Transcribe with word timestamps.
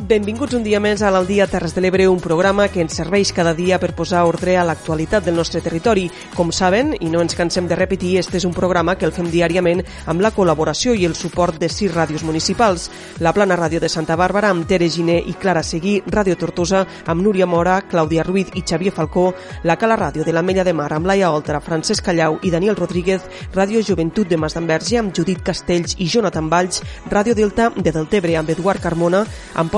Benvinguts 0.00 0.54
un 0.56 0.62
dia 0.64 0.78
més 0.80 1.02
a 1.04 1.10
l'Aldia 1.12 1.44
Terres 1.50 1.74
de 1.76 1.82
l'Ebre, 1.84 2.06
un 2.08 2.20
programa 2.22 2.64
que 2.72 2.80
ens 2.80 2.94
serveix 2.96 3.28
cada 3.36 3.52
dia 3.52 3.76
per 3.76 3.90
posar 3.92 4.22
ordre 4.24 4.54
a 4.56 4.62
l'actualitat 4.64 5.26
del 5.26 5.36
nostre 5.36 5.60
territori. 5.60 6.06
Com 6.32 6.48
saben, 6.48 6.94
i 7.00 7.10
no 7.12 7.20
ens 7.20 7.36
cansem 7.36 7.66
de 7.68 7.76
repetir, 7.76 8.14
este 8.16 8.38
és 8.38 8.46
un 8.48 8.54
programa 8.56 8.94
que 8.96 9.04
el 9.04 9.12
fem 9.12 9.28
diàriament 9.28 9.82
amb 10.08 10.24
la 10.24 10.30
col·laboració 10.32 10.94
i 10.96 11.04
el 11.04 11.12
suport 11.14 11.58
de 11.60 11.68
sis 11.68 11.92
ràdios 11.92 12.24
municipals. 12.24 12.88
La 13.20 13.34
Plana 13.36 13.58
Ràdio 13.60 13.82
de 13.84 13.90
Santa 13.92 14.16
Bàrbara 14.16 14.48
amb 14.48 14.64
Tere 14.66 14.88
Giné 14.88 15.18
i 15.28 15.34
Clara 15.34 15.62
Seguí, 15.62 15.98
Ràdio 16.06 16.38
Tortosa 16.40 16.86
amb 17.04 17.20
Núria 17.20 17.46
Mora, 17.46 17.82
Clàudia 17.84 18.24
Ruiz 18.24 18.48
i 18.54 18.64
Xavier 18.64 18.94
Falcó, 18.96 19.34
la 19.64 19.76
Cala 19.76 20.00
Ràdio 20.00 20.24
de 20.24 20.32
la 20.32 20.42
Mella 20.42 20.64
de 20.64 20.72
Mar 20.72 20.88
amb 20.96 21.06
Laia 21.06 21.30
Oltra, 21.30 21.60
Francesc 21.60 22.06
Callau 22.06 22.38
i 22.40 22.50
Daniel 22.50 22.80
Rodríguez, 22.80 23.28
Ràdio 23.52 23.84
Joventut 23.84 24.28
de 24.28 24.40
Masdenverge 24.40 24.96
amb 25.02 25.12
Judit 25.12 25.44
Castells 25.44 25.98
i 25.98 26.08
Jonathan 26.08 26.48
Valls, 26.48 26.80
Ràdio 27.10 27.36
Delta 27.36 27.68
de 27.76 27.92
Deltebre 27.92 28.38
amb 28.40 28.56
Eduard 28.56 28.80
Carmona, 28.80 29.26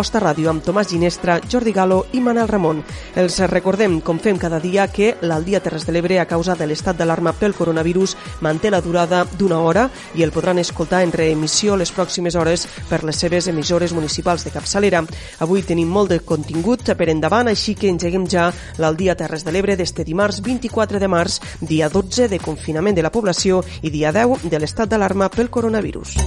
Amposta 0.04 0.20
Ràdio 0.20 0.50
amb 0.50 0.60
Tomàs 0.60 0.90
Ginestra, 0.90 1.38
Jordi 1.48 1.72
Galo 1.72 2.02
i 2.12 2.18
Manel 2.20 2.44
Ramon. 2.50 2.82
Els 3.16 3.38
recordem, 3.48 3.94
com 4.04 4.18
fem 4.20 4.36
cada 4.36 4.58
dia, 4.60 4.84
que 4.92 5.14
l'Aldia 5.24 5.62
Terres 5.64 5.86
de 5.88 5.94
l'Ebre, 5.96 6.18
a 6.20 6.26
causa 6.28 6.52
de 6.60 6.66
l'estat 6.68 6.98
d'alarma 6.98 7.32
pel 7.32 7.54
coronavirus, 7.56 8.12
manté 8.44 8.68
la 8.68 8.82
durada 8.84 9.22
d'una 9.24 9.62
hora 9.64 9.86
i 10.12 10.26
el 10.26 10.34
podran 10.34 10.60
escoltar 10.60 11.00
en 11.06 11.14
reemissió 11.16 11.78
les 11.80 11.88
pròximes 11.88 12.36
hores 12.36 12.66
per 12.90 13.00
les 13.00 13.16
seves 13.16 13.48
emissores 13.48 13.96
municipals 13.96 14.44
de 14.44 14.52
capçalera. 14.52 15.00
Avui 15.40 15.64
tenim 15.64 15.88
molt 15.88 16.12
de 16.12 16.20
contingut 16.20 16.92
per 16.92 17.08
endavant, 17.08 17.48
així 17.48 17.72
que 17.72 17.88
engeguem 17.88 18.28
ja 18.28 18.50
l'Aldia 18.76 19.16
Terres 19.16 19.48
de 19.48 19.56
l'Ebre 19.56 19.80
d'este 19.80 20.04
dimarts 20.04 20.44
24 20.44 21.00
de 21.00 21.08
març, 21.08 21.40
dia 21.62 21.88
12 21.88 22.28
de 22.28 22.44
confinament 22.44 23.00
de 23.00 23.08
la 23.08 23.14
població 23.14 23.64
i 23.80 23.88
dia 23.88 24.12
10 24.12 24.50
de 24.52 24.60
l'estat 24.60 24.92
d'alarma 24.92 25.32
pel 25.32 25.48
coronavirus. 25.48 26.18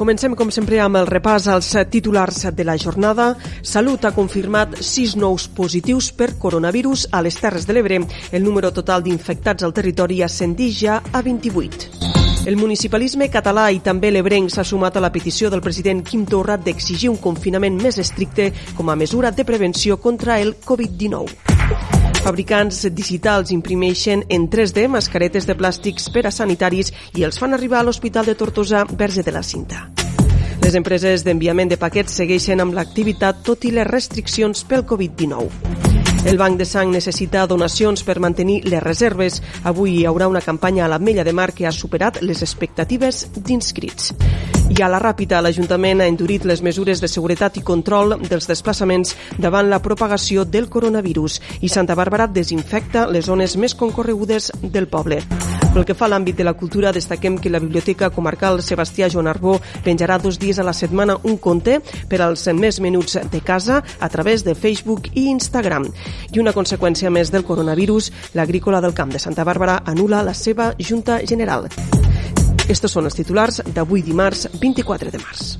Comencem, 0.00 0.32
com 0.32 0.48
sempre, 0.48 0.78
amb 0.80 0.96
el 0.96 1.04
repàs 1.04 1.44
als 1.52 1.74
titulars 1.92 2.46
de 2.56 2.64
la 2.64 2.78
jornada. 2.80 3.34
Salut 3.60 4.06
ha 4.08 4.14
confirmat 4.16 4.78
sis 4.80 5.12
nous 5.12 5.44
positius 5.52 6.08
per 6.16 6.38
coronavirus 6.40 7.10
a 7.12 7.20
les 7.20 7.36
Terres 7.36 7.66
de 7.68 7.76
l'Ebre. 7.76 7.98
El 8.32 8.40
número 8.46 8.70
total 8.72 9.04
d'infectats 9.04 9.66
al 9.66 9.74
territori 9.76 10.22
ascendix 10.24 10.78
ja 10.80 11.02
a 11.12 11.20
28. 11.20 11.90
El 12.48 12.56
municipalisme 12.56 13.28
català 13.28 13.66
i 13.76 13.82
també 13.84 14.08
l'ebrenc 14.08 14.48
s'ha 14.48 14.64
sumat 14.64 14.96
a 14.96 15.04
la 15.04 15.12
petició 15.12 15.52
del 15.52 15.60
president 15.60 16.00
Quim 16.00 16.24
Torra 16.24 16.56
d'exigir 16.56 17.12
un 17.12 17.20
confinament 17.20 17.76
més 17.76 18.00
estricte 18.00 18.54
com 18.78 18.88
a 18.88 18.96
mesura 18.96 19.36
de 19.36 19.44
prevenció 19.44 20.00
contra 20.00 20.40
el 20.40 20.56
Covid-19. 20.64 22.09
Fabricants 22.20 22.82
digitals 22.92 23.48
imprimeixen 23.54 24.26
en 24.28 24.44
3D 24.52 24.84
mascaretes 24.92 25.46
de 25.48 25.54
plàstics 25.56 26.10
per 26.12 26.26
a 26.28 26.32
sanitaris 26.34 26.92
i 27.16 27.24
els 27.24 27.40
fan 27.40 27.56
arribar 27.56 27.80
a 27.80 27.86
l'Hospital 27.88 28.28
de 28.28 28.34
Tortosa 28.36 28.84
Verge 28.84 29.24
de 29.24 29.32
la 29.32 29.42
Cinta. 29.42 29.86
Les 30.60 30.76
empreses 30.76 31.24
d'enviament 31.24 31.72
de 31.72 31.80
paquets 31.80 32.20
segueixen 32.20 32.60
amb 32.60 32.76
l'activitat 32.76 33.40
tot 33.46 33.64
i 33.64 33.72
les 33.72 33.88
restriccions 33.88 34.66
pel 34.68 34.84
Covid-19. 34.84 35.48
El 36.28 36.36
Banc 36.36 36.60
de 36.60 36.68
Sang 36.68 36.92
necessita 36.92 37.46
donacions 37.48 38.04
per 38.04 38.20
mantenir 38.20 38.60
les 38.68 38.84
reserves. 38.84 39.40
Avui 39.64 39.96
hi 39.96 40.04
haurà 40.04 40.28
una 40.28 40.44
campanya 40.44 40.84
a 40.84 40.92
l'Ametlla 40.92 41.24
de 41.24 41.32
Mar 41.32 41.54
que 41.56 41.64
ha 41.64 41.72
superat 41.72 42.20
les 42.20 42.44
expectatives 42.44 43.30
d'inscrits. 43.40 44.12
I 44.70 44.82
a 44.82 44.88
la 44.88 45.00
ràpida, 45.02 45.40
l'Ajuntament 45.42 45.98
ha 45.98 46.06
endurit 46.06 46.44
les 46.46 46.60
mesures 46.62 47.00
de 47.02 47.08
seguretat 47.10 47.56
i 47.58 47.62
control 47.66 48.14
dels 48.22 48.46
desplaçaments 48.46 49.16
davant 49.42 49.66
la 49.66 49.80
propagació 49.82 50.44
del 50.46 50.68
coronavirus 50.70 51.40
i 51.66 51.68
Santa 51.68 51.96
Bàrbara 51.98 52.28
desinfecta 52.30 53.08
les 53.10 53.26
zones 53.26 53.56
més 53.58 53.74
concorregudes 53.74 54.52
del 54.62 54.86
poble. 54.86 55.18
Pel 55.74 55.86
que 55.86 55.94
fa 55.98 56.06
a 56.06 56.12
l'àmbit 56.12 56.38
de 56.38 56.46
la 56.46 56.54
cultura, 56.54 56.92
destaquem 56.94 57.36
que 57.42 57.50
la 57.50 57.58
Biblioteca 57.58 58.12
Comarcal 58.14 58.62
Sebastià 58.62 59.10
Joan 59.10 59.26
Arbó 59.30 59.56
penjarà 59.84 60.20
dos 60.22 60.38
dies 60.38 60.58
a 60.58 60.66
la 60.66 60.74
setmana 60.74 61.18
un 61.22 61.38
conte 61.42 61.80
per 62.08 62.22
als 62.22 62.46
més 62.54 62.78
menuts 62.80 63.18
de 63.30 63.40
casa 63.42 63.82
a 63.98 64.08
través 64.08 64.46
de 64.46 64.54
Facebook 64.54 65.10
i 65.14 65.26
Instagram. 65.34 65.88
I 66.30 66.38
una 66.38 66.54
conseqüència 66.54 67.10
més 67.10 67.34
del 67.34 67.46
coronavirus, 67.46 68.12
l'agrícola 68.38 68.80
del 68.80 68.94
Camp 68.94 69.10
de 69.10 69.18
Santa 69.18 69.42
Bàrbara 69.42 69.82
anula 69.84 70.22
la 70.22 70.34
seva 70.34 70.72
Junta 70.78 71.18
General. 71.26 71.66
Estos 72.70 72.92
són 72.94 73.08
els 73.08 73.16
titulars 73.18 73.58
d'avui 73.74 74.04
dimarts 74.06 74.46
24 74.62 75.10
de 75.10 75.18
març. 75.18 75.56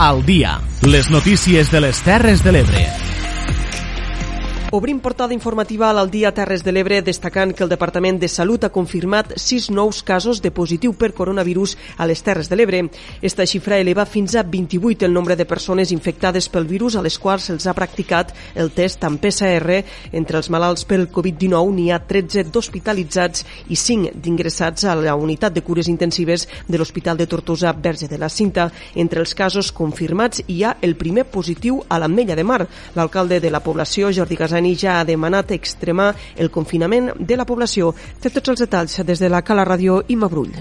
Al 0.00 0.24
dia, 0.24 0.56
les 0.80 1.12
notícies 1.12 1.68
de 1.68 1.84
les 1.84 2.00
Terres 2.00 2.40
de 2.40 2.56
l'Ebre. 2.56 3.09
Obrim 4.72 5.00
portada 5.02 5.34
informativa 5.34 5.88
a 5.90 5.92
l'Aldia 5.92 6.30
Terres 6.30 6.62
de 6.62 6.70
l'Ebre 6.70 7.00
destacant 7.02 7.50
que 7.50 7.64
el 7.66 7.70
Departament 7.72 8.20
de 8.22 8.28
Salut 8.30 8.62
ha 8.62 8.68
confirmat 8.70 9.32
sis 9.34 9.64
nous 9.74 9.98
casos 10.06 10.38
de 10.44 10.52
positiu 10.54 10.92
per 10.94 11.08
coronavirus 11.10 11.72
a 11.98 12.06
les 12.06 12.22
Terres 12.22 12.46
de 12.46 12.54
l'Ebre. 12.54 12.84
Esta 13.20 13.42
xifra 13.50 13.80
eleva 13.82 14.04
fins 14.06 14.36
a 14.38 14.44
28 14.46 15.08
el 15.08 15.12
nombre 15.12 15.34
de 15.34 15.42
persones 15.44 15.90
infectades 15.90 16.46
pel 16.46 16.68
virus 16.70 16.94
a 16.94 17.02
les 17.02 17.18
quals 17.18 17.48
se'ls 17.50 17.66
ha 17.66 17.74
practicat 17.74 18.30
el 18.54 18.70
test 18.70 19.02
amb 19.02 19.18
PCR. 19.18 19.80
Entre 20.12 20.38
els 20.38 20.50
malalts 20.54 20.86
pel 20.86 21.08
Covid-19 21.10 21.74
n'hi 21.74 21.88
ha 21.90 21.98
13 21.98 22.46
d'hospitalitzats 22.54 23.42
i 23.74 23.74
5 23.74 24.14
d'ingressats 24.22 24.86
a 24.86 24.94
la 24.94 25.16
unitat 25.18 25.50
de 25.50 25.66
cures 25.66 25.90
intensives 25.90 26.46
de 26.68 26.78
l'Hospital 26.78 27.18
de 27.18 27.26
Tortosa 27.26 27.72
Verge 27.72 28.06
de 28.06 28.22
la 28.22 28.30
Cinta. 28.30 28.70
Entre 28.94 29.18
els 29.18 29.34
casos 29.34 29.74
confirmats 29.74 30.46
hi 30.46 30.62
ha 30.62 30.76
el 30.80 30.94
primer 30.94 31.26
positiu 31.26 31.82
a 31.88 31.98
l'Ametlla 31.98 32.38
de 32.38 32.46
Mar. 32.46 32.62
L'alcalde 32.94 33.42
de 33.42 33.50
la 33.50 33.64
població, 33.66 34.14
Jordi 34.14 34.38
Casani, 34.38 34.59
Dani 34.60 34.76
ja 34.76 34.98
ha 35.00 35.04
demanat 35.08 35.54
extremar 35.56 36.10
el 36.36 36.50
confinament 36.52 37.14
de 37.16 37.36
la 37.40 37.46
població. 37.48 37.94
Té 38.20 38.28
tots 38.28 38.52
els 38.52 38.60
detalls 38.60 38.98
des 39.08 39.22
de 39.22 39.30
la 39.32 39.40
Cala 39.40 39.64
Ràdio 39.64 40.02
i 40.12 40.16
Mabrull. 40.20 40.52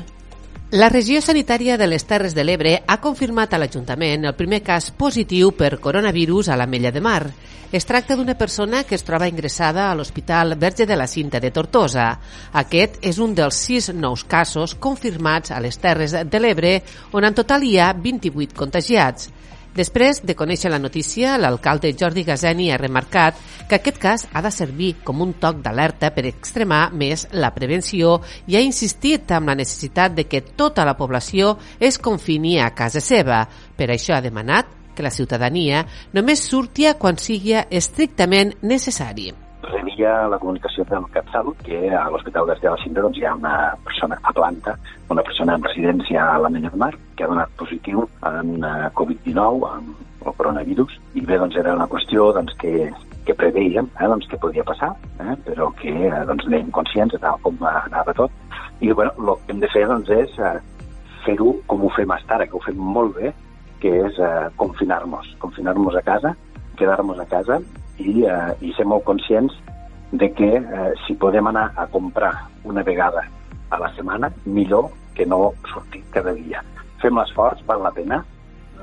La 0.80 0.88
regió 0.88 1.20
sanitària 1.20 1.76
de 1.82 1.88
les 1.90 2.06
Terres 2.08 2.36
de 2.38 2.46
l'Ebre 2.46 2.76
ha 2.86 3.00
confirmat 3.02 3.54
a 3.54 3.60
l'Ajuntament 3.60 4.28
el 4.30 4.36
primer 4.38 4.62
cas 4.64 4.92
positiu 4.96 5.52
per 5.52 5.80
coronavirus 5.84 6.48
a 6.48 6.56
la 6.56 6.68
Mella 6.70 6.94
de 6.96 7.02
Mar. 7.02 7.26
Es 7.74 7.86
tracta 7.90 8.16
d'una 8.16 8.38
persona 8.38 8.84
que 8.86 8.96
es 8.96 9.04
troba 9.04 9.28
ingressada 9.28 9.90
a 9.90 9.98
l'Hospital 9.98 10.56
Verge 10.62 10.86
de 10.86 10.96
la 10.96 11.08
Cinta 11.08 11.42
de 11.42 11.52
Tortosa. 11.52 12.08
Aquest 12.62 13.02
és 13.02 13.20
un 13.20 13.36
dels 13.36 13.60
sis 13.66 13.92
nous 13.92 14.24
casos 14.24 14.78
confirmats 14.80 15.52
a 15.52 15.60
les 15.60 15.78
Terres 15.78 16.16
de 16.24 16.40
l'Ebre, 16.40 16.78
on 17.12 17.28
en 17.28 17.36
total 17.36 17.68
hi 17.68 17.76
ha 17.78 17.92
28 17.94 18.56
contagiats. 18.56 19.28
Després 19.80 20.18
de 20.28 20.36
conèixer 20.36 20.68
la 20.74 20.80
notícia, 20.82 21.38
l'alcalde 21.40 21.94
Jordi 21.96 22.26
Gazeni 22.28 22.66
ha 22.68 22.80
remarcat 22.82 23.38
que 23.70 23.78
aquest 23.78 24.02
cas 24.02 24.26
ha 24.34 24.42
de 24.44 24.52
servir 24.52 24.90
com 25.08 25.24
un 25.24 25.32
toc 25.40 25.62
d'alerta 25.64 26.10
per 26.12 26.26
extremar 26.28 26.82
més 26.92 27.30
la 27.32 27.54
prevenció 27.56 28.18
i 28.52 28.60
ha 28.60 28.66
insistit 28.66 29.32
amb 29.32 29.48
la 29.48 29.56
necessitat 29.56 30.18
de 30.20 30.28
que 30.28 30.44
tota 30.44 30.84
la 30.84 30.98
població 31.00 31.56
es 31.80 31.96
confini 31.96 32.58
a 32.60 32.74
casa 32.76 33.00
seva. 33.00 33.46
Per 33.80 33.88
això 33.88 34.18
ha 34.18 34.26
demanat 34.26 34.76
que 34.96 35.06
la 35.06 35.16
ciutadania 35.16 35.86
només 36.12 36.44
surti 36.44 36.92
quan 37.00 37.16
sigui 37.16 37.56
estrictament 37.56 38.58
necessari 38.60 39.32
rebia 39.70 40.28
la 40.28 40.40
comunicació 40.42 40.84
del 40.90 41.06
CatSalut 41.14 41.62
que 41.66 41.80
a 41.96 42.08
l'Hospital 42.10 42.48
de 42.50 42.58
la 42.64 42.78
Cinta 42.84 43.04
doncs, 43.06 43.18
hi 43.20 43.26
ha 43.26 43.36
una 43.36 43.56
persona 43.86 44.18
a 44.22 44.34
planta, 44.34 44.76
una 45.10 45.24
persona 45.24 45.56
en 45.56 45.64
residència 45.64 46.26
a 46.26 46.38
la 46.44 46.50
Mena 46.50 46.70
de 46.70 46.78
Mar, 46.78 46.92
que 47.16 47.26
ha 47.26 47.32
donat 47.32 47.52
positiu 47.60 48.08
en 48.30 48.64
eh, 48.64 48.90
Covid-19, 49.00 49.70
amb 49.70 50.26
el 50.26 50.36
coronavirus 50.38 50.98
i 51.16 51.22
bé, 51.22 51.38
doncs 51.40 51.58
era 51.60 51.76
una 51.78 51.88
qüestió 51.92 52.30
doncs, 52.36 52.56
que, 52.62 52.90
que 53.26 53.38
preveiem 53.38 53.90
eh, 54.00 54.08
doncs, 54.08 54.28
que 54.32 54.42
podia 54.42 54.66
passar, 54.68 54.92
eh, 55.20 55.36
però 55.46 55.70
que 55.80 55.94
eh, 55.94 56.24
doncs, 56.30 56.48
anem 56.50 56.72
conscients 56.76 57.16
de 57.16 57.36
com 57.44 57.64
anava 57.70 58.16
tot. 58.18 58.32
I 58.80 58.92
bueno, 58.92 59.14
el 59.18 59.36
que 59.46 59.56
hem 59.56 59.64
de 59.64 59.72
fer 59.74 59.86
doncs, 59.90 60.10
és 60.10 60.40
eh, 60.40 60.58
fer-ho 61.26 61.54
com 61.68 61.86
ho 61.86 61.94
fem 61.96 62.12
ara, 62.16 62.46
que 62.46 62.58
ho 62.58 62.64
fem 62.66 62.78
molt 62.80 63.18
bé, 63.20 63.34
que 63.80 63.92
és 64.08 64.18
eh, 64.20 64.48
confinar-nos, 64.60 65.36
confinar-nos 65.40 65.96
a 65.96 66.04
casa, 66.04 66.36
quedar-nos 66.80 67.20
a 67.20 67.28
casa 67.28 67.60
i, 68.00 68.24
eh, 68.26 68.54
i 68.62 68.74
ser 68.78 68.86
molt 68.88 69.06
conscients 69.08 69.54
de 70.12 70.32
que 70.34 70.50
eh, 70.58 70.92
si 71.06 71.16
podem 71.16 71.48
anar 71.48 71.70
a 71.76 71.86
comprar 71.88 72.34
una 72.64 72.84
vegada 72.84 73.28
a 73.70 73.80
la 73.80 73.94
setmana, 73.96 74.32
millor 74.46 74.90
que 75.14 75.26
no 75.26 75.54
sortir 75.72 76.04
cada 76.12 76.34
dia. 76.34 76.64
Fem 77.02 77.18
l'esforç, 77.18 77.62
val 77.68 77.84
la 77.84 77.94
pena. 77.94 78.24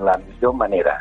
La 0.01 0.17
millor 0.21 0.55
manera 0.55 1.01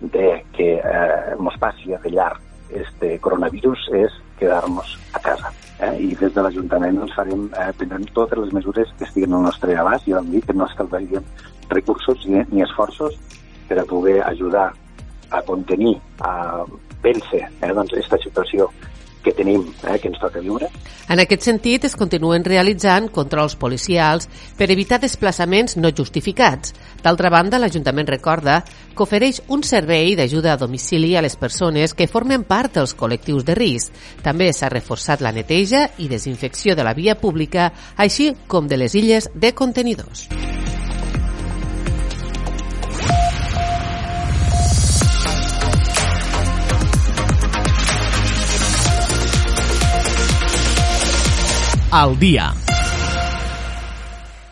de 0.00 0.42
que 0.52 0.74
eh, 0.76 1.34
ens 1.38 1.58
passi 1.62 1.94
de 1.94 2.10
llarg 2.10 2.40
este 2.72 3.18
coronavirus 3.20 3.88
és 3.94 4.14
quedar-nos 4.40 4.96
a 5.14 5.20
casa. 5.22 5.52
Eh? 5.78 5.92
I 6.08 6.14
des 6.18 6.34
de 6.34 6.42
l'Ajuntament 6.42 6.98
ens 7.04 7.14
farem, 7.14 7.48
eh, 7.52 7.70
prendrem 7.78 8.04
totes 8.16 8.38
les 8.38 8.52
mesures 8.52 8.90
que 8.98 9.06
estiguen 9.06 9.34
al 9.36 9.46
nostre 9.46 9.76
abast 9.78 10.08
i 10.08 10.16
vam 10.16 10.30
dir 10.32 10.42
que 10.46 10.56
no 10.56 10.66
escalfaríem 10.66 11.24
recursos 11.70 12.26
ni, 12.26 12.42
ni 12.50 12.64
esforços 12.64 13.18
per 13.68 13.78
a 13.80 13.84
poder 13.88 14.20
ajudar 14.26 14.72
a 15.30 15.40
contenir, 15.42 15.96
a 16.20 16.64
vèncer 17.02 17.44
eh, 17.44 17.72
doncs, 17.72 17.92
aquesta 17.92 18.20
situació 18.22 18.70
que 19.22 19.32
tenim, 19.32 19.72
eh, 19.86 19.98
que 19.98 20.08
ens 20.08 20.18
toca 20.18 20.40
viure. 20.40 20.68
En 21.08 21.20
aquest 21.22 21.46
sentit, 21.46 21.84
es 21.86 21.96
continuen 21.96 22.44
realitzant 22.44 23.08
controls 23.14 23.54
policials 23.56 24.28
per 24.58 24.70
evitar 24.74 24.98
desplaçaments 25.00 25.76
no 25.78 25.92
justificats. 25.94 26.74
D'altra 27.02 27.30
banda, 27.30 27.60
l'Ajuntament 27.62 28.08
recorda 28.10 28.62
que 28.66 29.04
ofereix 29.06 29.42
un 29.48 29.62
servei 29.62 30.16
d'ajuda 30.18 30.54
a 30.54 30.60
domicili 30.60 31.14
a 31.16 31.22
les 31.22 31.36
persones 31.36 31.94
que 31.94 32.10
formen 32.10 32.44
part 32.44 32.74
dels 32.80 32.96
col·lectius 32.98 33.46
de 33.46 33.56
risc. 33.58 33.94
També 34.22 34.52
s'ha 34.52 34.72
reforçat 34.72 35.22
la 35.22 35.32
neteja 35.32 35.88
i 35.98 36.08
desinfecció 36.10 36.76
de 36.76 36.84
la 36.84 36.94
via 36.94 37.18
pública, 37.18 37.72
així 37.96 38.32
com 38.46 38.66
de 38.66 38.76
les 38.76 38.94
illes 38.98 39.30
de 39.34 39.54
contenidors. 39.54 40.28
Al 51.92 52.16
dia. 52.16 52.61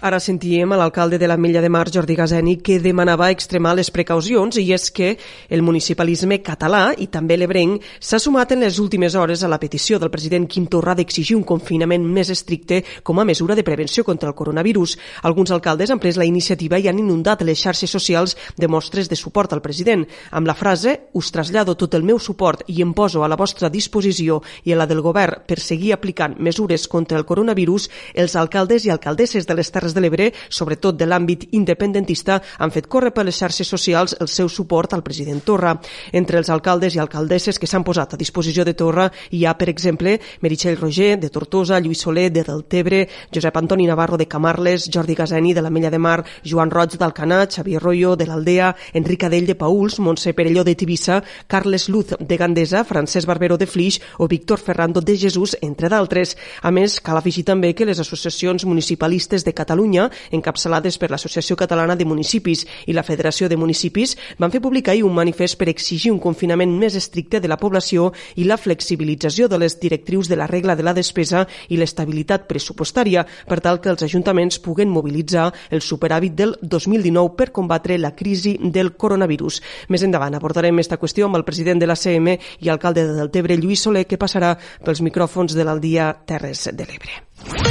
Ara 0.00 0.16
sentíem 0.16 0.72
a 0.72 0.78
l'alcalde 0.80 1.18
de 1.18 1.28
la 1.28 1.36
Mella 1.36 1.60
de 1.60 1.68
Mar, 1.68 1.90
Jordi 1.92 2.14
Gazeni, 2.16 2.54
que 2.56 2.78
demanava 2.80 3.26
extremar 3.30 3.74
les 3.76 3.90
precaucions 3.92 4.56
i 4.56 4.70
és 4.72 4.86
que 4.96 5.10
el 5.52 5.60
municipalisme 5.60 6.38
català 6.40 6.94
i 6.96 7.10
també 7.12 7.36
l'ebrenc 7.36 7.84
s'ha 8.00 8.16
sumat 8.16 8.54
en 8.54 8.64
les 8.64 8.78
últimes 8.80 9.12
hores 9.14 9.42
a 9.44 9.50
la 9.52 9.58
petició 9.60 9.98
del 10.00 10.08
president 10.08 10.46
Quim 10.48 10.70
Torra 10.72 10.94
d'exigir 10.96 11.36
un 11.36 11.44
confinament 11.44 12.06
més 12.16 12.30
estricte 12.32 12.78
com 13.04 13.20
a 13.20 13.26
mesura 13.28 13.54
de 13.54 13.62
prevenció 13.62 14.02
contra 14.02 14.30
el 14.30 14.34
coronavirus. 14.34 14.96
Alguns 15.20 15.52
alcaldes 15.52 15.92
han 15.92 16.00
pres 16.00 16.16
la 16.16 16.24
iniciativa 16.24 16.80
i 16.80 16.88
han 16.88 16.98
inundat 16.98 17.44
les 17.44 17.60
xarxes 17.60 17.92
socials 17.92 18.38
de 18.56 18.72
mostres 18.72 19.12
de 19.12 19.20
suport 19.20 19.52
al 19.52 19.60
president, 19.60 20.06
amb 20.30 20.48
la 20.48 20.56
frase 20.56 21.10
«Us 21.12 21.28
trasllado 21.28 21.76
tot 21.76 21.92
el 21.92 22.08
meu 22.08 22.18
suport 22.18 22.64
i 22.68 22.80
em 22.80 22.94
poso 22.96 23.20
a 23.20 23.28
la 23.28 23.36
vostra 23.36 23.68
disposició 23.68 24.40
i 24.64 24.72
a 24.72 24.80
la 24.80 24.88
del 24.88 25.04
govern 25.04 25.44
per 25.44 25.60
seguir 25.60 25.92
aplicant 25.92 26.40
mesures 26.40 26.88
contra 26.88 27.20
el 27.20 27.28
coronavirus», 27.28 27.90
els 28.14 28.40
alcaldes 28.40 28.88
i 28.88 28.96
alcaldesses 28.96 29.44
de 29.44 29.60
les 29.60 29.68
Terres 29.68 29.89
Terres 29.90 29.94
de 29.94 30.00
l'Ebre, 30.00 30.30
sobretot 30.48 30.96
de 30.96 31.06
l'àmbit 31.06 31.48
independentista, 31.56 32.40
han 32.58 32.70
fet 32.70 32.86
córrer 32.86 33.10
per 33.14 33.24
les 33.26 33.36
xarxes 33.36 33.68
socials 33.68 34.14
el 34.20 34.28
seu 34.28 34.48
suport 34.48 34.94
al 34.94 35.02
president 35.02 35.42
Torra. 35.44 35.74
Entre 36.12 36.38
els 36.38 36.50
alcaldes 36.50 36.94
i 36.94 37.00
alcaldesses 37.00 37.58
que 37.58 37.66
s'han 37.66 37.84
posat 37.84 38.14
a 38.14 38.20
disposició 38.20 38.64
de 38.64 38.74
Torra 38.74 39.10
hi 39.30 39.44
ha, 39.44 39.56
per 39.58 39.68
exemple, 39.70 40.18
Meritxell 40.42 40.78
Roger, 40.78 41.18
de 41.18 41.30
Tortosa, 41.30 41.80
Lluís 41.80 42.02
Soler, 42.04 42.30
de 42.30 42.44
Deltebre, 42.44 43.06
Josep 43.34 43.56
Antoni 43.56 43.86
Navarro, 43.86 44.16
de 44.16 44.28
Camarles, 44.28 44.88
Jordi 44.92 45.14
Gazeni, 45.14 45.54
de 45.54 45.62
la 45.62 45.70
Mella 45.70 45.90
de 45.90 45.98
Mar, 45.98 46.24
Joan 46.44 46.70
Roig 46.70 46.96
d'Alcanà, 46.98 47.46
Xavier 47.50 47.82
Royo, 47.82 48.14
de 48.16 48.26
l'Aldea, 48.26 48.74
Enric 48.94 49.24
Adell 49.24 49.46
de 49.46 49.56
Pauls, 49.56 49.98
Montse 49.98 50.34
Perelló 50.34 50.64
de 50.64 50.76
Tivissa, 50.76 51.22
Carles 51.48 51.88
Luz 51.88 52.14
de 52.18 52.36
Gandesa, 52.36 52.84
Francesc 52.84 53.26
Barbero 53.26 53.58
de 53.58 53.66
Flix 53.66 54.00
o 54.18 54.28
Víctor 54.28 54.58
Ferrando 54.58 55.00
de 55.00 55.16
Jesús, 55.16 55.56
entre 55.62 55.88
d'altres. 55.88 56.36
A 56.62 56.70
més, 56.70 57.00
cal 57.00 57.18
afegir 57.18 57.44
també 57.44 57.74
que 57.74 57.88
les 57.88 57.98
associacions 57.98 58.64
municipalistes 58.64 59.44
de 59.44 59.54
Catalunya 59.56 59.79
Catalunya, 59.80 60.10
encapçalades 60.36 60.98
per 61.00 61.08
l'Associació 61.08 61.56
Catalana 61.56 61.94
de 61.96 62.04
Municipis 62.04 62.66
i 62.84 62.92
la 62.92 63.02
Federació 63.02 63.48
de 63.48 63.56
Municipis, 63.56 64.12
van 64.36 64.52
fer 64.52 64.60
publicar 64.60 64.92
un 65.00 65.14
manifest 65.16 65.56
per 65.56 65.70
exigir 65.72 66.10
un 66.12 66.18
confinament 66.20 66.74
més 66.76 66.98
estricte 66.98 67.40
de 67.40 67.48
la 67.48 67.56
població 67.56 68.10
i 68.36 68.44
la 68.44 68.58
flexibilització 68.60 69.48
de 69.48 69.56
les 69.56 69.78
directrius 69.80 70.28
de 70.28 70.36
la 70.36 70.46
regla 70.50 70.76
de 70.76 70.84
la 70.84 70.92
despesa 70.92 71.46
i 71.70 71.78
l'estabilitat 71.80 72.44
pressupostària, 72.50 73.24
per 73.48 73.60
tal 73.64 73.80
que 73.80 73.88
els 73.88 74.04
ajuntaments 74.04 74.60
puguen 74.60 74.92
mobilitzar 74.92 75.48
el 75.70 75.80
superàvit 75.80 76.36
del 76.36 76.56
2019 76.60 77.32
per 77.40 77.48
combatre 77.50 77.96
la 77.96 78.12
crisi 78.12 78.58
del 78.60 78.92
coronavirus. 79.00 79.62
Més 79.88 80.04
endavant 80.04 80.36
abordarem 80.36 80.76
aquesta 80.76 81.00
qüestió 81.00 81.30
amb 81.30 81.40
el 81.40 81.48
president 81.48 81.80
de 81.80 81.88
la 81.88 81.96
CM 81.96 82.36
i 82.36 82.68
alcalde 82.68 83.06
de 83.06 83.16
Deltebre, 83.16 83.56
Lluís 83.56 83.80
Soler, 83.80 84.04
que 84.04 84.20
passarà 84.20 84.58
pels 84.84 85.00
micròfons 85.00 85.56
de 85.56 85.64
l'Aldia 85.64 86.12
Terres 86.28 86.68
de 86.68 86.84
l'Ebre. 86.84 87.69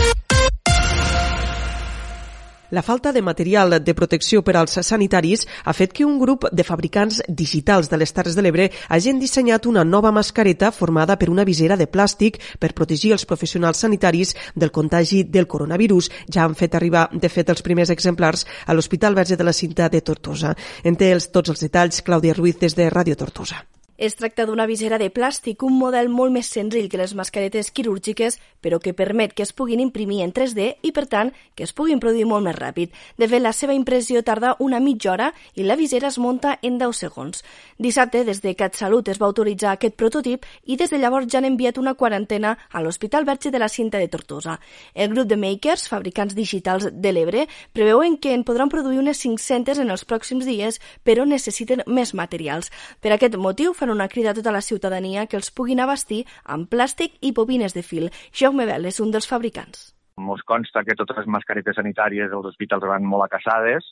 La 2.72 2.84
falta 2.84 3.12
de 3.12 3.24
material 3.24 3.84
de 3.84 3.94
protecció 3.96 4.44
per 4.46 4.54
als 4.60 4.78
sanitaris 4.86 5.48
ha 5.66 5.74
fet 5.74 5.94
que 5.94 6.06
un 6.06 6.20
grup 6.22 6.46
de 6.52 6.64
fabricants 6.64 7.24
digitals 7.28 7.90
de 7.90 7.98
les 7.98 8.14
Terres 8.14 8.36
de 8.38 8.44
l'Ebre 8.46 8.68
hagin 8.90 9.18
dissenyat 9.20 9.66
una 9.66 9.84
nova 9.84 10.12
mascareta 10.12 10.70
formada 10.72 11.18
per 11.18 11.32
una 11.34 11.48
visera 11.50 11.78
de 11.78 11.90
plàstic 11.90 12.38
per 12.60 12.76
protegir 12.78 13.16
els 13.18 13.26
professionals 13.26 13.82
sanitaris 13.82 14.36
del 14.54 14.72
contagi 14.72 15.24
del 15.24 15.48
coronavirus. 15.48 16.12
Ja 16.30 16.46
han 16.46 16.54
fet 16.54 16.78
arribar, 16.78 17.10
de 17.12 17.30
fet, 17.30 17.50
els 17.50 17.66
primers 17.66 17.90
exemplars 17.90 18.46
a 18.68 18.78
l'Hospital 18.78 19.18
Verge 19.18 19.36
de 19.36 19.50
la 19.50 19.54
Cinta 19.54 19.90
de 19.90 20.02
Tortosa. 20.02 20.54
En 20.84 20.96
té 20.96 21.10
els, 21.12 21.32
tots 21.34 21.50
els 21.50 21.66
detalls 21.66 22.06
Clàudia 22.06 22.38
Ruiz 22.38 22.62
des 22.62 22.78
de 22.78 22.90
Ràdio 22.94 23.18
Tortosa. 23.18 23.66
Es 24.00 24.16
tracta 24.16 24.46
d'una 24.48 24.64
visera 24.64 24.96
de 24.96 25.10
plàstic, 25.12 25.60
un 25.68 25.74
model 25.76 26.08
molt 26.08 26.32
més 26.32 26.48
senzill 26.48 26.86
que 26.88 26.96
les 27.02 27.12
mascaretes 27.20 27.68
quirúrgiques, 27.76 28.38
però 28.64 28.78
que 28.80 28.94
permet 28.96 29.34
que 29.36 29.44
es 29.44 29.52
puguin 29.52 29.82
imprimir 29.84 30.22
en 30.24 30.32
3D 30.32 30.68
i, 30.88 30.94
per 30.96 31.04
tant, 31.12 31.34
que 31.52 31.66
es 31.68 31.74
puguin 31.76 32.00
produir 32.00 32.24
molt 32.24 32.46
més 32.46 32.56
ràpid. 32.56 32.94
De 33.20 33.28
fet, 33.28 33.44
la 33.44 33.52
seva 33.52 33.76
impressió 33.76 34.22
tarda 34.24 34.54
una 34.64 34.80
mitja 34.80 35.12
hora 35.12 35.28
i 35.60 35.66
la 35.68 35.76
visera 35.76 36.08
es 36.08 36.16
munta 36.18 36.54
en 36.62 36.78
10 36.80 36.96
segons. 36.96 37.44
Dissabte, 37.76 38.22
des 38.24 38.40
de 38.40 38.54
CatSalut 38.56 39.12
es 39.12 39.20
va 39.20 39.28
autoritzar 39.28 39.74
aquest 39.74 39.98
prototip 40.00 40.48
i 40.64 40.80
des 40.80 40.96
de 40.96 41.02
llavors 41.04 41.28
ja 41.28 41.42
han 41.44 41.50
enviat 41.52 41.78
una 41.84 41.96
quarantena 42.00 42.56
a 42.72 42.80
l'Hospital 42.80 43.28
Verge 43.28 43.52
de 43.52 43.60
la 43.60 43.68
Cinta 43.68 44.00
de 44.00 44.08
Tortosa. 44.08 44.62
El 44.96 45.12
grup 45.12 45.28
de 45.28 45.36
makers, 45.36 45.90
fabricants 45.92 46.40
digitals 46.40 46.88
de 46.88 47.12
l'Ebre, 47.12 47.50
preveuen 47.76 48.16
que 48.16 48.32
en 48.32 48.48
podran 48.48 48.72
produir 48.72 49.04
unes 49.04 49.20
500 49.28 49.84
en 49.84 49.92
els 49.92 50.08
pròxims 50.08 50.48
dies, 50.48 50.80
però 51.04 51.28
necessiten 51.28 51.84
més 51.86 52.16
materials. 52.16 52.72
Per 53.04 53.12
aquest 53.12 53.36
motiu, 53.36 53.76
fan 53.76 53.89
fan 53.90 53.96
una 53.96 54.08
crida 54.08 54.32
a 54.32 54.34
tota 54.34 54.52
la 54.52 54.62
ciutadania 54.62 55.26
que 55.26 55.38
els 55.38 55.52
puguin 55.52 55.80
abastir 55.80 56.26
amb 56.46 56.70
plàstic 56.70 57.18
i 57.22 57.32
bobines 57.34 57.74
de 57.74 57.82
fil. 57.82 58.10
Jaume 58.32 58.66
Bel 58.66 58.86
és 58.86 59.00
un 59.00 59.12
dels 59.12 59.28
fabricants. 59.28 59.96
Ens 60.20 60.44
consta 60.46 60.84
que 60.84 60.96
totes 60.96 61.18
les 61.18 61.28
mascaretes 61.28 61.76
sanitàries 61.76 62.30
dels 62.30 62.46
hospitals 62.46 62.86
van 62.86 63.06
molt 63.06 63.26
acaçades, 63.26 63.86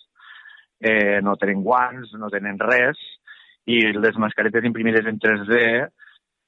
eh, 0.81 1.19
no 1.21 1.35
tenen 1.35 1.63
guants, 1.63 2.13
no 2.13 2.29
tenen 2.29 2.59
res, 2.59 2.97
i 3.65 3.79
les 3.93 4.17
mascaretes 4.17 4.63
imprimides 4.63 5.05
en 5.07 5.17
3D 5.19 5.87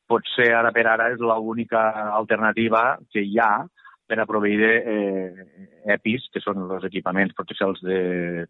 potser 0.07 0.53
ara 0.53 0.71
per 0.71 0.85
ara 0.87 1.09
és 1.13 1.19
l'única 1.19 1.81
alternativa 2.15 2.97
que 3.11 3.21
hi 3.21 3.37
ha 3.39 3.65
per 4.09 4.17
a 4.19 4.25
proveir 4.25 4.61
eh, 4.65 5.45
EPIs, 5.85 6.29
que 6.33 6.41
són 6.41 6.65
els 6.65 6.85
equipaments 6.85 7.35
proteccions 7.37 7.81
de, 7.85 8.45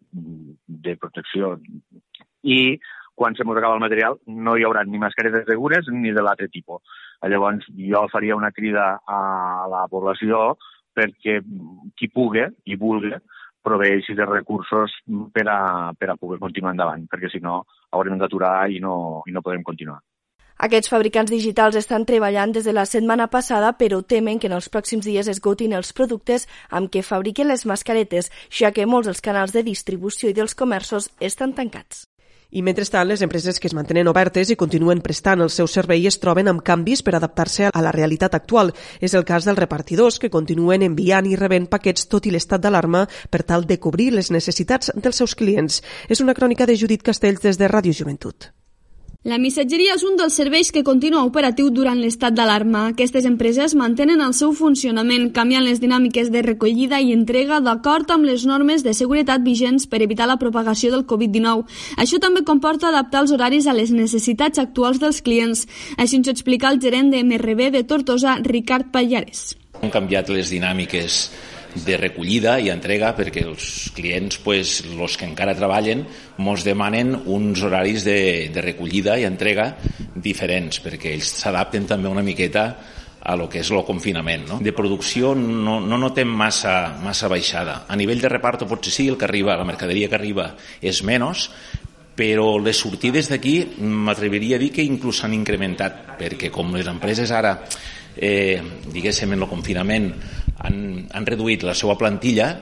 de 0.66 0.96
protecció. 0.96 1.58
I 2.42 2.78
quan 3.20 3.34
se 3.36 3.44
acaba 3.44 3.74
el 3.74 3.84
material 3.84 4.14
no 4.26 4.56
hi 4.56 4.64
haurà 4.64 4.80
ni 4.88 4.98
mascaretes 4.98 5.44
segures 5.44 5.88
ni 5.92 6.08
de 6.16 6.22
l'altre 6.24 6.48
tipus. 6.48 6.80
Llavors, 7.28 7.66
jo 7.76 8.06
faria 8.08 8.36
una 8.36 8.50
crida 8.50 8.86
a 9.04 9.66
la 9.68 9.82
població 9.92 10.56
perquè 10.96 11.34
qui 12.00 12.08
pugui 12.08 12.46
i 12.64 12.78
vulgui 12.80 13.12
proveeixi 13.60 14.16
de 14.16 14.24
recursos 14.24 14.94
per 15.34 15.44
a, 15.52 15.92
per 15.92 16.08
a 16.08 16.16
poder 16.16 16.40
continuar 16.40 16.72
endavant, 16.72 17.04
perquè 17.12 17.28
si 17.28 17.42
no 17.44 17.66
haurem 17.92 18.16
d'aturar 18.16 18.70
i, 18.72 18.80
no, 18.80 19.20
i 19.28 19.36
no 19.36 19.44
podrem 19.44 19.66
continuar. 19.68 20.00
Aquests 20.64 20.88
fabricants 20.92 21.32
digitals 21.32 21.76
estan 21.76 22.06
treballant 22.08 22.56
des 22.56 22.64
de 22.64 22.72
la 22.72 22.86
setmana 22.88 23.28
passada, 23.32 23.74
però 23.76 24.00
temen 24.00 24.40
que 24.40 24.48
en 24.48 24.56
els 24.56 24.72
pròxims 24.72 25.04
dies 25.04 25.28
esgotin 25.28 25.76
els 25.76 25.92
productes 25.92 26.48
amb 26.70 26.88
què 26.88 27.04
fabriquen 27.04 27.52
les 27.52 27.68
mascaretes, 27.68 28.32
ja 28.48 28.72
que 28.72 28.88
molts 28.88 29.12
dels 29.12 29.24
canals 29.24 29.52
de 29.56 29.64
distribució 29.64 30.32
i 30.32 30.36
dels 30.36 30.56
comerços 30.56 31.12
estan 31.20 31.52
tancats. 31.52 32.09
I 32.50 32.62
mentrestant, 32.66 33.06
les 33.06 33.22
empreses 33.22 33.60
que 33.62 33.68
es 33.70 33.74
mantenen 33.78 34.08
obertes 34.10 34.50
i 34.50 34.56
continuen 34.58 35.02
prestant 35.04 35.44
el 35.44 35.52
seu 35.54 35.68
servei 35.70 36.08
es 36.10 36.18
troben 36.18 36.50
amb 36.50 36.64
canvis 36.66 37.04
per 37.06 37.14
adaptar-se 37.14 37.70
a 37.70 37.82
la 37.84 37.94
realitat 37.94 38.34
actual. 38.34 38.74
És 38.98 39.14
el 39.14 39.24
cas 39.24 39.46
dels 39.46 39.58
repartidors, 39.60 40.18
que 40.18 40.32
continuen 40.34 40.82
enviant 40.82 41.30
i 41.30 41.38
rebent 41.38 41.70
paquets 41.70 42.08
tot 42.10 42.26
i 42.26 42.34
l'estat 42.34 42.62
d'alarma 42.64 43.06
per 43.30 43.44
tal 43.46 43.68
de 43.70 43.78
cobrir 43.78 44.10
les 44.16 44.32
necessitats 44.34 44.90
dels 44.96 45.22
seus 45.22 45.36
clients. 45.38 45.78
És 46.08 46.20
una 46.26 46.34
crònica 46.34 46.66
de 46.66 46.74
Judit 46.74 47.06
Castells 47.06 47.46
des 47.46 47.60
de 47.60 47.70
Ràdio 47.70 47.94
Joventut. 47.94 48.50
La 49.20 49.36
missatgeria 49.36 49.92
és 49.98 50.02
un 50.08 50.14
dels 50.16 50.32
serveis 50.32 50.70
que 50.72 50.80
continua 50.80 51.26
operatiu 51.28 51.66
durant 51.76 51.98
l'estat 52.00 52.32
d'alarma. 52.32 52.86
Aquestes 52.94 53.26
empreses 53.28 53.74
mantenen 53.76 54.22
el 54.24 54.32
seu 54.32 54.54
funcionament, 54.56 55.26
canviant 55.36 55.66
les 55.66 55.82
dinàmiques 55.82 56.30
de 56.32 56.40
recollida 56.46 57.02
i 57.04 57.12
entrega 57.12 57.58
d'acord 57.60 58.08
amb 58.16 58.24
les 58.24 58.46
normes 58.48 58.80
de 58.80 58.94
seguretat 58.96 59.44
vigents 59.44 59.84
per 59.92 60.00
evitar 60.00 60.24
la 60.24 60.38
propagació 60.40 60.88
del 60.96 61.04
Covid-19. 61.04 61.68
Això 62.00 62.16
també 62.16 62.46
comporta 62.48 62.88
adaptar 62.88 63.26
els 63.26 63.36
horaris 63.36 63.68
a 63.68 63.76
les 63.76 63.92
necessitats 63.92 64.56
actuals 64.56 65.04
dels 65.04 65.20
clients. 65.20 65.66
Així 65.98 66.16
ens 66.16 66.32
ho 66.32 66.32
explica 66.32 66.72
el 66.72 66.80
gerent 66.80 67.12
de 67.12 67.20
MRB 67.20 67.74
de 67.76 67.84
Tortosa, 67.84 68.38
Ricard 68.40 68.88
Pallares. 68.88 69.50
Han 69.84 69.92
canviat 69.92 70.32
les 70.32 70.48
dinàmiques 70.48 71.26
de 71.74 71.96
recollida 71.98 72.58
i 72.60 72.70
entrega 72.72 73.12
perquè 73.16 73.44
els 73.46 73.90
clients, 73.96 74.38
pues, 74.44 74.80
els 74.90 75.16
que 75.16 75.28
encara 75.28 75.56
treballen, 75.58 76.04
ens 76.40 76.64
demanen 76.66 77.14
uns 77.26 77.62
horaris 77.66 78.06
de, 78.06 78.48
de 78.52 78.64
recollida 78.64 79.18
i 79.20 79.26
entrega 79.28 79.74
diferents 80.14 80.80
perquè 80.84 81.14
ells 81.14 81.34
s'adapten 81.42 81.86
també 81.90 82.10
una 82.10 82.24
miqueta 82.26 82.64
a 83.20 83.36
lo 83.36 83.48
que 83.48 83.60
és 83.60 83.70
el 83.70 83.84
confinament. 83.84 84.46
No? 84.48 84.58
De 84.64 84.72
producció 84.72 85.34
no, 85.36 85.78
no 85.80 85.98
notem 86.00 86.28
massa, 86.28 86.96
massa 87.04 87.28
baixada. 87.28 87.84
A 87.88 87.96
nivell 87.96 88.22
de 88.22 88.32
reparto 88.32 88.68
potser 88.68 88.92
sí, 88.94 89.08
el 89.08 89.18
que 89.20 89.28
arriba, 89.28 89.58
la 89.60 89.68
mercaderia 89.68 90.08
que 90.08 90.16
arriba 90.16 90.54
és 90.80 91.02
menys, 91.04 91.50
però 92.20 92.58
les 92.60 92.80
sortides 92.80 93.30
d'aquí 93.30 93.54
m'atreviria 93.80 94.58
a 94.58 94.60
dir 94.60 94.70
que 94.74 94.84
inclús 94.84 95.22
s'han 95.22 95.36
incrementat, 95.36 96.18
perquè 96.20 96.50
com 96.52 96.74
les 96.76 96.88
empreses 96.90 97.32
ara, 97.32 97.54
eh, 98.16 98.60
diguéssim, 98.92 99.32
en 99.32 99.42
el 99.42 99.48
confinament 99.50 100.12
han, 100.58 100.76
han 101.12 101.26
reduït 101.26 101.64
la 101.66 101.74
seva 101.74 101.96
plantilla, 101.98 102.52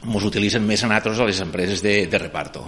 ens 0.00 0.30
utilitzen 0.30 0.64
més 0.66 0.82
a 0.84 0.88
nosaltres 0.88 1.20
a 1.20 1.28
les 1.28 1.42
empreses 1.44 1.82
de, 1.84 2.04
de 2.10 2.22
reparto. 2.22 2.64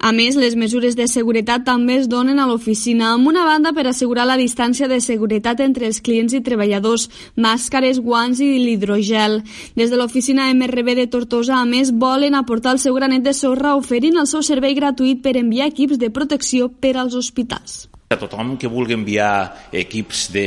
A 0.00 0.14
més, 0.16 0.32
les 0.40 0.54
mesures 0.56 0.94
de 0.96 1.04
seguretat 1.12 1.66
també 1.66 1.98
es 2.00 2.06
donen 2.08 2.38
a 2.40 2.46
l'oficina, 2.48 3.10
amb 3.12 3.28
una 3.28 3.42
banda 3.44 3.74
per 3.76 3.84
assegurar 3.90 4.24
la 4.24 4.38
distància 4.40 4.88
de 4.88 4.96
seguretat 5.04 5.60
entre 5.60 5.84
els 5.90 5.98
clients 6.00 6.32
i 6.32 6.40
treballadors, 6.40 7.10
màscares, 7.36 8.00
guants 8.00 8.40
i 8.40 8.48
l'hidrogel. 8.62 9.42
Des 9.76 9.92
de 9.92 9.98
l'oficina 10.00 10.48
MRB 10.54 10.94
de 10.96 11.06
Tortosa, 11.12 11.58
a 11.60 11.68
més, 11.68 11.92
volen 11.92 12.38
aportar 12.38 12.78
el 12.78 12.80
seu 12.80 12.96
granet 12.96 13.26
de 13.28 13.36
sorra 13.36 13.74
oferint 13.76 14.16
el 14.16 14.30
seu 14.30 14.40
servei 14.40 14.72
gratuït 14.78 15.20
per 15.20 15.36
enviar 15.36 15.68
equips 15.68 16.00
de 16.00 16.08
protecció 16.08 16.70
per 16.72 16.96
als 16.96 17.18
hospitals. 17.18 17.90
A 18.08 18.16
tothom 18.18 18.56
que 18.56 18.72
vulgui 18.72 18.96
enviar 18.96 19.68
equips 19.70 20.30
de, 20.32 20.46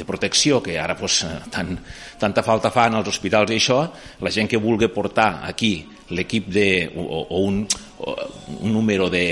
de 0.00 0.08
protecció, 0.08 0.62
que 0.64 0.78
ara 0.80 0.96
pues, 0.98 1.20
tant, 1.52 1.76
tanta 2.18 2.44
falta 2.46 2.72
fan 2.74 2.98
als 2.98 3.12
hospitals 3.12 3.52
i 3.52 3.60
això, 3.60 3.84
la 4.24 4.34
gent 4.34 4.50
que 4.50 4.60
vulgui 4.60 4.90
portar 4.92 5.44
aquí 5.46 5.74
l'equip 6.10 6.50
de, 6.50 6.90
o, 6.96 7.22
o, 7.22 7.40
un, 7.46 7.62
o 8.02 8.16
un 8.60 8.72
número 8.72 9.08
de, 9.12 9.24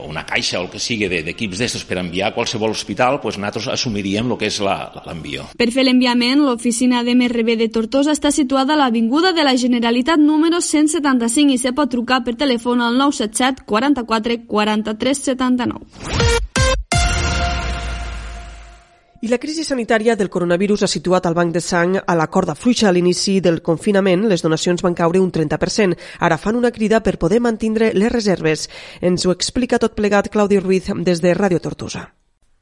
una 0.00 0.24
caixa 0.24 0.60
o 0.60 0.64
el 0.64 0.70
que 0.72 0.80
sigui 0.80 1.08
d'equips 1.10 1.60
d'estos 1.60 1.84
per 1.88 1.98
enviar 2.00 2.30
a 2.30 2.34
qualsevol 2.34 2.72
hospital, 2.72 3.20
pues 3.20 3.38
nosaltres 3.38 3.68
assumiríem 3.74 4.30
el 4.32 4.38
que 4.40 4.48
és 4.48 4.60
l'envió. 4.62 5.48
Per 5.58 5.68
fer 5.74 5.84
l'enviament, 5.86 6.44
l'oficina 6.46 7.02
d'MRB 7.04 7.56
de 7.60 7.68
Tortosa 7.72 8.14
està 8.16 8.32
situada 8.32 8.74
a 8.74 8.80
l'Avinguda 8.80 9.34
de 9.36 9.44
la 9.44 9.56
Generalitat 9.56 10.22
número 10.22 10.62
175 10.64 11.52
i 11.52 11.60
se 11.60 11.74
pot 11.76 11.92
trucar 11.92 12.22
per 12.24 12.36
telèfon 12.38 12.80
al 12.80 12.96
977 13.00 13.66
44 13.68 14.40
43 14.48 15.26
79. 15.32 16.41
I 19.22 19.28
la 19.30 19.38
crisi 19.38 19.62
sanitària 19.62 20.16
del 20.18 20.28
coronavirus 20.34 20.82
ha 20.82 20.88
situat 20.90 21.28
el 21.28 21.36
banc 21.38 21.52
de 21.54 21.60
sang 21.62 21.92
a 21.94 22.14
la 22.18 22.24
corda 22.36 22.56
fluixa 22.58 22.88
a 22.88 22.92
l'inici 22.96 23.36
del 23.44 23.60
confinament. 23.68 24.24
Les 24.32 24.42
donacions 24.42 24.82
van 24.82 24.96
caure 24.98 25.20
un 25.22 25.30
30%. 25.36 25.94
Ara 26.28 26.38
fan 26.42 26.58
una 26.58 26.72
crida 26.74 26.98
per 27.06 27.20
poder 27.22 27.38
mantindre 27.44 27.92
les 27.94 28.10
reserves. 28.10 28.66
Ens 29.00 29.22
ho 29.22 29.30
explica 29.30 29.78
tot 29.78 29.94
plegat 29.94 30.26
Claudi 30.34 30.58
Ruiz 30.58 30.90
des 31.06 31.22
de 31.22 31.36
Ràdio 31.38 31.62
Tortosa. 31.62 32.08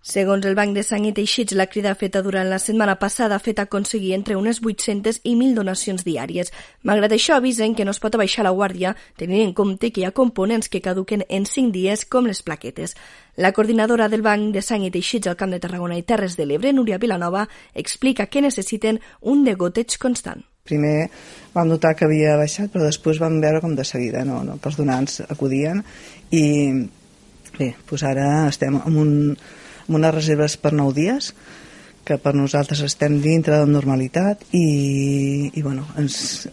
Segons 0.02 0.46
el 0.48 0.54
Banc 0.56 0.72
de 0.72 0.80
Sang 0.80 1.04
i 1.04 1.10
Teixits, 1.12 1.52
la 1.52 1.66
crida 1.68 1.90
feta 1.92 2.22
durant 2.24 2.48
la 2.48 2.58
setmana 2.58 2.94
passada 2.96 3.36
ha 3.36 3.42
fet 3.44 3.58
aconseguir 3.60 4.14
entre 4.16 4.38
unes 4.38 4.62
800 4.64 5.18
i 5.28 5.34
1.000 5.34 5.58
donacions 5.58 6.06
diàries. 6.06 6.48
Malgrat 6.88 7.12
això, 7.12 7.36
avisen 7.36 7.74
que 7.76 7.84
no 7.84 7.92
es 7.92 8.00
pot 8.00 8.16
abaixar 8.16 8.46
la 8.46 8.54
guàrdia, 8.56 8.94
tenint 9.20 9.44
en 9.44 9.52
compte 9.52 9.90
que 9.92 10.00
hi 10.00 10.06
ha 10.08 10.14
components 10.16 10.72
que 10.72 10.80
caduquen 10.80 11.26
en 11.28 11.44
5 11.44 11.74
dies, 11.76 12.06
com 12.08 12.24
les 12.24 12.40
plaquetes. 12.40 12.96
La 13.36 13.52
coordinadora 13.52 14.08
del 14.08 14.24
Banc 14.24 14.54
de 14.56 14.64
Sang 14.64 14.88
i 14.88 14.90
Teixits 14.90 15.28
al 15.28 15.36
Camp 15.36 15.52
de 15.52 15.60
Tarragona 15.60 16.00
i 16.00 16.06
Terres 16.08 16.38
de 16.40 16.48
l'Ebre, 16.48 16.72
Núria 16.72 16.96
Vilanova, 16.96 17.44
explica 17.74 18.30
que 18.32 18.40
necessiten 18.40 19.02
un 19.20 19.44
degoteig 19.44 20.00
constant. 20.00 20.40
Primer 20.64 21.10
vam 21.52 21.68
notar 21.68 21.92
que 21.92 22.08
havia 22.08 22.38
baixat, 22.40 22.72
però 22.72 22.88
després 22.88 23.20
vam 23.20 23.36
veure 23.44 23.60
com 23.60 23.76
de 23.76 23.84
seguida 23.84 24.24
no, 24.24 24.40
no, 24.48 24.56
que 24.56 24.72
els 24.72 24.80
donants 24.80 25.20
acudien 25.28 25.84
i 26.32 26.44
bé, 27.58 27.74
doncs 27.84 28.04
ara 28.08 28.28
estem 28.48 28.76
en 28.80 28.96
un, 28.96 29.10
amb 29.90 29.98
unes 29.98 30.14
reserves 30.14 30.54
per 30.56 30.70
9 30.70 30.94
dies 30.94 31.32
que 32.06 32.16
per 32.22 32.32
nosaltres 32.38 32.80
estem 32.86 33.18
dintre 33.20 33.58
de 33.58 33.66
normalitat 33.66 34.46
i, 34.54 35.50
i 35.50 35.62
bueno, 35.62 35.84
ens, 35.98 36.46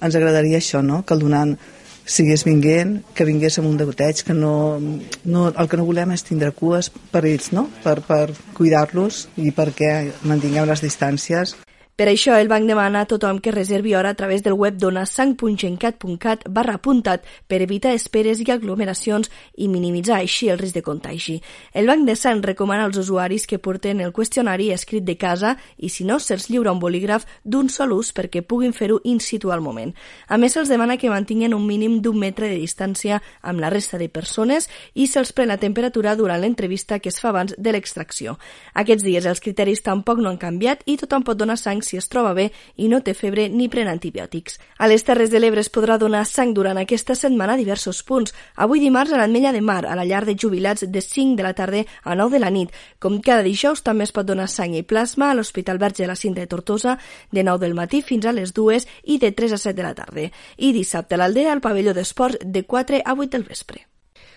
ens 0.00 0.16
agradaria 0.18 0.60
això, 0.60 0.82
no? 0.84 1.00
que 1.02 1.16
el 1.16 1.24
donant 1.24 1.56
sigués 2.04 2.44
vinguent, 2.44 2.98
que 3.16 3.24
vingués 3.24 3.58
amb 3.58 3.70
un 3.70 3.78
degoteig, 3.80 4.22
que 4.26 4.36
no, 4.36 4.78
no, 5.24 5.48
el 5.48 5.70
que 5.70 5.78
no 5.80 5.86
volem 5.88 6.12
és 6.12 6.24
tindre 6.26 6.52
cues 6.52 6.90
per 7.12 7.24
ells, 7.24 7.50
no? 7.56 7.68
per, 7.82 8.00
per 8.04 8.34
cuidar-los 8.58 9.26
i 9.40 9.54
perquè 9.56 9.92
mantinguem 10.28 10.68
les 10.68 10.84
distàncies. 10.84 11.56
Per 12.02 12.08
això, 12.10 12.34
el 12.34 12.48
banc 12.50 12.66
demana 12.66 13.04
a 13.04 13.06
tothom 13.06 13.36
que 13.38 13.52
reservi 13.54 13.92
hora 13.94 14.10
a 14.10 14.16
través 14.18 14.42
del 14.42 14.56
web 14.58 14.74
donasang.gencat.cat 14.74 16.48
barra 16.50 16.74
apuntat 16.74 17.22
per 17.46 17.60
evitar 17.62 17.92
esperes 17.94 18.40
i 18.42 18.48
aglomeracions 18.50 19.30
i 19.54 19.68
minimitzar 19.70 20.16
així 20.16 20.48
el 20.50 20.58
risc 20.58 20.74
de 20.74 20.82
contagi. 20.82 21.36
El 21.72 21.86
Banc 21.86 22.02
de 22.08 22.16
Sang 22.18 22.42
recomana 22.42 22.88
als 22.88 22.98
usuaris 22.98 23.46
que 23.46 23.60
porten 23.62 24.00
el 24.02 24.10
qüestionari 24.10 24.72
escrit 24.74 25.04
de 25.06 25.14
casa 25.14 25.52
i, 25.76 25.92
si 25.94 26.02
no, 26.02 26.16
se'ls 26.18 26.48
lliura 26.50 26.72
un 26.74 26.80
bolígraf 26.82 27.22
d'un 27.44 27.70
sol 27.70 27.94
ús 27.94 28.10
perquè 28.10 28.42
puguin 28.42 28.74
fer-ho 28.74 28.98
in 29.04 29.22
situ 29.22 29.52
al 29.54 29.62
moment. 29.62 29.94
A 30.26 30.40
més, 30.42 30.56
se'ls 30.58 30.74
demana 30.74 30.98
que 30.98 31.12
mantinguin 31.12 31.54
un 31.54 31.68
mínim 31.70 32.00
d'un 32.02 32.18
metre 32.18 32.50
de 32.50 32.58
distància 32.58 33.20
amb 33.42 33.62
la 33.62 33.70
resta 33.70 34.02
de 34.02 34.10
persones 34.10 34.66
i 34.94 35.06
se'ls 35.06 35.30
pren 35.30 35.54
la 35.54 35.60
temperatura 35.62 36.16
durant 36.18 36.42
l'entrevista 36.42 36.98
que 36.98 37.14
es 37.14 37.22
fa 37.22 37.30
abans 37.30 37.54
de 37.56 37.78
l'extracció. 37.78 38.40
Aquests 38.74 39.06
dies 39.06 39.30
els 39.30 39.46
criteris 39.46 39.86
tampoc 39.86 40.18
no 40.18 40.34
han 40.34 40.42
canviat 40.42 40.82
i 40.90 40.98
tothom 40.98 41.22
pot 41.22 41.38
donar 41.38 41.60
sang 41.62 41.86
si 41.92 42.00
es 42.00 42.08
troba 42.08 42.32
bé 42.32 42.48
i 42.80 42.88
no 42.88 43.02
té 43.04 43.12
febre 43.12 43.48
ni 43.52 43.68
pren 43.68 43.90
antibiòtics. 43.92 44.58
A 44.80 44.88
les 44.88 45.04
Terres 45.04 45.30
de 45.30 45.40
l'Ebre 45.42 45.60
es 45.60 45.70
podrà 45.72 45.98
donar 46.00 46.24
sang 46.28 46.54
durant 46.56 46.80
aquesta 46.80 47.16
setmana 47.18 47.54
a 47.54 47.60
diversos 47.60 48.00
punts. 48.08 48.32
Avui 48.56 48.80
dimarts 48.80 49.12
a 49.12 49.20
l'Ametlla 49.20 49.52
de 49.52 49.60
Mar, 49.60 49.84
a 49.84 49.96
la 49.98 50.06
llar 50.08 50.24
de 50.24 50.36
jubilats 50.38 50.86
de 50.88 51.04
5 51.04 51.36
de 51.36 51.46
la 51.46 51.52
tarda 51.58 51.84
a 52.02 52.16
9 52.16 52.38
de 52.38 52.40
la 52.40 52.50
nit. 52.50 52.72
Com 52.98 53.20
cada 53.20 53.44
dijous 53.44 53.84
també 53.84 54.08
es 54.08 54.14
pot 54.16 54.26
donar 54.26 54.48
sang 54.48 54.74
i 54.78 54.82
plasma 54.82 55.30
a 55.30 55.36
l'Hospital 55.36 55.80
Verge 55.82 56.04
de 56.04 56.10
la 56.10 56.16
Cinta 56.16 56.40
de 56.40 56.48
Tortosa 56.48 56.98
de 57.30 57.44
9 57.44 57.66
del 57.66 57.76
matí 57.76 58.02
fins 58.02 58.26
a 58.26 58.32
les 58.32 58.56
2 58.56 58.88
i 59.04 59.20
de 59.20 59.32
3 59.36 59.52
a 59.52 59.62
7 59.68 59.76
de 59.76 59.88
la 59.88 59.94
tarda. 59.94 60.28
I 60.56 60.72
dissabte 60.72 61.16
a 61.16 61.20
l'Aldea 61.20 61.52
al 61.52 61.60
pavelló 61.60 61.92
d'esports 61.92 62.40
de 62.40 62.64
4 62.64 63.04
a 63.04 63.12
8 63.12 63.36
del 63.36 63.48
vespre. 63.48 63.86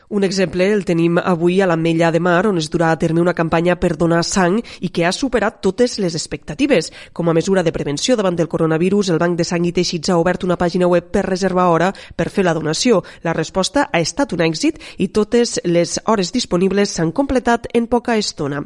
Un 0.09 0.23
exemple 0.23 0.67
el 0.71 0.85
tenim 0.85 1.17
avui 1.17 1.61
a 1.61 1.67
l'Ametlla 1.67 2.11
de 2.11 2.19
Mar, 2.21 2.45
on 2.45 2.59
es 2.61 2.69
durà 2.69 2.91
a 2.91 2.97
terme 3.01 3.21
una 3.21 3.33
campanya 3.33 3.75
per 3.79 3.95
donar 3.97 4.23
sang 4.23 4.59
i 4.81 4.89
que 4.89 5.05
ha 5.05 5.11
superat 5.11 5.61
totes 5.65 5.97
les 5.99 6.13
expectatives. 6.13 6.91
Com 7.13 7.29
a 7.29 7.33
mesura 7.33 7.63
de 7.63 7.73
prevenció 7.73 8.15
davant 8.15 8.35
del 8.35 8.49
coronavirus, 8.51 9.09
el 9.09 9.21
Banc 9.21 9.37
de 9.37 9.47
Sang 9.47 9.65
i 9.65 9.73
Teixits 9.73 10.09
ha 10.09 10.19
obert 10.21 10.43
una 10.43 10.57
pàgina 10.61 10.87
web 10.87 11.09
per 11.11 11.25
reservar 11.25 11.69
hora 11.73 11.93
per 12.15 12.29
fer 12.29 12.45
la 12.45 12.53
donació. 12.53 13.01
La 13.23 13.33
resposta 13.33 13.89
ha 13.91 13.99
estat 13.99 14.33
un 14.33 14.45
èxit 14.45 14.77
i 14.97 15.09
totes 15.09 15.59
les 15.65 15.99
hores 16.05 16.31
disponibles 16.35 16.93
s'han 16.93 17.11
completat 17.11 17.65
en 17.73 17.87
poca 17.87 18.17
estona. 18.17 18.61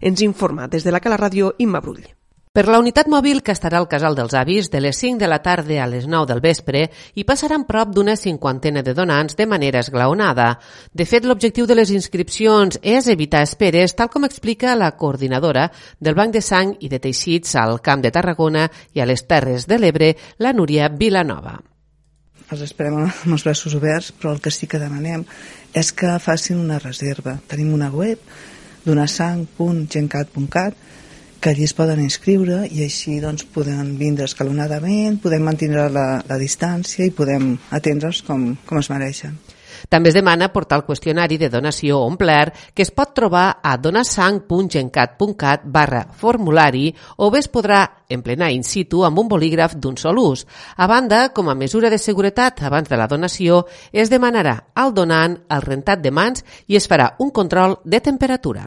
Ens 0.00 0.20
informa 0.20 0.68
des 0.68 0.84
de 0.84 0.92
la 0.92 1.00
Cala 1.00 1.20
Ràdio 1.20 1.54
Imma 1.58 1.80
Brull. 1.80 2.23
Per 2.54 2.68
la 2.70 2.78
unitat 2.78 3.08
mòbil 3.10 3.40
que 3.42 3.50
estarà 3.50 3.80
al 3.80 3.88
Casal 3.90 4.14
dels 4.14 4.30
Avis 4.38 4.68
de 4.70 4.78
les 4.78 4.94
5 5.02 5.18
de 5.18 5.26
la 5.26 5.40
tarda 5.42 5.80
a 5.82 5.88
les 5.90 6.04
9 6.06 6.28
del 6.30 6.42
vespre 6.44 6.84
hi 7.18 7.24
passaran 7.26 7.64
prop 7.66 7.90
d'una 7.90 8.14
cinquantena 8.14 8.84
de 8.86 8.94
donants 8.94 9.34
de 9.34 9.46
manera 9.50 9.82
esglaonada. 9.82 10.60
De 10.94 11.02
fet, 11.02 11.26
l'objectiu 11.26 11.66
de 11.66 11.74
les 11.74 11.90
inscripcions 11.90 12.78
és 12.78 13.10
evitar 13.10 13.42
esperes, 13.42 13.96
tal 13.98 14.06
com 14.06 14.22
explica 14.22 14.78
la 14.78 14.92
coordinadora 14.94 15.66
del 15.98 16.14
Banc 16.14 16.38
de 16.38 16.44
Sang 16.46 16.78
i 16.78 16.92
de 16.94 17.02
Teixits 17.02 17.58
al 17.58 17.82
Camp 17.82 18.06
de 18.06 18.14
Tarragona 18.14 18.70
i 18.94 19.02
a 19.02 19.10
les 19.10 19.26
Terres 19.26 19.66
de 19.66 19.82
l'Ebre, 19.82 20.14
la 20.38 20.54
Núria 20.54 20.86
Vilanova. 20.86 21.58
Els 22.54 22.66
esperem 22.70 23.02
amb 23.02 23.34
els 23.34 23.50
braços 23.50 23.74
oberts, 23.74 24.14
però 24.14 24.30
el 24.30 24.38
que 24.38 24.54
sí 24.54 24.70
que 24.70 24.78
demanem 24.78 25.26
és 25.74 25.90
que 25.90 26.20
facin 26.22 26.62
una 26.62 26.78
reserva. 26.78 27.34
Tenim 27.50 27.74
una 27.74 27.90
web, 27.90 28.22
donasang.gencat.cat, 28.86 30.84
que 31.44 31.50
allí 31.50 31.64
es 31.68 31.74
poden 31.76 32.00
inscriure 32.00 32.62
i 32.72 32.86
així 32.86 33.18
doncs, 33.20 33.42
podem 33.52 33.98
vindre 34.00 34.24
escalonadament, 34.24 35.18
podem 35.20 35.42
mantenir 35.44 35.90
la, 35.92 36.06
la 36.24 36.38
distància 36.40 37.04
i 37.04 37.12
podem 37.12 37.50
atendre'ls 37.76 38.22
com, 38.24 38.46
com 38.64 38.80
es 38.80 38.88
mereixen. 38.88 39.34
També 39.92 40.08
es 40.08 40.16
demana 40.16 40.48
portar 40.54 40.78
el 40.80 40.86
qüestionari 40.86 41.36
de 41.36 41.50
donació 41.52 41.98
omplert 42.06 42.56
que 42.72 42.80
es 42.80 42.92
pot 42.96 43.12
trobar 43.12 43.58
a 43.60 43.74
donasang.gencat.cat 43.76 45.66
barra 45.68 46.00
formulari 46.16 46.86
o 47.20 47.28
bé 47.28 47.44
es 47.44 47.50
podrà 47.52 47.82
emplenar 48.08 48.48
in 48.56 48.64
situ 48.64 49.04
amb 49.04 49.20
un 49.20 49.28
bolígraf 49.28 49.76
d'un 49.76 50.00
sol 50.00 50.22
ús. 50.22 50.46
A 50.80 50.88
banda, 50.88 51.26
com 51.36 51.52
a 51.52 51.58
mesura 51.58 51.92
de 51.92 52.00
seguretat 52.00 52.64
abans 52.64 52.88
de 52.88 52.96
la 52.96 53.10
donació, 53.10 53.66
es 53.92 54.08
demanarà 54.08 54.56
al 54.72 54.96
donant 54.96 55.36
el 55.44 55.68
rentat 55.68 56.00
de 56.00 56.08
mans 56.22 56.40
i 56.68 56.80
es 56.80 56.88
farà 56.88 57.12
un 57.20 57.36
control 57.36 57.82
de 57.84 58.00
temperatura. 58.00 58.64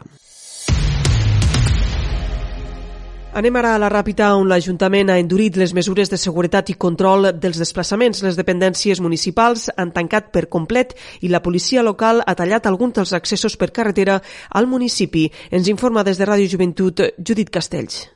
Anem 3.38 3.54
ara 3.54 3.76
a 3.76 3.78
la 3.78 3.86
Ràpita, 3.92 4.32
on 4.34 4.48
l'Ajuntament 4.50 5.12
ha 5.12 5.18
endurit 5.22 5.54
les 5.60 5.70
mesures 5.76 6.10
de 6.10 6.18
seguretat 6.18 6.72
i 6.72 6.74
control 6.74 7.28
dels 7.38 7.60
desplaçaments. 7.62 8.24
Les 8.26 8.34
dependències 8.34 8.98
municipals 8.98 9.68
han 9.76 9.94
tancat 9.94 10.32
per 10.34 10.48
complet 10.50 10.96
i 11.22 11.30
la 11.30 11.38
policia 11.46 11.86
local 11.86 12.24
ha 12.26 12.34
tallat 12.34 12.66
alguns 12.66 12.98
dels 12.98 13.14
accessos 13.14 13.54
per 13.54 13.70
carretera 13.70 14.18
al 14.50 14.66
municipi. 14.66 15.28
Ens 15.54 15.70
informa 15.70 16.02
des 16.02 16.18
de 16.18 16.26
Ràdio 16.26 16.50
Joventut 16.50 17.06
Judit 17.14 17.54
Castells. 17.54 18.08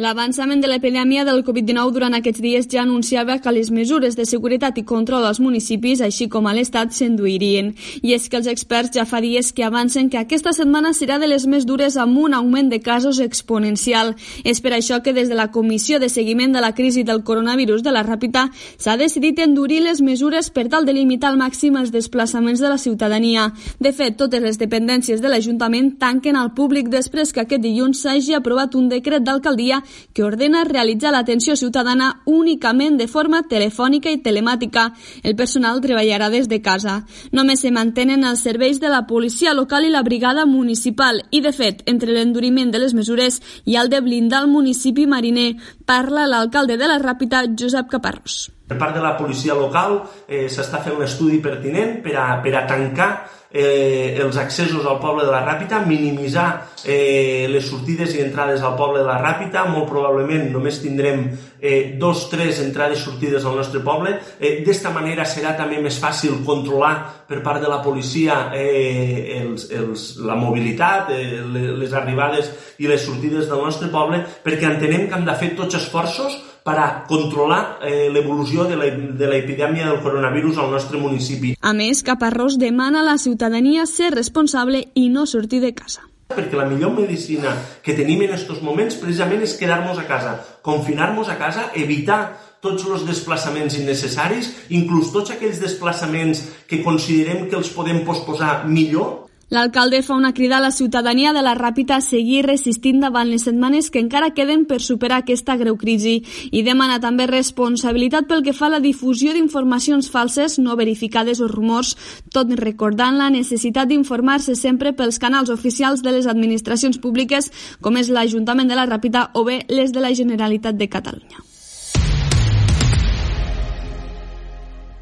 L'avançament 0.00 0.62
de 0.62 0.68
l'epidèmia 0.70 1.20
del 1.28 1.42
Covid-19 1.44 1.92
durant 1.92 2.14
aquests 2.16 2.40
dies 2.40 2.66
ja 2.72 2.80
anunciava 2.80 3.34
que 3.44 3.52
les 3.52 3.68
mesures 3.68 4.14
de 4.16 4.24
seguretat 4.24 4.78
i 4.80 4.84
control 4.88 5.26
als 5.28 5.36
municipis, 5.36 6.00
així 6.00 6.30
com 6.32 6.46
a 6.48 6.54
l'Estat, 6.56 6.94
s'enduirien. 6.96 7.74
I 8.00 8.14
és 8.16 8.30
que 8.32 8.38
els 8.40 8.48
experts 8.48 8.96
ja 8.96 9.04
fa 9.04 9.20
dies 9.20 9.50
que 9.52 9.66
avancen 9.66 10.08
que 10.08 10.16
aquesta 10.16 10.54
setmana 10.56 10.94
serà 10.96 11.18
de 11.20 11.28
les 11.28 11.44
més 11.44 11.66
dures 11.68 11.98
amb 12.00 12.16
un 12.16 12.32
augment 12.32 12.70
de 12.72 12.78
casos 12.80 13.20
exponencial. 13.20 14.14
És 14.48 14.62
per 14.64 14.72
això 14.72 15.02
que 15.04 15.12
des 15.12 15.28
de 15.28 15.36
la 15.36 15.50
Comissió 15.52 16.00
de 16.00 16.08
Seguiment 16.08 16.56
de 16.56 16.64
la 16.64 16.72
Crisi 16.72 17.04
del 17.04 17.20
Coronavirus 17.22 17.84
de 17.84 17.92
la 17.92 18.02
Ràpita 18.02 18.46
s'ha 18.78 18.96
decidit 18.96 19.44
endurir 19.44 19.82
les 19.84 20.00
mesures 20.00 20.48
per 20.48 20.70
tal 20.72 20.88
de 20.88 20.96
limitar 20.96 21.34
al 21.34 21.36
màxim 21.36 21.76
els 21.76 21.92
desplaçaments 21.92 22.64
de 22.64 22.72
la 22.72 22.80
ciutadania. 22.80 23.50
De 23.78 23.92
fet, 23.92 24.16
totes 24.16 24.40
les 24.40 24.56
dependències 24.56 25.20
de 25.20 25.28
l'Ajuntament 25.28 25.98
tanquen 26.00 26.40
al 26.40 26.54
públic 26.56 26.88
després 26.88 27.36
que 27.36 27.44
aquest 27.44 27.60
dilluns 27.60 28.00
s'hagi 28.00 28.40
aprovat 28.40 28.74
un 28.74 28.88
decret 28.88 29.20
d'alcaldia 29.20 29.81
que 30.12 30.24
ordena 30.24 30.64
realitzar 30.64 31.12
l'atenció 31.12 31.56
ciutadana 31.56 32.22
únicament 32.26 32.98
de 33.00 33.08
forma 33.08 33.42
telefònica 33.48 34.10
i 34.10 34.22
telemàtica. 34.22 34.90
El 35.22 35.36
personal 35.36 35.80
treballarà 35.84 36.30
des 36.30 36.48
de 36.48 36.60
casa. 36.62 37.02
Només 37.32 37.60
se 37.60 37.70
mantenen 37.70 38.24
els 38.24 38.42
serveis 38.44 38.80
de 38.80 38.90
la 38.92 39.04
policia 39.06 39.54
local 39.54 39.84
i 39.84 39.92
la 39.92 40.02
brigada 40.02 40.46
municipal 40.46 41.22
i, 41.30 41.40
de 41.40 41.52
fet, 41.52 41.82
entre 41.86 42.12
l'enduriment 42.12 42.70
de 42.72 42.82
les 42.82 42.94
mesures 42.94 43.40
ha 43.42 43.82
el 43.82 43.90
de 43.90 44.00
blindar 44.00 44.42
el 44.44 44.50
municipi 44.50 45.06
mariner. 45.06 45.54
Parla 45.86 46.26
l'alcalde 46.26 46.76
de 46.76 46.88
la 46.88 46.98
Ràpita, 47.02 47.44
Josep 47.58 47.88
Caparrós. 47.90 48.48
Per 48.68 48.78
part 48.78 48.94
de 48.96 49.02
la 49.04 49.16
policia 49.18 49.54
local 49.58 49.98
eh, 50.28 50.46
s'està 50.48 50.80
fent 50.84 50.96
un 50.96 51.04
estudi 51.04 51.42
pertinent 51.44 51.98
per 52.04 52.14
a, 52.16 52.26
per 52.44 52.54
a 52.56 52.66
tancar 52.68 53.10
eh, 53.52 54.18
els 54.22 54.36
accessos 54.40 54.86
al 54.86 54.98
poble 55.00 55.26
de 55.26 55.32
la 55.32 55.42
Ràpita, 55.44 55.82
minimitzar 55.86 56.48
eh, 56.84 57.46
les 57.52 57.66
sortides 57.68 58.14
i 58.16 58.22
entrades 58.24 58.62
al 58.64 58.76
poble 58.78 59.02
de 59.02 59.08
la 59.08 59.18
Ràpita, 59.20 59.66
molt 59.70 59.88
probablement 59.90 60.48
només 60.52 60.80
tindrem 60.82 61.24
eh, 61.60 61.94
dos, 62.00 62.26
tres 62.32 62.60
entrades 62.64 62.98
i 62.98 63.04
sortides 63.04 63.44
al 63.44 63.58
nostre 63.60 63.82
poble. 63.84 64.16
Eh, 64.40 64.60
D'esta 64.66 64.92
manera 64.94 65.26
serà 65.28 65.54
també 65.58 65.80
més 65.82 65.98
fàcil 66.02 66.40
controlar 66.46 66.94
per 67.28 67.42
part 67.44 67.62
de 67.62 67.70
la 67.70 67.82
policia 67.84 68.48
eh, 68.56 69.40
els, 69.40 69.68
els, 69.70 70.06
la 70.24 70.36
mobilitat, 70.38 71.12
eh, 71.12 71.42
les 71.82 71.92
arribades 71.96 72.50
i 72.82 72.88
les 72.90 73.04
sortides 73.04 73.50
del 73.50 73.62
nostre 73.62 73.92
poble, 73.92 74.24
perquè 74.44 74.70
entenem 74.70 75.06
que 75.08 75.18
hem 75.20 75.28
de 75.28 75.38
fer 75.38 75.52
tots 75.58 75.78
esforços 75.78 76.40
per 76.62 76.76
a 76.78 76.86
controlar 77.08 77.78
eh, 77.82 78.08
l'evolució 78.12 78.68
de 78.70 78.78
l'epidèmia 78.78 79.88
del 79.88 80.00
coronavirus 80.04 80.62
al 80.62 80.70
nostre 80.70 81.00
municipi. 81.02 81.56
A 81.60 81.74
més, 81.74 82.04
Caparrós 82.06 82.58
demana 82.58 83.02
a 83.02 83.08
la 83.10 83.18
ciutadania 83.18 83.86
ser 83.86 84.12
responsable 84.14 84.86
i 84.94 85.08
no 85.10 85.26
sortir 85.26 85.62
de 85.64 85.74
casa 85.74 86.06
perquè 86.32 86.56
la 86.56 86.64
millor 86.64 86.94
medicina 86.96 87.50
que 87.84 87.92
tenim 87.92 88.22
en 88.24 88.30
aquests 88.32 88.62
moments 88.64 88.96
precisament 88.96 89.42
és 89.44 89.52
quedar-nos 89.60 89.98
a 90.00 90.06
casa, 90.08 90.38
confinar-nos 90.64 91.28
a 91.28 91.36
casa, 91.36 91.66
evitar 91.76 92.22
tots 92.62 92.86
els 92.86 93.02
desplaçaments 93.04 93.74
innecessaris, 93.74 94.52
inclús 94.70 95.10
tots 95.12 95.34
aquells 95.34 95.58
desplaçaments 95.60 96.44
que 96.70 96.78
considerem 96.84 97.48
que 97.50 97.58
els 97.58 97.72
podem 97.74 98.04
posposar 98.06 98.62
millor, 98.70 99.21
L'alcalde 99.52 100.00
fa 100.00 100.14
una 100.14 100.32
crida 100.32 100.56
a 100.56 100.60
la 100.60 100.70
ciutadania 100.70 101.34
de 101.34 101.42
la 101.44 101.52
Ràpita 101.52 101.98
a 101.98 102.00
seguir 102.00 102.46
resistint 102.46 103.02
davant 103.04 103.28
les 103.28 103.42
setmanes 103.44 103.90
que 103.92 104.00
encara 104.00 104.30
queden 104.32 104.62
per 104.64 104.78
superar 104.80 105.18
aquesta 105.20 105.58
greu 105.60 105.76
crisi 105.76 106.14
i 106.50 106.62
demana 106.64 106.96
també 107.04 107.26
responsabilitat 107.28 108.30
pel 108.30 108.40
que 108.46 108.56
fa 108.56 108.70
a 108.70 108.74
la 108.78 108.80
difusió 108.80 109.36
d'informacions 109.36 110.08
falses 110.08 110.56
no 110.56 110.78
verificades 110.80 111.44
o 111.44 111.50
rumors, 111.52 111.92
tot 112.32 112.56
recordant 112.64 113.20
la 113.20 113.28
necessitat 113.28 113.92
d'informar-se 113.92 114.56
sempre 114.56 114.96
pels 114.96 115.20
canals 115.20 115.52
oficials 115.52 116.00
de 116.00 116.16
les 116.16 116.26
administracions 116.26 116.96
públiques 116.96 117.52
com 117.84 118.00
és 118.00 118.08
l'Ajuntament 118.08 118.72
de 118.72 118.80
la 118.80 118.88
Ràpita 118.88 119.28
o 119.36 119.44
bé 119.44 119.66
les 119.68 119.92
de 119.92 120.00
la 120.00 120.16
Generalitat 120.16 120.80
de 120.80 120.88
Catalunya. 120.88 121.51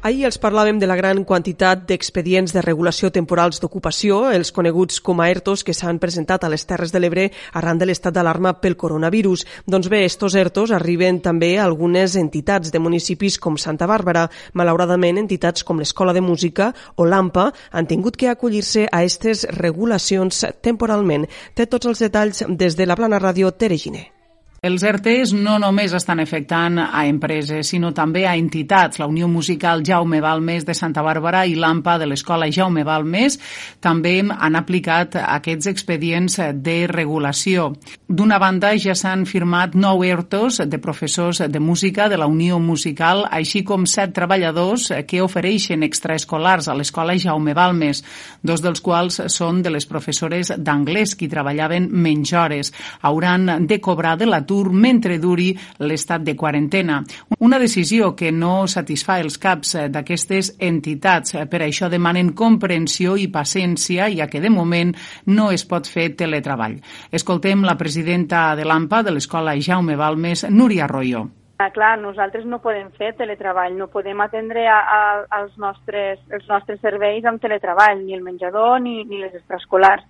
Ahir 0.01 0.23
els 0.25 0.39
parlàvem 0.41 0.79
de 0.81 0.87
la 0.89 0.95
gran 0.97 1.19
quantitat 1.29 1.83
d'expedients 1.85 2.55
de 2.55 2.61
regulació 2.65 3.11
temporals 3.13 3.59
d'ocupació, 3.61 4.31
els 4.33 4.49
coneguts 4.49 4.97
com 5.05 5.19
a 5.21 5.27
ERTOs 5.29 5.61
que 5.61 5.75
s'han 5.77 5.99
presentat 6.01 6.41
a 6.41 6.49
les 6.49 6.63
Terres 6.65 6.89
de 6.89 6.97
l'Ebre 6.97 7.27
arran 7.53 7.77
de 7.77 7.85
l'estat 7.85 8.15
d'alarma 8.15 8.55
pel 8.57 8.73
coronavirus. 8.81 9.43
Doncs 9.69 9.91
bé, 9.93 9.99
estos 10.07 10.33
ERTOs 10.33 10.73
arriben 10.73 11.19
també 11.21 11.51
a 11.59 11.67
algunes 11.67 12.15
entitats 12.17 12.73
de 12.73 12.81
municipis 12.81 13.37
com 13.37 13.59
Santa 13.61 13.85
Bàrbara. 13.85 14.23
Malauradament, 14.57 15.19
entitats 15.21 15.61
com 15.61 15.77
l'Escola 15.77 16.15
de 16.17 16.25
Música 16.25 16.71
o 16.95 17.05
l'AMPA 17.05 17.51
han 17.69 17.85
tingut 17.85 18.17
que 18.17 18.31
acollir-se 18.31 18.87
a 18.87 19.03
aquestes 19.03 19.45
regulacions 19.53 20.47
temporalment. 20.65 21.29
Té 21.53 21.69
tots 21.69 21.85
els 21.85 22.01
detalls 22.01 22.41
des 22.49 22.73
de 22.73 22.89
la 22.89 22.97
Plana 22.97 23.21
Ràdio 23.21 23.53
Tere 23.53 23.77
Giner. 23.77 24.20
Els 24.61 24.83
ERTEs 24.85 25.31
no 25.33 25.55
només 25.57 25.89
estan 25.97 26.19
afectant 26.21 26.75
a 26.83 26.99
empreses, 27.09 27.71
sinó 27.71 27.89
també 27.97 28.27
a 28.29 28.35
entitats. 28.37 28.99
La 29.01 29.07
Unió 29.09 29.25
Musical 29.25 29.79
Jaume 29.81 30.19
Balmes 30.21 30.67
de 30.67 30.75
Santa 30.77 31.01
Bàrbara 31.01 31.47
i 31.49 31.55
l'AMPA 31.57 31.95
de 31.97 32.05
l'Escola 32.05 32.45
Jaume 32.53 32.83
Balmes 32.85 33.39
també 33.81 34.19
han 34.21 34.59
aplicat 34.59 35.17
aquests 35.17 35.65
expedients 35.71 36.37
de 36.61 36.75
regulació. 36.91 37.71
D'una 38.05 38.37
banda, 38.37 38.75
ja 38.77 38.93
s'han 38.93 39.23
firmat 39.25 39.73
nou 39.73 40.03
ERTOs 40.05 40.61
de 40.69 40.77
professors 40.77 41.41
de 41.41 41.59
música 41.59 42.05
de 42.05 42.21
la 42.21 42.29
Unió 42.29 42.59
Musical, 42.61 43.25
així 43.31 43.63
com 43.65 43.89
set 43.89 44.13
treballadors 44.13 44.91
que 45.09 45.23
ofereixen 45.25 45.81
extraescolars 45.89 46.69
a 46.69 46.77
l'Escola 46.77 47.17
Jaume 47.17 47.57
Balmes, 47.57 48.03
dos 48.45 48.61
dels 48.61 48.85
quals 48.85 49.23
són 49.25 49.65
de 49.65 49.73
les 49.73 49.89
professores 49.89 50.53
d'anglès, 50.53 51.17
qui 51.17 51.33
treballaven 51.33 51.89
menys 51.89 52.37
hores. 52.37 52.73
Hauran 53.01 53.65
de 53.65 53.81
cobrar 53.81 54.19
de 54.21 54.29
l'atur 54.29 54.50
l'atur 54.51 54.71
mentre 54.73 55.17
duri 55.19 55.55
l'estat 55.79 56.21
de 56.21 56.35
quarantena. 56.35 57.01
Una 57.39 57.59
decisió 57.59 58.15
que 58.15 58.31
no 58.31 58.67
satisfà 58.67 59.19
els 59.21 59.37
caps 59.39 59.75
d'aquestes 59.89 60.55
entitats. 60.59 61.35
Per 61.49 61.61
això 61.61 61.89
demanen 61.89 62.33
comprensió 62.33 63.15
i 63.17 63.29
paciència, 63.31 64.09
ja 64.11 64.27
que 64.27 64.41
de 64.41 64.49
moment 64.49 64.93
no 65.27 65.51
es 65.51 65.65
pot 65.65 65.87
fer 65.87 66.11
teletreball. 66.15 66.79
Escoltem 67.11 67.63
la 67.63 67.77
presidenta 67.77 68.55
de 68.55 68.65
l'AMPA 68.65 69.03
de 69.03 69.11
l'Escola 69.11 69.55
Jaume 69.59 69.95
Balmes, 69.95 70.49
Núria 70.49 70.85
Arroyo. 70.85 71.29
Ah, 71.61 71.69
clar, 71.69 71.99
nosaltres 72.01 72.45
no 72.45 72.57
podem 72.57 72.89
fer 72.97 73.13
teletreball, 73.13 73.75
no 73.77 73.85
podem 73.87 74.19
atendre 74.21 74.65
a, 74.67 74.79
a, 74.81 75.01
als 75.37 75.53
nostres, 75.61 76.17
els 76.33 76.47
nostres 76.49 76.81
serveis 76.81 77.25
amb 77.25 77.41
teletreball, 77.41 78.01
ni 78.01 78.17
el 78.17 78.23
menjador 78.25 78.79
ni, 78.81 79.03
ni 79.05 79.21
les 79.21 79.35
extraescolars 79.37 80.07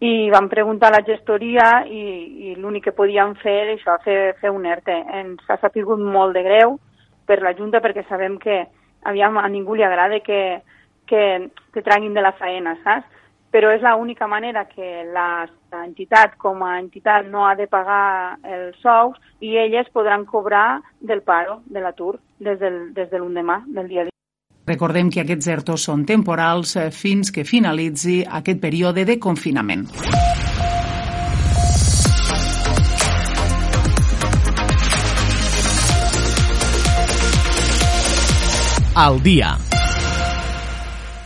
i 0.00 0.30
vam 0.30 0.48
preguntar 0.48 0.90
a 0.90 0.98
la 0.98 1.04
gestoria 1.06 1.84
i, 1.86 2.50
i 2.50 2.54
l'únic 2.58 2.88
que 2.88 2.96
podíem 2.96 3.34
fer 3.42 3.74
és 3.76 3.82
fer, 4.04 4.34
fer 4.40 4.50
un 4.50 4.66
ERTE. 4.66 4.96
Ens 5.20 5.44
ha 5.48 5.58
sapigut 5.62 6.00
molt 6.00 6.34
de 6.34 6.42
greu 6.42 6.78
per 7.26 7.40
la 7.42 7.54
Junta 7.54 7.80
perquè 7.80 8.04
sabem 8.08 8.38
que 8.38 8.64
aviam, 9.04 9.38
a 9.38 9.48
ningú 9.48 9.74
li 9.74 9.84
agrada 9.84 10.20
que, 10.20 10.62
que 11.06 11.50
te 11.72 11.82
traguin 11.82 12.14
de 12.14 12.24
la 12.24 12.32
faena, 12.32 12.76
saps? 12.84 13.06
Però 13.54 13.70
és 13.70 13.84
l'única 13.86 14.26
manera 14.26 14.64
que 14.66 15.04
l'entitat 15.14 16.34
com 16.42 16.64
a 16.66 16.72
entitat 16.80 17.28
no 17.30 17.44
ha 17.46 17.54
de 17.54 17.68
pagar 17.70 18.40
els 18.42 18.80
sous 18.82 19.20
i 19.38 19.54
elles 19.62 19.92
podran 19.94 20.24
cobrar 20.26 20.80
del 20.98 21.22
paro, 21.22 21.60
de 21.66 21.80
l'atur, 21.80 22.18
des 22.40 22.58
del, 22.58 22.88
des 22.94 23.12
de 23.12 23.22
l'endemà, 23.22 23.62
del 23.68 23.86
dia 23.88 24.08
Recordem 24.64 25.10
que 25.12 25.20
aquests 25.20 25.50
ERTOs 25.52 25.82
són 25.90 26.06
temporals 26.08 26.76
eh, 26.80 26.88
fins 26.88 27.30
que 27.34 27.44
finalitzi 27.44 28.22
aquest 28.24 28.62
període 28.62 29.04
de 29.04 29.18
confinament. 29.20 29.84
Al 38.94 39.20
dia. 39.20 39.56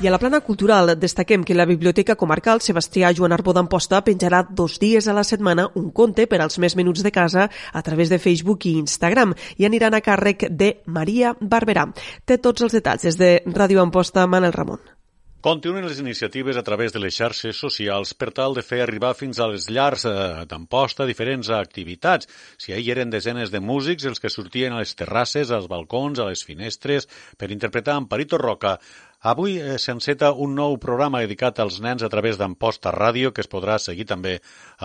I 0.00 0.06
a 0.06 0.12
la 0.12 0.18
plana 0.22 0.38
cultural 0.46 0.92
destaquem 0.94 1.42
que 1.42 1.56
la 1.58 1.64
Biblioteca 1.66 2.14
Comarcal 2.14 2.60
Sebastià 2.62 3.08
Joan 3.10 3.32
Arbó 3.34 3.50
d'Amposta 3.50 3.98
penjarà 4.06 4.44
dos 4.46 4.76
dies 4.78 5.08
a 5.10 5.14
la 5.16 5.24
setmana 5.26 5.64
un 5.80 5.88
conte 5.90 6.28
per 6.30 6.38
als 6.38 6.60
més 6.62 6.76
menuts 6.78 7.02
de 7.02 7.10
casa 7.10 7.48
a 7.50 7.82
través 7.82 8.12
de 8.12 8.20
Facebook 8.22 8.68
i 8.70 8.76
Instagram 8.78 9.32
i 9.58 9.66
aniran 9.66 9.96
a 9.98 10.00
càrrec 10.00 10.46
de 10.54 10.76
Maria 10.86 11.34
Barberà. 11.40 11.88
Té 12.24 12.38
tots 12.38 12.62
els 12.62 12.78
detalls 12.78 13.08
des 13.08 13.18
de 13.18 13.32
Ràdio 13.50 13.82
Amposta, 13.82 14.28
Manel 14.30 14.54
Ramon. 14.54 14.78
Continuen 15.38 15.84
les 15.86 16.00
iniciatives 16.02 16.56
a 16.58 16.64
través 16.66 16.90
de 16.92 16.98
les 16.98 17.14
xarxes 17.14 17.58
socials 17.62 18.10
per 18.18 18.32
tal 18.34 18.56
de 18.56 18.62
fer 18.66 18.80
arribar 18.82 19.12
fins 19.14 19.38
a 19.38 19.46
les 19.46 19.68
llars 19.70 20.02
eh, 20.10 20.14
d'Amposta 20.50 21.06
diferents 21.06 21.50
activitats. 21.54 22.26
Si 22.58 22.74
ahir 22.74 22.96
eren 22.96 23.10
desenes 23.14 23.52
de 23.54 23.60
músics 23.62 24.08
els 24.10 24.18
que 24.18 24.32
sortien 24.34 24.74
a 24.74 24.80
les 24.82 24.96
terrasses, 24.98 25.52
als 25.54 25.68
balcons, 25.70 26.18
a 26.18 26.26
les 26.26 26.42
finestres, 26.42 27.06
per 27.38 27.52
interpretar 27.54 27.94
Amparito 27.94 28.36
Roca, 28.36 28.80
Avui 29.26 29.56
eh, 29.58 29.78
s'enceta 29.82 30.28
un 30.30 30.52
nou 30.54 30.76
programa 30.78 31.18
dedicat 31.18 31.56
als 31.58 31.80
nens 31.82 32.04
a 32.06 32.08
través 32.08 32.36
d'Amposta 32.38 32.92
Ràdio 32.94 33.32
que 33.34 33.42
es 33.42 33.50
podrà 33.50 33.74
seguir 33.82 34.04
també 34.06 34.36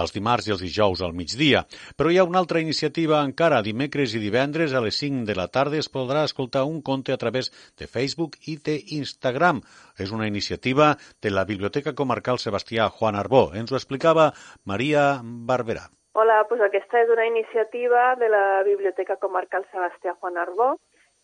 els 0.01 0.13
dimarts 0.15 0.47
i 0.47 0.53
els 0.55 0.63
dijous 0.65 1.03
al 1.05 1.13
migdia. 1.13 1.61
Però 1.93 2.09
hi 2.09 2.17
ha 2.17 2.25
una 2.25 2.39
altra 2.41 2.57
iniciativa 2.63 3.19
encara. 3.21 3.61
Dimecres 3.61 4.15
i 4.17 4.21
divendres 4.23 4.73
a 4.73 4.81
les 4.81 4.97
5 4.97 5.27
de 5.29 5.35
la 5.37 5.45
tarda 5.53 5.77
es 5.77 5.85
podrà 5.85 6.23
escoltar 6.25 6.63
un 6.65 6.81
conte 6.81 7.13
a 7.13 7.17
través 7.21 7.51
de 7.77 7.85
Facebook 7.85 8.39
i 8.49 8.57
de 8.57 8.79
Instagram. 8.97 9.61
És 10.01 10.09
una 10.09 10.25
iniciativa 10.25 10.95
de 11.21 11.29
la 11.29 11.45
Biblioteca 11.45 11.93
Comarcal 11.93 12.41
Sebastià 12.41 12.89
Juan 12.89 13.13
Arbó. 13.13 13.51
Ens 13.53 13.69
ho 13.69 13.77
explicava 13.77 14.31
Maria 14.65 15.21
Barberà. 15.21 15.91
Hola, 16.17 16.41
pues 16.49 16.61
aquesta 16.61 17.05
és 17.05 17.13
una 17.13 17.29
iniciativa 17.29 18.15
de 18.17 18.33
la 18.33 18.63
Biblioteca 18.65 19.19
Comarcal 19.21 19.69
Sebastià 19.69 20.17
Juan 20.17 20.41
Arbó 20.41 20.73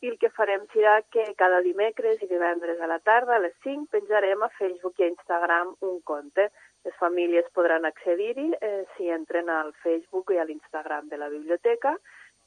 i 0.01 0.07
el 0.07 0.17
que 0.19 0.29
farem 0.31 0.63
serà 0.73 0.99
que 1.13 1.25
cada 1.39 1.59
dimecres 1.65 2.21
i 2.23 2.27
divendres 2.29 2.79
a 2.79 2.87
la 2.87 2.99
tarda 3.03 3.35
a 3.35 3.43
les 3.43 3.55
5 3.65 3.89
penjarem 3.95 4.43
a 4.45 4.51
Facebook 4.57 4.99
i 4.99 5.05
a 5.05 5.11
Instagram 5.11 5.73
un 5.89 5.99
conte. 6.11 6.47
Les 6.87 6.95
famílies 7.01 7.49
podran 7.55 7.85
accedir-hi 7.89 8.47
eh, 8.61 8.85
si 8.95 9.09
entren 9.11 9.49
al 9.51 9.73
Facebook 9.83 10.31
i 10.31 10.39
a 10.39 10.45
l'Instagram 10.47 11.09
de 11.11 11.19
la 11.19 11.27
biblioteca 11.33 11.97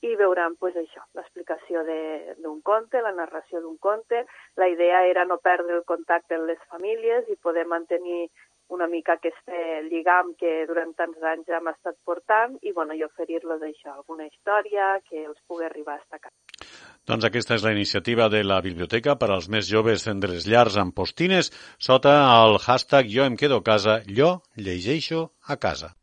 i 0.03 0.15
veuran 0.19 0.57
pues, 0.59 0.75
això, 0.81 1.05
l'explicació 1.15 1.85
d'un 1.85 2.63
conte, 2.63 3.03
la 3.03 3.13
narració 3.19 3.61
d'un 3.61 3.77
conte. 3.77 4.25
La 4.57 4.69
idea 4.73 5.05
era 5.11 5.27
no 5.29 5.39
perdre 5.39 5.77
el 5.77 5.85
contacte 5.85 6.39
amb 6.39 6.49
les 6.49 6.65
famílies 6.73 7.29
i 7.29 7.37
poder 7.37 7.67
mantenir 7.67 8.25
una 8.73 8.89
mica 8.89 9.19
aquest 9.19 9.53
lligam 9.93 10.33
que 10.41 10.65
durant 10.67 10.97
tants 10.97 11.23
anys 11.35 11.53
hem 11.53 11.69
estat 11.69 12.01
portant 12.09 12.57
i, 12.63 12.73
bueno, 12.73 12.97
i 12.97 13.05
oferir-los 13.05 13.63
això, 13.69 13.93
alguna 13.93 14.27
història 14.31 14.95
que 15.11 15.27
els 15.27 15.39
pugui 15.47 15.69
arribar 15.69 15.99
a 15.99 16.03
estar 16.03 16.23
doncs 17.09 17.25
aquesta 17.27 17.57
és 17.59 17.65
la 17.67 17.73
iniciativa 17.75 18.29
de 18.31 18.45
la 18.47 18.61
biblioteca 18.63 19.17
per 19.19 19.33
als 19.33 19.49
més 19.51 19.67
joves 19.67 20.05
de 20.07 20.29
les 20.31 20.47
llars 20.47 20.77
amb 20.79 20.95
postines 20.95 21.51
sota 21.79 22.13
el 22.45 22.61
hashtag 22.63 23.11
Jo 23.11 23.25
em 23.27 23.37
quedo 23.37 23.59
a 23.59 23.65
casa, 23.67 24.03
jo 24.07 24.43
llegeixo 24.55 25.33
a 25.43 25.57
casa. 25.57 25.97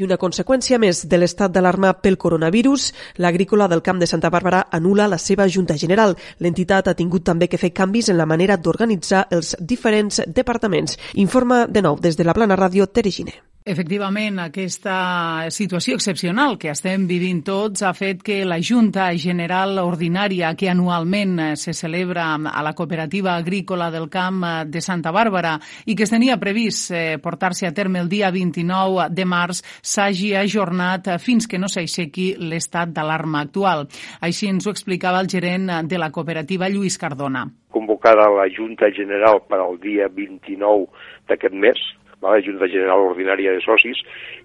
I 0.00 0.06
una 0.06 0.16
conseqüència 0.16 0.78
més 0.80 1.02
de 1.06 1.18
l'estat 1.20 1.52
d'alarma 1.52 1.92
pel 2.00 2.16
coronavirus, 2.16 2.86
l'agrícola 3.20 3.66
del 3.68 3.82
Camp 3.84 4.00
de 4.00 4.08
Santa 4.08 4.30
Bàrbara 4.32 4.62
anula 4.72 5.06
la 5.12 5.18
seva 5.18 5.46
Junta 5.46 5.76
General. 5.76 6.16
L'entitat 6.40 6.88
ha 6.88 6.96
tingut 6.96 7.26
també 7.28 7.50
que 7.52 7.60
fer 7.60 7.70
canvis 7.76 8.08
en 8.08 8.16
la 8.16 8.26
manera 8.26 8.56
d'organitzar 8.56 9.26
els 9.30 9.52
diferents 9.60 10.22
departaments. 10.26 10.96
Informa 11.14 11.66
de 11.68 11.84
nou 11.84 12.00
des 12.00 12.16
de 12.16 12.24
la 12.24 12.34
Plana 12.34 12.56
Ràdio 12.56 12.88
Teregine. 12.88 13.36
Efectivament, 13.60 14.38
aquesta 14.40 15.50
situació 15.52 15.98
excepcional 15.98 16.54
que 16.56 16.70
estem 16.72 17.02
vivint 17.04 17.42
tots 17.44 17.82
ha 17.84 17.90
fet 17.92 18.22
que 18.24 18.38
la 18.48 18.56
Junta 18.64 19.10
General 19.20 19.76
Ordinària 19.82 20.54
que 20.56 20.70
anualment 20.72 21.34
se 21.60 21.74
celebra 21.76 22.30
a 22.40 22.62
la 22.64 22.72
Cooperativa 22.72 23.34
Agrícola 23.36 23.90
del 23.92 24.08
Camp 24.08 24.46
de 24.64 24.80
Santa 24.80 25.12
Bàrbara 25.12 25.58
i 25.84 25.92
que 25.92 26.08
es 26.08 26.14
tenia 26.14 26.38
previst 26.40 26.88
eh, 26.96 27.18
portar-se 27.20 27.68
a 27.68 27.74
terme 27.76 28.00
el 28.00 28.08
dia 28.08 28.32
29 28.32 29.10
de 29.12 29.28
març 29.28 29.60
s'hagi 29.82 30.32
ajornat 30.40 31.12
fins 31.20 31.44
que 31.44 31.60
no 31.60 31.68
s'aixequi 31.68 32.32
l'estat 32.40 32.96
d'alarma 32.96 33.44
actual. 33.44 33.90
Així 34.24 34.48
ens 34.48 34.64
ho 34.64 34.72
explicava 34.72 35.20
el 35.20 35.28
gerent 35.28 35.84
de 35.84 36.00
la 36.00 36.08
cooperativa, 36.08 36.72
Lluís 36.72 36.96
Cardona. 36.96 37.44
Convocada 37.68 38.24
la 38.32 38.48
Junta 38.48 38.88
General 38.88 39.44
per 39.44 39.60
al 39.60 39.76
dia 39.84 40.08
29 40.08 40.88
d'aquest 41.28 41.52
mes, 41.54 41.90
la 42.22 42.40
Junta 42.44 42.68
General 42.68 43.06
Ordinària 43.10 43.54
de 43.56 43.62
Socis, 43.64 44.00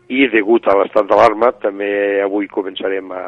i 0.08 0.28
degut 0.32 0.68
a 0.68 0.76
l'estat 0.80 1.08
d'alarma 1.10 1.52
també 1.64 2.22
avui 2.24 2.48
començarem 2.52 3.12
a, 3.12 3.26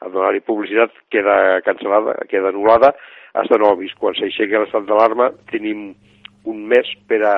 a 0.00 0.12
donar-hi 0.12 0.44
publicitat, 0.46 0.92
queda 1.10 1.60
cancel·lada, 1.66 2.18
queda 2.30 2.52
anul·lada, 2.52 2.92
hasta 3.34 3.58
no 3.58 3.74
vist. 3.80 3.96
Quan 3.98 4.14
s'aixequi 4.18 4.58
l'estat 4.58 4.86
d'alarma 4.88 5.32
tenim 5.50 5.90
un 6.50 6.64
mes 6.70 6.90
per 7.08 7.22
a, 7.26 7.36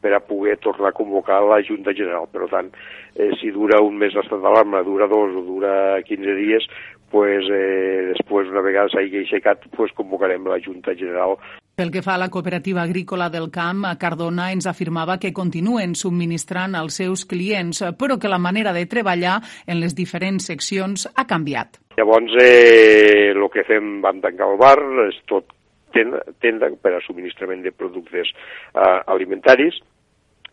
per 0.00 0.14
a 0.14 0.22
poder 0.24 0.56
tornar 0.62 0.92
a 0.92 0.96
convocar 0.96 1.42
la 1.44 1.60
Junta 1.66 1.92
General. 1.92 2.28
Per 2.32 2.48
tant, 2.52 2.70
eh, 3.14 3.32
si 3.40 3.50
dura 3.50 3.82
un 3.82 3.98
mes 3.98 4.14
l'estat 4.14 4.40
d'alarma, 4.40 4.84
dura 4.86 5.10
dos 5.10 5.34
o 5.36 5.44
dura 5.46 6.00
15 6.06 6.36
dies, 6.38 6.68
pues, 7.10 7.48
eh, 7.50 8.12
després, 8.14 8.48
una 8.52 8.62
vegada 8.62 8.92
s'hagi 8.92 9.24
aixecat, 9.24 9.66
pues, 9.76 9.92
convocarem 9.96 10.46
la 10.46 10.60
Junta 10.64 10.94
General 10.94 11.36
pel 11.78 11.92
que 11.94 12.02
fa 12.02 12.16
a 12.16 12.18
la 12.18 12.26
cooperativa 12.28 12.82
agrícola 12.82 13.28
del 13.30 13.52
camp, 13.54 13.84
Cardona 14.02 14.48
ens 14.50 14.66
afirmava 14.66 15.14
que 15.22 15.30
continuen 15.32 15.92
subministrant 15.94 16.74
als 16.74 16.96
seus 16.98 17.22
clients, 17.30 17.84
però 18.00 18.16
que 18.18 18.30
la 18.30 18.40
manera 18.42 18.72
de 18.74 18.82
treballar 18.90 19.36
en 19.64 19.78
les 19.78 19.94
diferents 19.94 20.48
seccions 20.50 21.06
ha 21.14 21.26
canviat. 21.30 21.78
Llavors, 22.00 22.34
eh, 22.42 23.30
el 23.30 23.46
que 23.54 23.62
fem, 23.68 24.00
vam 24.02 24.18
tancar 24.24 24.50
el 24.50 24.58
bar, 24.58 24.78
és 25.06 25.20
tot 25.30 25.54
tenda, 25.94 26.24
tenda 26.42 26.72
per 26.82 26.96
a 26.96 27.04
subministrament 27.06 27.62
de 27.62 27.70
productes 27.70 28.34
eh, 28.34 28.98
alimentaris, 29.06 29.78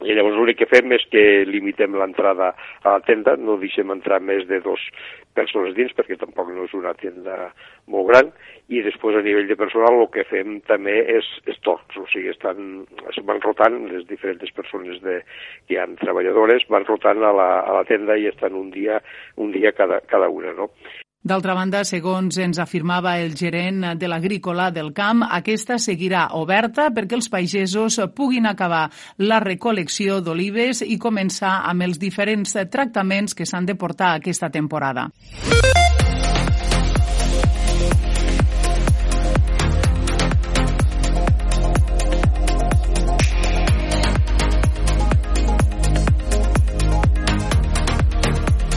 i 0.06 0.16
llavors 0.16 0.38
l'únic 0.38 0.60
que 0.62 0.70
fem 0.70 0.94
és 0.96 1.06
que 1.12 1.24
limitem 1.50 1.96
l'entrada 1.98 2.52
a 2.84 2.98
la 2.98 3.04
tenda, 3.06 3.36
no 3.38 3.58
deixem 3.62 3.92
entrar 3.94 4.22
més 4.22 4.46
de 4.50 4.60
dos 4.64 4.82
persones 5.36 5.76
dins, 5.76 5.94
perquè 5.98 6.18
tampoc 6.20 6.52
no 6.54 6.66
és 6.68 6.76
una 6.78 6.94
tenda 6.98 7.50
molt 7.92 8.10
gran, 8.12 8.32
i 8.72 8.82
després 8.86 9.18
a 9.18 9.24
nivell 9.26 9.50
de 9.50 9.58
personal 9.60 10.00
el 10.00 10.10
que 10.14 10.26
fem 10.30 10.60
també 10.70 10.96
és, 11.18 11.28
és 11.50 11.60
o 11.68 11.78
sigui, 12.12 12.30
estan, 12.32 12.86
es 13.10 13.20
van 13.28 13.42
rotant 13.44 13.82
les 13.92 14.06
diferents 14.10 14.56
persones 14.58 15.02
de, 15.04 15.20
que 15.68 15.76
hi 15.76 15.82
ha 15.82 15.90
treballadores, 16.02 16.68
van 16.70 16.88
rotant 16.88 17.24
a 17.24 17.34
la, 17.36 17.50
a 17.62 17.80
la 17.80 17.88
tenda 17.90 18.18
i 18.18 18.30
estan 18.32 18.56
un 18.58 18.72
dia, 18.72 19.02
un 19.36 19.52
dia 19.52 19.74
cada, 19.74 20.02
cada 20.10 20.30
una, 20.30 20.54
no? 20.54 20.72
D'altra 21.26 21.56
banda, 21.58 21.80
segons 21.90 22.38
ens 22.38 22.60
afirmava 22.62 23.16
el 23.18 23.32
gerent 23.34 23.82
de 23.98 24.10
l'agrícola 24.12 24.68
del 24.70 24.92
camp, 24.94 25.24
aquesta 25.26 25.80
seguirà 25.82 26.28
oberta 26.38 26.92
perquè 26.94 27.18
els 27.18 27.32
pagesos 27.34 27.98
puguin 28.14 28.46
acabar 28.46 28.84
la 29.26 29.40
recol·lecció 29.42 30.20
d'olives 30.22 30.84
i 30.86 31.00
començar 31.02 31.64
amb 31.66 31.88
els 31.88 31.98
diferents 31.98 32.54
tractaments 32.70 33.34
que 33.34 33.50
s'han 33.50 33.66
de 33.66 33.74
portar 33.74 34.14
aquesta 34.20 34.52
temporada. 34.54 35.10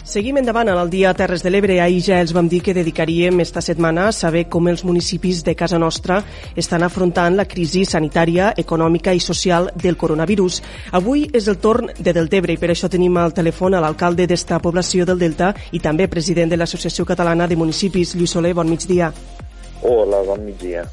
Seguim 0.09 0.39
endavant 0.39 0.71
al 0.73 0.89
dia 0.89 1.11
Terres 1.13 1.43
de 1.45 1.51
l'Ebre. 1.53 1.75
Ahir 1.83 1.99
ja 2.01 2.15
els 2.17 2.31
vam 2.33 2.47
dir 2.49 2.63
que 2.65 2.73
dedicaríem 2.73 3.43
esta 3.43 3.61
setmana 3.61 4.07
a 4.09 4.13
saber 4.17 4.47
com 4.49 4.65
els 4.71 4.81
municipis 4.81 5.43
de 5.45 5.53
casa 5.53 5.77
nostra 5.77 6.23
estan 6.57 6.81
afrontant 6.81 7.35
la 7.37 7.45
crisi 7.45 7.83
sanitària, 7.85 8.47
econòmica 8.57 9.13
i 9.13 9.21
social 9.21 9.69
del 9.75 9.99
coronavirus. 10.01 10.63
Avui 10.97 11.27
és 11.29 11.45
el 11.45 11.59
torn 11.61 11.91
de 11.93 12.13
Deltebre 12.17 12.55
i 12.55 12.57
per 12.57 12.71
això 12.73 12.89
tenim 12.89 13.21
al 13.21 13.35
telèfon 13.37 13.77
a 13.77 13.83
l'alcalde 13.85 14.25
d'esta 14.25 14.57
població 14.57 15.05
del 15.05 15.21
Delta 15.21 15.51
i 15.77 15.79
també 15.79 16.09
president 16.09 16.49
de 16.49 16.57
l'Associació 16.57 17.05
Catalana 17.05 17.45
de 17.45 17.59
Municipis, 17.61 18.15
Lluís 18.17 18.33
Soler. 18.33 18.55
Bon 18.57 18.65
migdia. 18.65 19.13
Hola, 19.83 20.23
bon 20.25 20.41
migdia. 20.41 20.87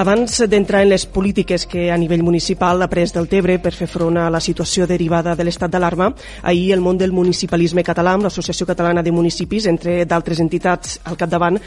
Abans 0.00 0.38
d'entrar 0.48 0.80
en 0.80 0.88
les 0.88 1.04
polítiques 1.04 1.66
que 1.66 1.90
a 1.92 1.96
nivell 2.00 2.22
municipal 2.24 2.80
ha 2.80 2.86
pres 2.88 3.10
del 3.12 3.26
Tebre 3.28 3.58
per 3.60 3.74
fer 3.76 3.84
front 3.84 4.16
a 4.16 4.30
la 4.32 4.38
situació 4.40 4.86
derivada 4.88 5.34
de 5.36 5.44
l'estat 5.44 5.68
d'alarma, 5.68 6.06
ahir 6.40 6.70
el 6.72 6.80
món 6.80 6.96
del 6.96 7.12
municipalisme 7.12 7.84
català, 7.84 8.14
amb 8.16 8.24
l'Associació 8.24 8.64
Catalana 8.64 9.02
de 9.04 9.12
Municipis, 9.12 9.66
entre 9.68 10.06
d'altres 10.08 10.40
entitats 10.40 10.94
al 11.04 11.18
capdavant, 11.20 11.58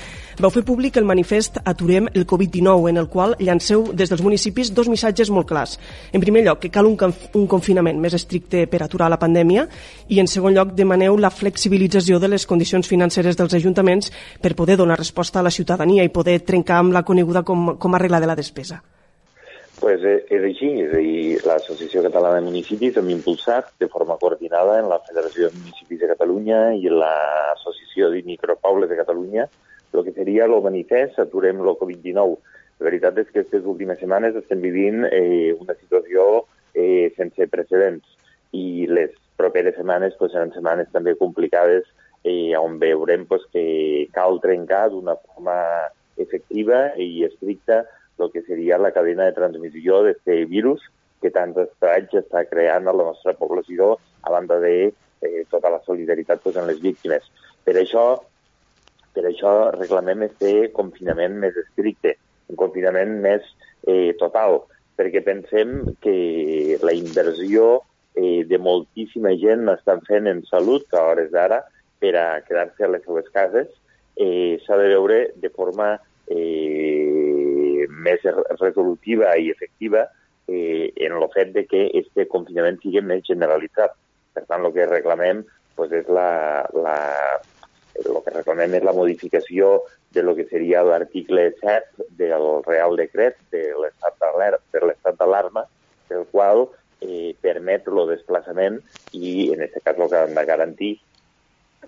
vau 0.42 0.50
fer 0.50 0.64
públic 0.66 0.98
el 0.98 1.06
manifest 1.06 1.60
Aturem 1.62 2.08
el 2.10 2.26
Covid-19, 2.26 2.90
en 2.90 2.98
el 3.04 3.06
qual 3.06 3.36
llanceu 3.38 3.92
des 3.94 4.10
dels 4.10 4.26
municipis 4.26 4.74
dos 4.74 4.90
missatges 4.90 5.30
molt 5.30 5.46
clars. 5.54 5.78
En 6.12 6.26
primer 6.26 6.42
lloc, 6.42 6.64
que 6.64 6.74
cal 6.74 6.90
un, 6.90 6.98
un 7.38 7.46
confinament 7.46 8.02
més 8.02 8.18
estricte 8.18 8.66
per 8.66 8.82
aturar 8.82 9.12
la 9.14 9.22
pandèmia 9.22 9.68
i, 10.08 10.18
en 10.18 10.26
segon 10.26 10.58
lloc, 10.58 10.74
demaneu 10.74 11.20
la 11.22 11.30
flexibilització 11.30 12.18
de 12.18 12.34
les 12.34 12.50
condicions 12.50 12.90
financeres 12.90 13.38
dels 13.38 13.54
ajuntaments 13.62 14.10
per 14.42 14.56
poder 14.58 14.82
donar 14.82 14.98
resposta 14.98 15.38
a 15.38 15.46
la 15.46 15.54
ciutadania 15.54 16.02
i 16.02 16.10
poder 16.10 16.40
trencar 16.42 16.82
amb 16.82 16.98
la 16.98 17.06
coneguda 17.06 17.46
com, 17.46 17.76
com 17.78 17.94
a 17.94 18.02
regla 18.02 18.23
de 18.24 18.30
la 18.32 18.38
despesa? 18.40 18.80
Pues 19.82 20.04
és, 20.06 20.24
és 20.32 20.46
així, 20.48 20.70
és 20.86 20.94
a 20.96 21.02
dir, 21.02 21.42
l'Associació 21.44 22.06
Catalana 22.06 22.40
de 22.40 22.48
Municipis 22.48 22.96
hem 23.02 23.10
impulsat 23.12 23.74
de 23.84 23.90
forma 23.92 24.16
coordinada 24.22 24.78
en 24.80 24.88
la 24.88 25.02
Federació 25.04 25.50
de 25.50 25.60
Municipis 25.60 26.00
de 26.00 26.10
Catalunya 26.14 26.62
i 26.80 26.88
l'Associació 26.88 28.14
de 28.14 28.24
Micropobles 28.30 28.92
de 28.92 29.00
Catalunya 29.02 29.50
el 29.94 30.04
que 30.04 30.14
seria 30.14 30.46
el 30.46 30.56
manifest 30.62 31.20
Aturem 31.20 31.62
el 31.62 31.76
Covid-19. 31.80 32.38
La 32.80 32.88
veritat 32.88 33.20
és 33.22 33.30
que 33.30 33.44
aquestes 33.44 33.68
últimes 33.70 34.00
setmanes 34.02 34.38
estem 34.40 34.62
vivint 34.64 35.06
eh, 35.10 35.54
una 35.54 35.76
situació 35.78 36.46
eh, 36.74 37.14
sense 37.18 37.48
precedents 37.52 38.16
i 38.58 38.88
les 38.90 39.14
properes 39.38 39.78
setmanes 39.78 40.18
pues, 40.18 40.34
seran 40.34 40.54
setmanes 40.54 40.90
també 40.94 41.14
complicades 41.20 41.86
eh, 42.24 42.56
on 42.58 42.80
veurem 42.82 43.28
pues, 43.30 43.46
que 43.54 44.10
cal 44.16 44.42
trencar 44.42 44.88
d'una 44.92 45.16
forma 45.22 45.58
efectiva 46.18 46.92
i 46.98 47.26
estricta 47.28 47.84
el 48.20 48.32
que 48.32 48.44
seria 48.44 48.78
la 48.78 48.92
cadena 48.96 49.26
de 49.26 49.36
transmissió 49.38 50.04
d'aquest 50.06 50.50
virus 50.50 50.84
que 51.24 51.32
tants 51.32 51.58
estralls 51.64 52.14
està 52.20 52.44
creant 52.50 52.88
a 52.88 52.94
la 52.96 53.08
nostra 53.12 53.34
població, 53.40 53.96
a 54.22 54.32
banda 54.34 54.60
de 54.60 54.92
eh, 55.24 55.46
tota 55.50 55.72
la 55.72 55.82
solidaritat 55.88 56.44
pues, 56.44 56.58
en 56.60 56.68
les 56.68 56.82
víctimes. 56.84 57.26
Per 57.64 57.76
això, 57.80 58.06
per 59.16 59.26
això 59.30 59.54
reclamem 59.78 60.28
este 60.28 60.54
confinament 60.76 61.40
més 61.40 61.58
estricte, 61.64 62.18
un 62.52 62.60
confinament 62.60 63.18
més 63.24 63.48
eh, 63.88 64.12
total, 64.20 64.62
perquè 65.00 65.24
pensem 65.26 65.96
que 66.04 66.78
la 66.84 66.94
inversió 66.94 67.80
eh, 68.16 68.44
de 68.46 68.60
moltíssima 68.60 69.34
gent 69.42 69.70
estan 69.74 70.04
fent 70.10 70.28
en 70.30 70.44
salut 70.50 70.86
que 70.90 71.00
a 71.00 71.08
hores 71.10 71.32
d'ara 71.32 71.64
per 72.04 72.16
a 72.20 72.28
quedar-se 72.46 72.86
a 72.86 72.92
les 72.92 73.04
seues 73.08 73.30
cases 73.34 73.72
eh, 74.16 74.60
s'ha 74.66 74.78
de 74.78 74.90
veure 74.92 75.20
de 75.40 75.50
forma 75.50 75.96
eh, 76.28 76.63
més 78.06 78.24
resolutiva 78.60 79.34
i 79.40 79.50
efectiva 79.54 80.06
eh, 80.48 80.92
en 80.96 81.18
el 81.20 81.28
fet 81.34 81.54
de 81.56 81.66
que 81.70 81.88
este 82.00 82.28
confinament 82.32 82.80
sigui 82.82 83.04
més 83.06 83.24
generalitzat. 83.28 83.96
Per 84.34 84.46
tant, 84.48 84.66
el 84.66 84.74
que 84.76 84.90
reclamem 84.90 85.44
pues, 85.78 85.92
és 85.94 86.10
la, 86.10 86.64
la, 86.76 86.98
el 88.02 88.20
que 88.26 88.36
reclamem 88.36 88.78
és 88.80 88.86
la 88.86 88.96
modificació 88.98 89.84
de 90.14 90.24
lo 90.24 90.36
que 90.36 90.46
seria 90.50 90.84
l'article 90.86 91.50
7 91.62 92.10
del 92.20 92.48
Real 92.68 92.98
Decret 92.98 93.40
de 93.54 93.66
l'estat 93.80 95.18
d'alarma, 95.20 95.66
el 96.14 96.28
qual 96.32 96.68
eh, 97.02 97.34
permet 97.42 97.88
el 97.90 98.04
desplaçament 98.12 98.80
i, 99.14 99.52
en 99.54 99.64
aquest 99.66 99.86
cas, 99.86 99.98
el 99.98 100.10
que 100.10 100.22
han 100.22 100.38
de 100.38 100.46
garantir, 100.46 100.94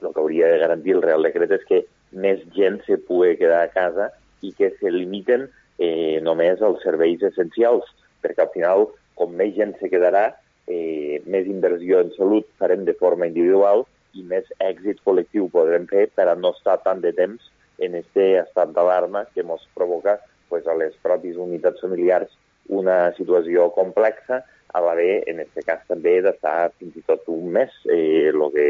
el 0.02 0.12
que 0.12 0.22
hauria 0.22 0.50
de 0.52 0.62
garantir 0.62 0.96
el 0.96 1.04
Real 1.06 1.26
Decret 1.26 1.54
és 1.60 1.68
que 1.70 1.84
més 2.16 2.42
gent 2.56 2.82
se 2.88 2.98
pugui 3.08 3.36
quedar 3.40 3.64
a 3.66 3.72
casa 3.74 4.10
i 4.46 4.52
que 4.56 4.72
se 4.80 4.92
limiten 4.92 5.48
eh, 5.80 6.22
només 6.24 6.62
els 6.62 6.82
serveis 6.84 7.24
essencials, 7.24 7.88
perquè 8.24 8.46
al 8.46 8.54
final, 8.54 8.88
com 9.16 9.36
més 9.36 9.56
gent 9.58 9.76
se 9.80 9.90
quedarà, 9.92 10.30
eh, 10.68 11.22
més 11.26 11.48
inversió 11.48 12.02
en 12.02 12.12
salut 12.16 12.48
farem 12.60 12.86
de 12.86 12.96
forma 13.00 13.28
individual 13.30 13.86
i 14.16 14.24
més 14.24 14.48
èxit 14.64 15.02
col·lectiu 15.06 15.50
podrem 15.52 15.86
fer 15.92 16.08
per 16.16 16.30
a 16.32 16.36
no 16.40 16.54
estar 16.56 16.80
tant 16.84 17.04
de 17.04 17.12
temps 17.14 17.52
en 17.86 17.96
este 18.00 18.32
estat 18.40 18.72
d'alarma 18.74 19.26
que 19.34 19.44
ens 19.44 19.68
provoca 19.76 20.18
pues, 20.50 20.66
a 20.68 20.76
les 20.80 20.96
pròpies 21.04 21.38
unitats 21.38 21.84
familiars 21.84 22.32
una 22.68 23.14
situació 23.18 23.70
complexa, 23.76 24.42
a 24.76 24.82
bé, 24.96 25.24
en 25.30 25.40
aquest 25.44 25.68
cas 25.68 25.84
també, 25.88 26.18
d'estar 26.26 26.72
fins 26.80 26.96
i 26.98 27.04
tot 27.08 27.28
un 27.32 27.52
mes, 27.54 27.72
eh, 27.92 28.32
que 28.56 28.66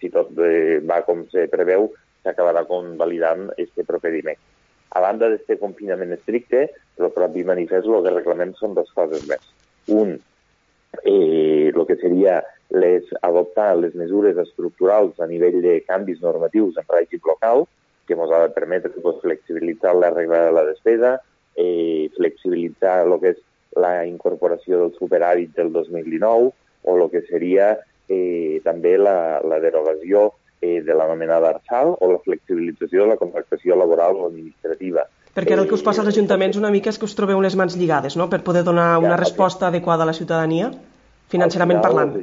si 0.00 0.10
tot 0.10 0.32
eh, 0.38 0.80
va 0.80 1.02
com 1.06 1.22
se 1.30 1.46
preveu, 1.52 1.90
s'acabarà 2.24 2.64
convalidant 2.66 3.50
este 3.58 3.84
procediment. 3.84 4.40
A 4.94 5.02
banda 5.02 5.28
d'aquest 5.30 5.60
confinament 5.60 6.14
estricte, 6.14 6.68
el 7.00 7.10
propi 7.14 7.42
manifest 7.46 7.90
el 7.90 8.04
que 8.06 8.14
reclamem 8.14 8.54
són 8.58 8.76
dues 8.76 8.92
coses 8.94 9.24
més. 9.30 9.46
Un, 9.90 10.14
eh, 11.02 11.70
el 11.74 11.86
que 11.88 11.96
seria 12.00 12.40
les, 12.70 13.08
adoptar 13.22 13.74
les 13.78 13.94
mesures 13.98 14.38
estructurals 14.38 15.18
a 15.20 15.26
nivell 15.30 15.60
de 15.62 15.80
canvis 15.88 16.22
normatius 16.22 16.78
en 16.78 16.86
règim 16.90 17.22
local, 17.26 17.66
que 18.06 18.14
ens 18.14 18.30
ha 18.30 18.44
de 18.44 18.52
permetre 18.54 18.92
pues, 19.02 19.20
flexibilitzar 19.22 19.94
la 19.96 20.10
regla 20.14 20.44
de 20.46 20.52
la 20.52 20.64
despesa, 20.68 21.16
eh, 21.56 22.10
flexibilitzar 22.16 23.00
el 23.06 23.18
que 23.20 23.34
és 23.34 23.42
la 23.80 24.04
incorporació 24.06 24.80
del 24.82 24.94
superàvit 24.98 25.54
del 25.56 25.72
2019 25.72 26.52
o 26.84 26.96
el 26.96 27.10
que 27.10 27.24
seria 27.26 27.72
eh, 28.08 28.60
també 28.64 28.96
la, 28.98 29.40
la 29.42 29.58
derogació 29.62 30.30
eh, 30.64 30.80
de 30.86 30.96
l'anomenada 30.96 31.52
ARSAL 31.52 31.94
o 32.00 32.10
la 32.12 32.22
flexibilització 32.24 33.04
de 33.04 33.12
la 33.12 33.20
contractació 33.20 33.76
laboral 33.76 34.16
o 34.16 34.30
administrativa. 34.30 35.04
Perquè 35.34 35.54
ara 35.54 35.64
el 35.64 35.68
que 35.68 35.76
us 35.76 35.84
passa 35.84 36.02
als 36.04 36.12
ajuntaments 36.12 36.56
una 36.60 36.70
mica 36.70 36.92
és 36.92 36.98
que 36.98 37.08
us 37.08 37.16
trobeu 37.18 37.40
les 37.42 37.56
mans 37.58 37.76
lligades, 37.76 38.16
no?, 38.16 38.28
per 38.30 38.44
poder 38.46 38.62
donar 38.66 38.98
una 39.02 39.16
resposta 39.20 39.68
adequada 39.68 40.06
a 40.06 40.10
la 40.10 40.16
ciutadania, 40.16 40.70
financerament 41.32 41.82
parlant. 41.82 42.14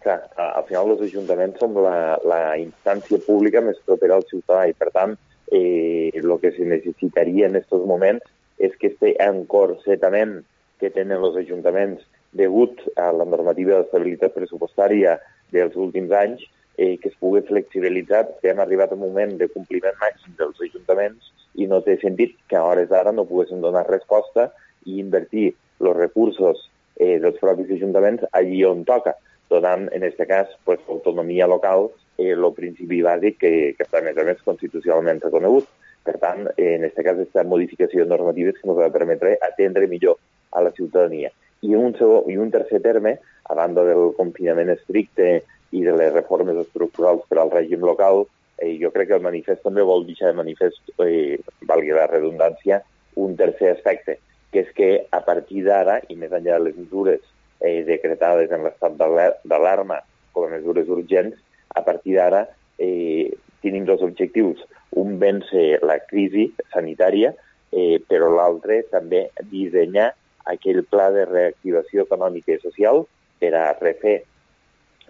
Clar, 0.00 0.20
al 0.40 0.64
final 0.64 0.94
els 0.94 1.02
ajuntaments 1.04 1.60
som 1.60 1.76
la, 1.76 2.16
la 2.24 2.40
instància 2.56 3.20
pública 3.26 3.60
més 3.60 3.76
propera 3.84 4.16
al 4.16 4.24
ciutadà 4.30 4.64
i, 4.70 4.72
per 4.72 4.88
tant, 4.94 5.18
eh, 5.52 6.08
el 6.16 6.32
que 6.40 6.54
se 6.56 6.64
necessitaria 6.64 7.50
en 7.50 7.60
aquests 7.60 7.84
moments 7.90 8.24
és 8.60 8.72
que 8.80 8.88
este 8.94 9.12
encorsetament 9.20 10.40
que 10.80 10.88
tenen 10.94 11.20
els 11.20 11.36
ajuntaments 11.36 12.00
degut 12.32 12.80
a 12.96 13.10
la 13.12 13.26
normativa 13.28 13.76
d'estabilitat 13.76 14.32
pressupostària 14.32 15.18
dels 15.52 15.76
últims 15.76 16.12
anys 16.16 16.46
eh, 16.80 16.96
que 16.96 17.10
es 17.10 17.16
pugui 17.20 17.42
flexibilitzar, 17.44 18.24
que 18.40 18.48
hem 18.50 18.60
arribat 18.64 18.92
a 18.92 18.96
un 18.96 19.02
moment 19.04 19.34
de 19.36 19.50
compliment 19.52 19.98
màxim 20.00 20.32
dels 20.38 20.62
ajuntaments 20.64 21.26
i 21.60 21.66
no 21.68 21.82
té 21.84 21.98
sentit 22.00 22.38
que 22.48 22.56
a 22.56 22.62
hores 22.64 22.88
d'ara 22.88 23.12
no 23.12 23.26
poguéssim 23.28 23.60
donar 23.60 23.82
resposta 23.84 24.46
i 24.88 24.96
invertir 25.02 25.50
els 25.82 25.98
recursos 25.98 26.62
eh, 26.96 27.18
dels 27.20 27.36
propis 27.42 27.68
ajuntaments 27.76 28.24
allí 28.32 28.62
on 28.64 28.86
toca, 28.88 29.12
donant, 29.52 29.90
en 29.92 30.08
aquest 30.08 30.24
cas, 30.30 30.56
pues, 30.64 30.80
autonomia 30.88 31.50
local, 31.52 31.90
eh, 32.16 32.32
el 32.32 32.48
principi 32.56 33.02
bàsic 33.04 33.36
que, 33.44 33.52
que 33.76 33.84
està, 33.84 34.00
a 34.00 34.06
més 34.08 34.16
a 34.16 34.24
més, 34.24 34.40
constitucionalment 34.48 35.20
reconegut. 35.26 35.68
Per 36.08 36.16
tant, 36.16 36.46
eh, 36.56 36.74
en 36.78 36.88
aquest 36.88 37.04
cas, 37.04 37.18
aquesta 37.18 37.44
modificació 37.44 38.08
normativa 38.08 38.56
que 38.56 38.64
ens 38.64 38.80
de 38.80 38.90
permetre 38.96 39.36
atendre 39.52 39.90
millor 39.92 40.16
a 40.56 40.64
la 40.64 40.72
ciutadania. 40.72 41.28
I 41.60 41.76
un, 41.76 41.92
segon, 42.00 42.24
I 42.32 42.40
un 42.40 42.48
tercer 42.48 42.80
terme, 42.80 43.18
a 43.44 43.54
banda 43.58 43.84
del 43.84 44.14
confinament 44.16 44.72
estricte 44.72 45.42
i 45.70 45.82
de 45.86 45.94
les 45.96 46.12
reformes 46.12 46.58
estructurals 46.64 47.26
per 47.28 47.38
al 47.38 47.52
règim 47.52 47.84
local, 47.86 48.24
eh, 48.58 48.76
jo 48.80 48.90
crec 48.94 49.10
que 49.10 49.18
el 49.18 49.26
manifest 49.26 49.62
també 49.66 49.82
vol 49.86 50.06
deixar 50.06 50.32
de 50.32 50.40
manifest, 50.40 50.80
eh, 50.98 51.38
valgui 51.68 51.94
la 51.96 52.08
redundància, 52.10 52.82
un 53.16 53.36
tercer 53.36 53.74
aspecte, 53.74 54.18
que 54.50 54.64
és 54.64 54.72
que 54.74 54.90
a 55.10 55.20
partir 55.26 55.64
d'ara, 55.64 56.00
i 56.08 56.16
més 56.16 56.32
enllà 56.32 56.58
de 56.58 56.64
les 56.68 56.76
mesures 56.76 57.20
eh, 57.60 57.82
decretades 57.86 58.50
en 58.50 58.64
l'estat 58.66 58.96
d'alarma 58.98 60.00
com 60.32 60.46
a 60.46 60.56
mesures 60.56 60.88
urgents, 60.88 61.36
a 61.74 61.82
partir 61.86 62.16
d'ara 62.16 62.46
eh, 62.78 63.30
tenim 63.62 63.86
dos 63.86 64.02
objectius. 64.02 64.64
Un, 64.98 65.18
vèncer 65.22 65.78
la 65.86 66.00
crisi 66.02 66.48
sanitària, 66.72 67.34
eh, 67.70 68.00
però 68.08 68.30
l'altre 68.34 68.82
també 68.90 69.28
dissenyar 69.52 70.10
aquell 70.50 70.82
pla 70.90 71.10
de 71.14 71.26
reactivació 71.28 72.06
econòmica 72.08 72.56
i 72.56 72.62
social 72.62 73.04
per 73.38 73.52
a 73.54 73.66
refer 73.78 74.22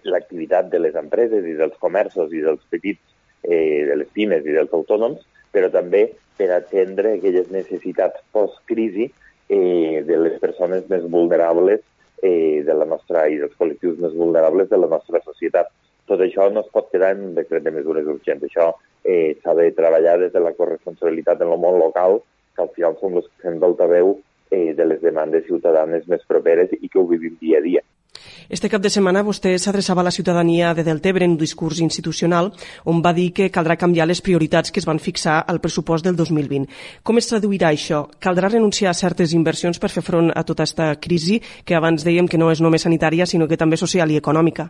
l'activitat 0.05 0.69
de 0.71 0.79
les 0.79 0.95
empreses 0.95 1.45
i 1.45 1.57
dels 1.59 1.77
comerços 1.79 2.33
i 2.33 2.41
dels 2.43 2.63
petits, 2.69 3.01
eh, 3.43 3.85
de 3.89 3.95
les 3.95 4.09
pimes 4.13 4.45
i 4.45 4.55
dels 4.57 4.73
autònoms, 4.73 5.21
però 5.51 5.69
també 5.71 6.07
per 6.37 6.49
atendre 6.55 7.17
aquelles 7.17 7.51
necessitats 7.51 8.21
post-crisi 8.31 9.11
eh, 9.49 10.01
de 10.07 10.17
les 10.17 10.39
persones 10.39 10.87
més 10.89 11.03
vulnerables 11.03 11.81
eh, 12.21 12.63
de 12.65 12.73
la 12.73 12.85
nostra 12.85 13.27
i 13.29 13.37
dels 13.41 13.53
col·lectius 13.59 13.99
més 13.99 14.15
vulnerables 14.15 14.69
de 14.69 14.79
la 14.79 14.89
nostra 14.91 15.21
societat. 15.25 15.69
Tot 16.09 16.21
això 16.23 16.47
no 16.51 16.63
es 16.63 16.71
pot 16.73 16.89
quedar 16.91 17.13
en 17.15 17.29
un 17.29 17.35
decret 17.37 17.63
de 17.63 17.73
mesures 17.75 18.07
urgents. 18.09 18.43
Això 18.47 18.71
eh, 19.03 19.37
s'ha 19.41 19.55
de 19.57 19.69
treballar 19.77 20.17
des 20.19 20.33
de 20.33 20.41
la 20.43 20.53
corresponsabilitat 20.57 21.41
en 21.41 21.53
el 21.53 21.61
món 21.61 21.79
local, 21.79 22.21
que 22.55 22.65
al 22.65 22.73
final 22.75 22.97
som 22.99 23.15
els 23.17 23.29
que 23.29 23.47
fem 23.47 23.59
d'altaveu 23.61 24.17
eh, 24.51 24.73
de 24.77 24.85
les 24.85 25.01
demandes 25.01 25.45
ciutadanes 25.47 26.07
més 26.11 26.25
properes 26.27 26.73
i 26.79 26.87
que 26.87 26.99
ho 26.99 27.07
vivim 27.07 27.37
dia 27.41 27.59
a 27.61 27.65
dia. 27.65 27.83
Este 28.51 28.67
cap 28.67 28.81
de 28.83 28.89
setmana 28.91 29.21
vostè 29.23 29.53
s'adreçava 29.55 30.01
a 30.01 30.03
la 30.03 30.11
ciutadania 30.11 30.73
de 30.75 30.83
Deltebre 30.83 31.23
en 31.23 31.37
un 31.37 31.39
discurs 31.39 31.79
institucional 31.79 32.49
on 32.83 32.97
va 32.99 33.13
dir 33.15 33.29
que 33.31 33.45
caldrà 33.47 33.77
canviar 33.79 34.09
les 34.09 34.19
prioritats 34.19 34.73
que 34.75 34.81
es 34.81 34.87
van 34.89 34.99
fixar 34.99 35.37
al 35.47 35.61
pressupost 35.63 36.03
del 36.03 36.17
2020. 36.19 36.67
Com 37.01 37.15
es 37.15 37.29
traduirà 37.29 37.69
això? 37.71 38.01
Caldrà 38.19 38.49
renunciar 38.51 38.91
a 38.91 38.99
certes 38.99 39.31
inversions 39.31 39.79
per 39.79 39.87
fer 39.93 40.03
front 40.03 40.33
a 40.35 40.43
tota 40.43 40.67
aquesta 40.67 40.89
crisi 40.99 41.39
que 41.63 41.79
abans 41.79 42.03
dèiem 42.03 42.27
que 42.27 42.41
no 42.43 42.51
és 42.51 42.59
només 42.59 42.83
sanitària 42.83 43.23
sinó 43.23 43.47
que 43.47 43.55
també 43.55 43.79
social 43.79 44.11
i 44.11 44.19
econòmica? 44.19 44.67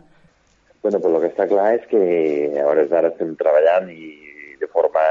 Bueno, 0.86 1.02
pues 1.02 1.12
lo 1.16 1.18
que 1.18 1.32
està 1.34 1.50
clar 1.50 1.74
és 1.80 1.90
que 1.90 2.06
a 2.54 2.70
hores 2.70 2.86
d'ara 2.86 3.10
estem 3.10 3.34
treballant 3.34 3.90
i 3.90 4.14
de 4.62 4.70
forma, 4.70 5.02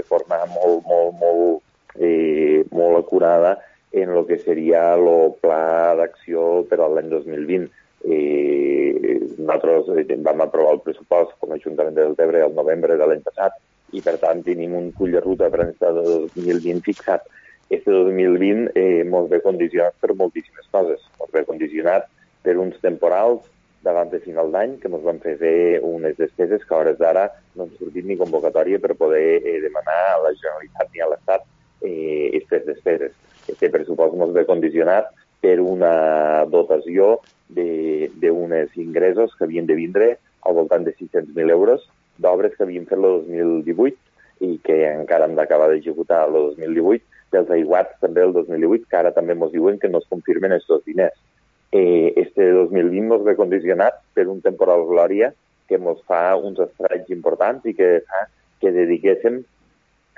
de 0.00 0.08
forma 0.08 0.40
molt, 0.56 0.80
molt, 0.88 1.20
molt, 1.20 1.62
eh, 2.00 2.64
molt 2.72 3.04
acurada 3.04 3.58
en 3.92 4.16
el 4.16 4.24
que 4.24 4.40
seria 4.40 4.94
el 4.96 5.34
pla 5.44 5.92
d'acció 6.00 6.62
per 6.70 6.80
a 6.80 6.88
l'any 6.88 7.12
2020. 7.12 7.83
Eh, 8.04 9.20
nosaltres 9.38 9.88
eh, 9.96 10.16
vam 10.20 10.42
aprovar 10.44 10.74
el 10.76 10.82
pressupost 10.84 11.32
com 11.40 11.52
a 11.52 11.56
Ajuntament 11.56 11.96
de 11.96 12.04
Deltebre 12.04 12.42
el 12.44 12.54
novembre 12.56 12.98
de 13.00 13.08
l'any 13.08 13.22
passat 13.24 13.56
i, 13.94 14.02
per 14.04 14.18
tant, 14.20 14.42
tenim 14.44 14.74
un 14.76 14.90
cull 14.98 15.14
de 15.14 15.22
ruta 15.24 15.48
per 15.50 15.68
a 15.68 15.92
2020 15.96 16.84
fixat. 16.84 17.24
Este 17.72 17.90
2020 17.90 18.74
eh, 18.74 19.00
ens 19.06 19.30
ve 19.30 19.40
condicionat 19.40 19.96
per 20.00 20.12
moltíssimes 20.18 20.68
coses. 20.70 21.00
Ens 21.20 21.32
ve 21.32 21.44
condicionat 21.48 22.10
per 22.44 22.58
uns 22.60 22.76
temporals 22.84 23.46
davant 23.84 24.10
de 24.10 24.20
final 24.24 24.50
d'any 24.52 24.78
que 24.80 24.88
ens 24.90 25.04
van 25.04 25.20
fer 25.20 25.36
fer 25.40 25.56
unes 25.84 26.16
despeses 26.16 26.64
que 26.64 26.74
a 26.74 26.80
hores 26.80 26.96
d'ara 27.00 27.26
no 27.54 27.66
han 27.66 27.74
sortit 27.78 28.06
ni 28.08 28.16
convocatòria 28.20 28.80
per 28.80 28.96
poder 29.00 29.40
eh, 29.40 29.58
demanar 29.64 30.00
a 30.12 30.22
la 30.24 30.32
Generalitat 30.40 30.92
ni 30.92 31.04
a 31.04 31.10
l'Estat 31.10 31.44
eh, 31.84 32.30
aquestes 32.30 32.64
despeses 32.70 33.12
aquest 33.52 33.74
pressupost 33.74 34.16
ens 34.16 34.32
ve 34.36 34.46
condicionat 34.48 35.12
per 35.44 35.58
una 35.60 36.44
dotació 36.48 37.18
d'uns 37.52 38.78
ingressos 38.80 39.34
que 39.36 39.44
havien 39.44 39.68
de 39.68 39.76
vindre 39.76 40.14
al 40.48 40.56
voltant 40.56 40.86
de 40.86 40.94
600.000 40.96 41.52
euros 41.52 41.84
d'obres 42.16 42.54
que 42.56 42.64
havien 42.64 42.86
fet 42.88 42.98
el 42.98 43.08
2018 43.26 44.46
i 44.46 44.56
que 44.64 44.78
encara 44.88 45.28
hem 45.28 45.36
d'acabar 45.36 45.68
d'executar 45.70 46.24
el 46.28 46.38
2018, 46.56 47.04
dels 47.34 47.50
aiguats 47.56 48.00
també 48.00 48.22
del 48.22 48.34
2018, 48.36 48.88
que 48.88 48.98
ara 48.98 49.12
també 49.14 49.36
ens 49.36 49.52
diuen 49.52 49.78
que 49.82 49.90
no 49.90 50.00
es 50.00 50.08
confirmen 50.10 50.54
aquests 50.56 50.84
diners. 50.88 51.16
Eh, 51.74 52.12
este 52.22 52.50
2020 52.54 53.14
ens 53.18 53.24
ve 53.26 53.36
condicionat 53.36 54.00
per 54.14 54.28
un 54.30 54.40
temporal 54.40 54.86
glòria 54.88 55.32
que 55.68 55.80
ens 55.80 56.02
fa 56.08 56.36
uns 56.36 56.60
estralls 56.62 57.10
importants 57.10 57.66
i 57.66 57.74
que 57.74 57.98
fa 58.08 58.26
que 58.62 58.72
dediquéssim 58.72 59.42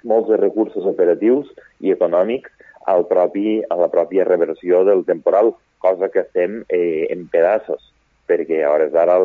molts 0.06 0.30
de 0.32 0.38
recursos 0.40 0.86
operatius 0.88 1.50
i 1.84 1.92
econòmics 1.94 2.52
al 2.86 3.06
propi, 3.10 3.60
a 3.68 3.76
la 3.78 3.90
pròpia 3.90 4.24
reversió 4.24 4.84
del 4.86 5.04
temporal, 5.04 5.52
cosa 5.82 6.08
que 6.08 6.22
estem 6.22 6.62
eh, 6.68 7.06
en 7.10 7.26
pedaços, 7.32 7.82
perquè 8.30 8.62
a 8.62 8.70
hores 8.72 8.92
d'ara 8.94 9.18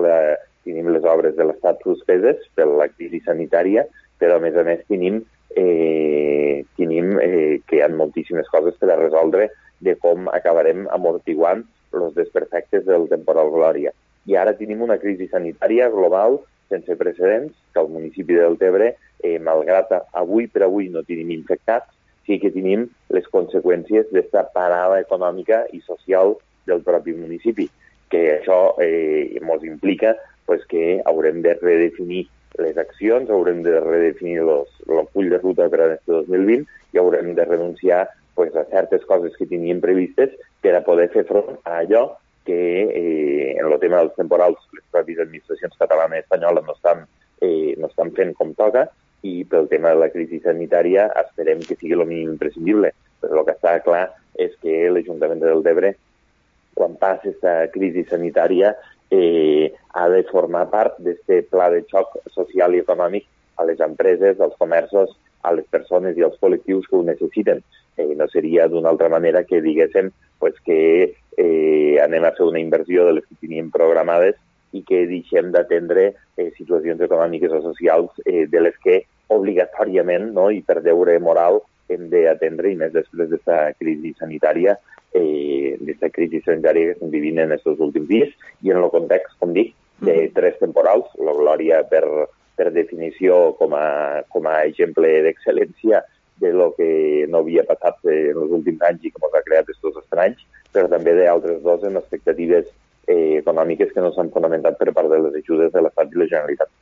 tenim 0.66 0.92
les 0.94 1.06
obres 1.08 1.36
de 1.38 1.46
l'Estat 1.46 1.82
suspeses 1.86 2.42
per 2.58 2.68
la 2.70 2.90
crisi 2.90 3.22
sanitària, 3.26 3.86
però 4.22 4.38
a 4.38 4.44
més 4.44 4.58
a 4.58 4.66
més 4.66 4.82
tenim, 4.90 5.22
eh, 5.58 6.62
tenim 6.78 7.18
eh, 7.22 7.62
que 7.66 7.80
hi 7.80 7.82
ha 7.82 7.90
moltíssimes 7.90 8.50
coses 8.54 8.78
per 8.82 8.92
a 8.92 9.00
resoldre 9.00 9.50
de 9.82 9.96
com 10.02 10.30
acabarem 10.30 10.86
amortiguant 10.94 11.66
els 11.98 12.14
desperfectes 12.16 12.86
del 12.86 13.08
temporal 13.10 13.50
Glòria. 13.54 13.92
I 14.30 14.38
ara 14.38 14.54
tenim 14.58 14.84
una 14.86 15.00
crisi 15.02 15.28
sanitària 15.32 15.90
global 15.90 16.40
sense 16.72 16.96
precedents 16.98 17.54
que 17.74 17.82
al 17.82 17.92
municipi 17.92 18.40
del 18.40 18.58
Tebre, 18.62 18.96
eh, 19.22 19.38
malgrat 19.40 19.92
avui 20.18 20.48
per 20.48 20.66
avui 20.66 20.90
no 20.90 21.04
tenim 21.08 21.34
infectats, 21.36 21.92
sí 22.26 22.40
que 22.40 22.52
tenim 22.54 22.88
les 23.14 23.28
conseqüències 23.34 24.10
d'aquesta 24.10 24.48
parada 24.56 25.00
econòmica 25.04 25.66
i 25.76 25.82
social 25.86 26.36
del 26.70 26.84
propi 26.86 27.14
municipi, 27.18 27.68
que 28.12 28.22
això 28.38 28.76
eh, 28.84 29.38
ens 29.40 29.66
implica 29.68 30.16
pues, 30.46 30.64
que 30.70 31.02
haurem 31.06 31.42
de 31.42 31.56
redefinir 31.60 32.26
les 32.60 32.78
accions, 32.78 33.30
haurem 33.30 33.62
de 33.64 33.80
redefinir 33.80 34.42
el 34.44 35.06
full 35.14 35.30
de 35.32 35.40
ruta 35.40 35.70
per 35.72 35.80
a 35.80 35.86
aquest 35.92 36.10
2020 36.12 36.66
i 36.92 37.00
haurem 37.00 37.34
de 37.38 37.46
renunciar 37.48 38.08
pues, 38.36 38.56
a 38.56 38.66
certes 38.72 39.06
coses 39.08 39.36
que 39.38 39.48
teníem 39.48 39.80
previstes 39.82 40.36
per 40.62 40.76
a 40.76 40.84
poder 40.84 41.08
fer 41.14 41.24
front 41.30 41.58
a 41.64 41.80
allò 41.82 42.10
que 42.46 42.60
eh, 42.84 43.56
en 43.58 43.68
el 43.68 43.80
tema 43.80 44.02
dels 44.02 44.16
temporals 44.18 44.60
les 44.76 44.86
pròpies 44.94 45.22
administracions 45.24 45.78
catalanes 45.80 46.22
i 46.22 46.26
espanyoles 46.26 46.66
no 46.68 46.76
estan, 46.78 47.06
eh, 47.42 47.76
no 47.78 47.90
estan 47.92 48.12
fent 48.18 48.34
com 48.38 48.56
toca 48.58 48.88
i 49.22 49.44
pel 49.46 49.68
tema 49.70 49.92
de 49.94 50.02
la 50.02 50.10
crisi 50.14 50.42
sanitària 50.42 51.08
esperem 51.22 51.62
que 51.66 51.78
sigui 51.78 51.94
el 51.98 52.08
mínim 52.08 52.32
imprescindible. 52.34 52.94
Però 53.22 53.42
el 53.42 53.46
que 53.46 53.58
està 53.58 53.76
clar 53.86 54.08
és 54.42 54.56
que 54.64 54.90
l'Ajuntament 54.90 55.44
de 55.44 55.52
Deltebre, 55.52 55.94
quan 56.74 56.96
passi 56.98 57.30
aquesta 57.30 57.68
crisi 57.74 58.06
sanitària, 58.10 58.74
eh, 59.12 59.74
ha 59.94 60.08
de 60.10 60.24
formar 60.32 60.70
part 60.72 60.98
d'aquest 61.04 61.52
pla 61.52 61.70
de 61.70 61.84
xoc 61.92 62.16
social 62.34 62.74
i 62.74 62.82
econòmic 62.82 63.28
a 63.58 63.68
les 63.68 63.80
empreses, 63.84 64.40
als 64.40 64.56
comerços, 64.58 65.14
a 65.44 65.54
les 65.54 65.68
persones 65.70 66.18
i 66.18 66.24
als 66.24 66.38
col·lectius 66.42 66.88
que 66.88 66.98
ho 66.98 67.04
necessiten. 67.06 67.62
Eh, 67.98 68.14
no 68.16 68.28
seria 68.32 68.68
d'una 68.72 68.90
altra 68.90 69.10
manera 69.10 69.44
que 69.44 69.62
diguéssim 69.62 70.12
pues, 70.40 70.56
que 70.66 71.16
eh, 71.38 71.98
anem 72.04 72.26
a 72.26 72.32
fer 72.38 72.48
una 72.48 72.62
inversió 72.62 73.06
de 73.06 73.18
les 73.18 73.26
que 73.28 73.40
teníem 73.42 73.72
programades 73.72 74.38
i 74.72 74.84
que 74.88 75.04
deixem 75.10 75.52
d'atendre 75.52 76.14
eh, 76.38 76.52
situacions 76.58 77.02
econòmiques 77.04 77.52
o 77.52 77.62
socials 77.66 78.24
eh, 78.26 78.48
de 78.48 78.62
les 78.64 78.78
que 78.84 79.02
obligatòriament 79.32 80.32
no, 80.36 80.50
i 80.52 80.62
per 80.64 80.80
deure 80.84 81.18
moral 81.20 81.62
hem 81.92 82.08
d'atendre 82.12 82.72
i 82.72 82.80
més 82.80 82.94
després 82.96 83.28
d'aquesta 83.28 83.76
crisi 83.80 84.14
sanitària 84.20 84.78
eh, 85.14 85.76
d'aquesta 85.80 86.12
crisi 86.16 86.42
sanitària 86.46 86.92
que 86.92 86.98
estem 86.98 87.12
vivint 87.12 87.42
en 87.44 87.56
aquests 87.58 87.84
últims 87.84 88.08
dies 88.10 88.32
i 88.64 88.72
en 88.72 88.80
el 88.80 88.92
context, 88.94 89.36
com 89.40 89.54
dic, 89.56 89.74
de 90.00 90.14
mm-hmm. 90.14 90.34
tres 90.38 90.58
temporals, 90.60 91.12
la 91.20 91.36
Glòria 91.38 91.84
per, 91.92 92.04
per 92.58 92.72
definició 92.74 93.52
com 93.60 93.76
a, 93.78 94.24
com 94.34 94.48
a 94.50 94.62
exemple 94.66 95.12
d'excel·lència 95.28 96.02
de 96.42 96.52
lo 96.54 96.72
que 96.78 97.28
no 97.30 97.44
havia 97.44 97.64
passat 97.70 98.02
en 98.10 98.44
els 98.44 98.54
últims 98.60 98.84
anys 98.90 99.06
i 99.06 99.14
que 99.14 99.22
ens 99.22 99.38
ha 99.38 99.46
creat 99.48 99.70
aquests 99.70 100.04
estranys, 100.04 100.46
però 100.74 100.90
també 100.92 101.16
d'altres 101.18 101.62
dos 101.64 101.84
en 101.88 102.00
expectatives 102.02 102.70
eh, 103.08 103.40
econòmiques 103.42 103.92
que 103.94 104.04
no 104.04 104.14
s'han 104.16 104.34
fonamentat 104.34 104.80
per 104.80 104.94
part 104.94 105.12
de 105.12 105.20
les 105.26 105.44
ajudes 105.44 105.74
de 105.74 105.84
l'Estat 105.84 106.12
i 106.12 106.22
la 106.22 106.32
Generalitat. 106.34 106.74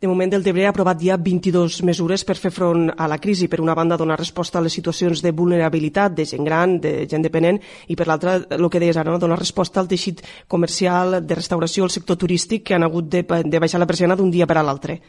De 0.00 0.08
moment, 0.08 0.32
el 0.34 0.44
Tebre 0.44 0.66
ha 0.66 0.72
aprovat 0.72 1.00
ja 1.00 1.16
22 1.16 1.78
mesures 1.86 2.24
per 2.28 2.36
fer 2.36 2.50
front 2.52 2.90
a 2.92 3.06
la 3.08 3.18
crisi. 3.22 3.48
Per 3.48 3.60
una 3.62 3.74
banda, 3.74 3.96
donar 3.96 4.18
resposta 4.18 4.58
a 4.58 4.62
les 4.64 4.74
situacions 4.76 5.22
de 5.24 5.32
vulnerabilitat 5.32 6.12
de 6.16 6.26
gent 6.28 6.44
gran, 6.44 6.78
de 6.80 7.06
gent 7.08 7.24
dependent, 7.24 7.60
i 7.88 7.96
per 7.96 8.06
l'altra, 8.10 8.36
el 8.36 8.68
que 8.68 8.82
deies 8.82 8.98
ara, 9.00 9.10
no? 9.10 9.20
donar 9.22 9.38
resposta 9.40 9.80
al 9.80 9.88
teixit 9.88 10.22
comercial, 10.48 11.20
de 11.24 11.38
restauració, 11.38 11.84
al 11.84 11.94
sector 11.94 12.18
turístic, 12.20 12.66
que 12.66 12.76
han 12.76 12.84
hagut 12.84 13.08
de, 13.08 13.24
de 13.24 13.62
baixar 13.62 13.80
la 13.80 13.88
persiana 13.88 14.16
d'un 14.16 14.30
dia 14.30 14.46
per 14.46 14.58
a 14.60 14.66
l'altre. 14.66 15.00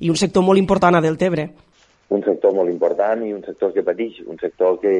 I 0.00 0.10
un 0.10 0.18
sector 0.18 0.42
molt 0.42 0.58
important 0.58 0.98
a 0.98 1.02
Deltebre. 1.04 1.48
Un 2.08 2.22
sector 2.24 2.54
molt 2.56 2.72
important 2.72 3.20
i 3.26 3.34
un 3.36 3.42
sector 3.44 3.74
que 3.74 3.84
pateix, 3.84 4.22
un 4.24 4.38
sector 4.40 4.78
que 4.80 4.92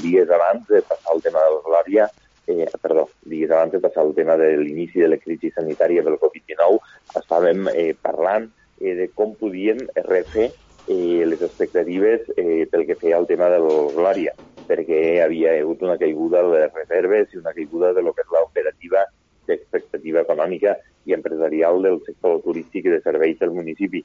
dies 0.00 0.30
abans 0.32 0.64
de 0.68 0.80
passar 0.88 1.14
el 1.14 1.22
tema 1.22 1.42
de 1.44 1.74
la 1.74 2.08
eh, 2.46 2.66
perdó, 2.80 3.08
digues 3.22 3.50
abans 3.50 3.72
de 3.72 3.80
passar 3.80 4.04
el 4.06 4.14
tema 4.14 4.36
de 4.36 4.56
l'inici 4.56 5.00
de 5.00 5.08
la 5.08 5.18
crisi 5.18 5.50
sanitària 5.50 6.02
del 6.02 6.18
Covid-19, 6.18 6.80
estàvem 7.20 7.68
eh, 7.74 7.94
parlant 8.02 8.48
eh, 8.80 8.94
de 8.96 9.08
com 9.14 9.34
podíem 9.38 9.84
refer 10.08 10.50
eh, 10.88 11.22
les 11.26 11.42
expectatives 11.42 12.26
eh, 12.36 12.66
pel 12.70 12.86
que 12.88 12.98
feia 12.98 13.18
al 13.20 13.28
tema 13.28 13.50
de 13.52 13.60
l'Glòria, 13.62 14.34
perquè 14.66 15.20
havia 15.24 15.54
hagut 15.60 15.82
una 15.86 15.98
caiguda 16.00 16.42
de 16.46 16.54
les 16.56 16.74
reserves 16.74 17.34
i 17.34 17.42
una 17.42 17.54
caiguda 17.54 17.92
de 17.92 18.02
lo 18.06 18.14
que 18.14 18.24
és 18.24 18.32
l'operativa 18.34 19.04
d'expectativa 19.46 20.24
econòmica 20.24 20.76
i 21.06 21.14
empresarial 21.16 21.82
del 21.82 22.00
sector 22.06 22.40
turístic 22.44 22.86
i 22.86 22.96
de 22.96 23.00
serveis 23.04 23.38
del 23.40 23.54
municipi 23.56 24.02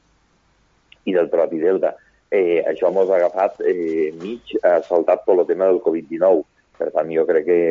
i 1.06 1.14
del 1.14 1.30
propi 1.30 1.60
Delta. 1.62 1.94
Eh, 2.36 2.62
això 2.68 2.92
ens 2.92 3.10
ha 3.10 3.20
agafat 3.20 3.62
eh, 3.64 4.12
mig 4.22 4.58
ha 4.64 4.80
saltat 4.88 5.24
per 5.26 5.40
el 5.40 5.48
tema 5.48 5.70
del 5.72 5.84
Covid-19. 5.86 6.44
Per 6.76 6.90
tant, 6.92 7.12
jo 7.16 7.24
crec 7.30 7.46
que 7.48 7.62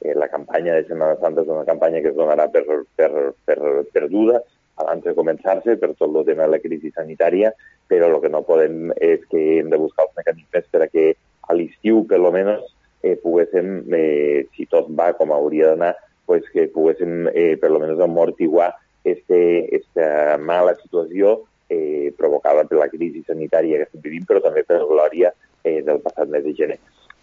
Eh, 0.00 0.14
la 0.14 0.28
campanya 0.28 0.74
de 0.74 0.84
Setmana 0.86 1.16
Santa 1.18 1.42
és 1.42 1.48
una 1.50 1.66
campanya 1.66 2.00
que 2.02 2.12
es 2.12 2.16
donarà 2.16 2.46
per, 2.54 2.62
per, 2.96 3.10
per 3.48 3.58
perduda 3.90 4.42
abans 4.78 5.02
de 5.02 5.14
començar-se 5.16 5.74
per 5.80 5.90
tot 5.98 6.14
el 6.14 6.26
tema 6.28 6.46
de 6.46 6.54
la 6.54 6.60
crisi 6.62 6.92
sanitària, 6.94 7.50
però 7.90 8.12
el 8.12 8.20
que 8.22 8.30
no 8.30 8.44
podem 8.46 8.92
és 8.94 9.24
que 9.32 9.40
hem 9.58 9.72
de 9.72 9.80
buscar 9.82 10.06
els 10.06 10.14
mecanismes 10.20 10.68
per 10.70 10.84
a 10.84 10.90
que 10.92 11.08
a 11.50 11.56
l'estiu, 11.58 12.04
per 12.06 12.20
lo 12.22 12.30
menos, 12.30 12.62
eh, 13.02 13.16
poguéssim, 13.18 13.72
eh, 13.90 14.46
si 14.54 14.68
tot 14.70 14.86
va 14.94 15.10
com 15.18 15.34
hauria 15.34 15.72
d'anar, 15.72 15.96
pues 16.30 16.46
que 16.54 16.68
poguéssim, 16.70 17.26
eh, 17.34 17.56
per 17.58 17.72
lo 17.72 17.82
menos, 17.82 17.98
amortiguar 17.98 18.76
este, 19.02 19.74
esta 19.74 20.38
mala 20.38 20.76
situació 20.78 21.40
eh, 21.68 22.12
provocada 22.16 22.64
per 22.64 22.78
la 22.80 22.88
crisi 22.88 23.22
sanitària 23.26 23.78
que 23.78 23.88
estem 23.88 24.04
vivint, 24.04 24.26
però 24.28 24.42
també 24.44 24.64
per 24.66 24.80
la 24.80 24.88
glòria 24.90 25.32
eh, 25.62 25.80
del 25.84 26.00
passat 26.04 26.32
mes 26.32 26.44
de 26.44 26.54
gener. 26.56 26.78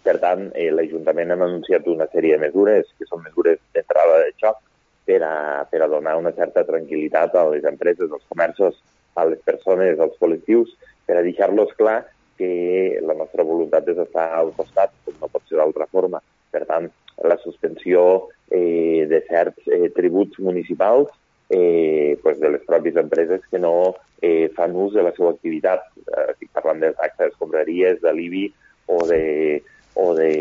Per 0.06 0.16
tant, 0.22 0.48
eh, 0.54 0.70
l'Ajuntament 0.70 1.34
ha 1.34 1.38
anunciat 1.38 1.86
una 1.90 2.06
sèrie 2.12 2.36
de 2.36 2.46
mesures, 2.46 2.90
que 2.98 3.08
són 3.08 3.24
mesures 3.24 3.58
d'entrada 3.74 4.20
de 4.22 4.34
xoc, 4.38 4.60
per 5.06 5.22
a, 5.22 5.64
per 5.70 5.80
a 5.82 5.88
donar 5.90 6.16
una 6.18 6.32
certa 6.34 6.64
tranquil·litat 6.66 7.34
a 7.34 7.46
les 7.50 7.66
empreses, 7.66 8.10
als 8.10 8.26
comerços, 8.30 8.78
a 9.14 9.24
les 9.26 9.42
persones, 9.46 9.98
als 9.98 10.14
col·lectius, 10.22 10.74
per 11.06 11.18
a 11.18 11.24
deixar-los 11.26 11.74
clar 11.78 12.04
que 12.36 13.00
la 13.02 13.14
nostra 13.18 13.46
voluntat 13.46 13.86
és 13.88 13.98
estar 14.02 14.28
al 14.36 14.52
costat, 14.56 14.92
com 15.06 15.14
no 15.20 15.30
pot 15.32 15.46
ser 15.48 15.58
d'altra 15.58 15.86
forma. 15.90 16.20
Per 16.52 16.64
tant, 16.68 16.90
la 17.24 17.38
suspensió 17.42 18.02
eh, 18.50 19.06
de 19.08 19.22
certs 19.30 19.70
eh, 19.72 19.88
tributs 19.96 20.38
municipals 20.42 21.10
eh, 21.50 22.18
pues 22.22 22.40
de 22.40 22.50
les 22.50 22.64
pròpies 22.66 22.96
empreses 22.96 23.42
que 23.50 23.58
no 23.58 23.94
eh, 24.20 24.50
fan 24.56 24.74
ús 24.74 24.94
de 24.94 25.04
la 25.06 25.12
seva 25.16 25.32
activitat. 25.34 25.86
Eh, 26.06 26.26
estic 26.32 26.50
parlant 26.56 26.82
de 26.82 26.92
taxes 26.98 27.28
d'escombraries, 27.28 28.00
de 28.02 28.12
l'IBI 28.12 28.44
o 28.92 29.00
de, 29.06 29.22
o 29.94 30.12
de, 30.18 30.32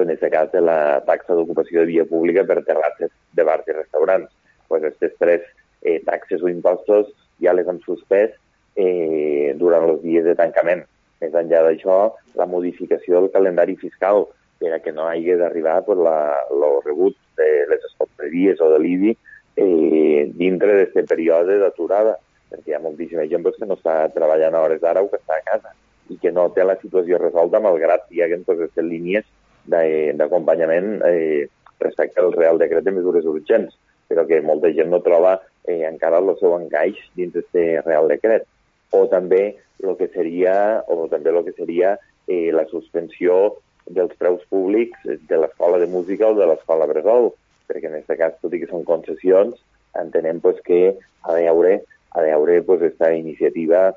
en 0.00 0.12
aquest 0.14 0.32
cas, 0.32 0.50
de 0.52 0.62
la 0.64 1.00
taxa 1.06 1.34
d'ocupació 1.34 1.82
de 1.82 1.92
via 1.92 2.06
pública 2.08 2.44
per 2.46 2.62
terrasses 2.66 3.12
de 3.36 3.46
bars 3.46 3.66
i 3.68 3.76
restaurants. 3.78 4.30
pues 4.70 4.84
aquestes 4.84 5.12
tres 5.18 5.42
eh, 5.82 6.00
taxes 6.06 6.42
o 6.44 6.48
impostos 6.48 7.08
ja 7.42 7.50
les 7.52 7.66
han 7.66 7.80
suspès 7.82 8.36
eh, 8.78 9.50
durant 9.58 9.82
els 9.88 9.98
dies 10.04 10.22
de 10.22 10.36
tancament. 10.38 10.84
Més 11.20 11.34
enllà 11.34 11.64
d'això, 11.66 11.96
la 12.38 12.46
modificació 12.46 13.18
del 13.18 13.32
calendari 13.34 13.74
fiscal 13.80 14.28
per 14.60 14.70
a 14.76 14.78
que 14.84 14.92
no 14.92 15.08
hagi 15.08 15.34
d'arribar 15.40 15.80
pues, 15.88 15.98
el 15.98 16.62
rebut 16.84 17.16
de 17.40 17.48
les 17.72 17.82
escompreries 17.90 18.62
o 18.62 18.70
de 18.70 18.78
l'IBI 18.78 19.16
eh, 19.60 20.30
dintre 20.36 20.76
d'aquest 20.78 21.08
període 21.10 21.58
d'aturada, 21.60 22.16
perquè 22.50 22.72
hi 22.72 22.76
ha 22.76 22.82
moltíssima 22.82 23.26
gent 23.30 23.46
que 23.46 23.68
no 23.68 23.76
està 23.78 24.02
treballant 24.14 24.56
a 24.56 24.64
hores 24.64 24.80
d'ara 24.82 25.02
o 25.04 25.10
que 25.10 25.20
està 25.20 25.38
a 25.38 25.46
casa 25.46 25.74
i 26.10 26.16
que 26.18 26.32
no 26.34 26.48
té 26.50 26.64
la 26.66 26.78
situació 26.80 27.20
resolta 27.20 27.60
malgrat 27.62 28.08
hi 28.10 28.24
haguem 28.24 28.42
totes 28.42 28.66
aquestes 28.66 28.86
línies 28.86 29.26
d'acompanyament 29.70 30.96
eh, 31.06 31.46
respecte 31.78 32.20
al 32.20 32.32
Real 32.32 32.58
Decret 32.58 32.84
de 32.84 32.94
Mesures 32.96 33.26
Urgents, 33.28 33.76
però 34.08 34.26
que 34.26 34.40
molta 34.42 34.72
gent 34.74 34.90
no 34.90 35.02
troba 35.04 35.36
eh, 35.68 35.84
encara 35.86 36.18
el 36.18 36.32
seu 36.40 36.56
encaix 36.56 36.98
dins 37.16 37.34
d'aquest 37.36 37.86
Real 37.86 38.10
Decret. 38.10 38.46
O 38.90 39.04
també 39.06 39.42
el 39.84 39.96
que 39.96 40.08
seria, 40.10 40.82
o 40.90 41.06
també 41.12 41.30
el 41.30 41.44
que 41.46 41.54
seria 41.54 41.94
eh, 42.26 42.50
la 42.52 42.66
suspensió 42.72 43.60
dels 43.86 44.16
preus 44.18 44.42
públics 44.50 45.06
de 45.06 45.38
l'escola 45.38 45.78
de 45.78 45.86
música 45.86 46.28
o 46.28 46.34
de 46.34 46.48
l'escola 46.50 46.88
Bressol, 46.90 47.30
perquè 47.70 47.88
en 47.88 47.96
aquest 48.00 48.18
cas, 48.18 48.36
tot 48.42 48.54
i 48.54 48.60
que 48.60 48.70
són 48.70 48.84
concessions, 48.88 49.56
entenem 50.02 50.42
pues, 50.42 50.58
que 50.66 50.82
ha 51.22 51.38
de 51.38 51.48
haure, 51.48 51.80
ha 52.10 52.22
de 52.26 52.34
haure 52.34 52.60
pues, 52.66 52.82
esta 52.90 53.14
iniciativa 53.14 53.88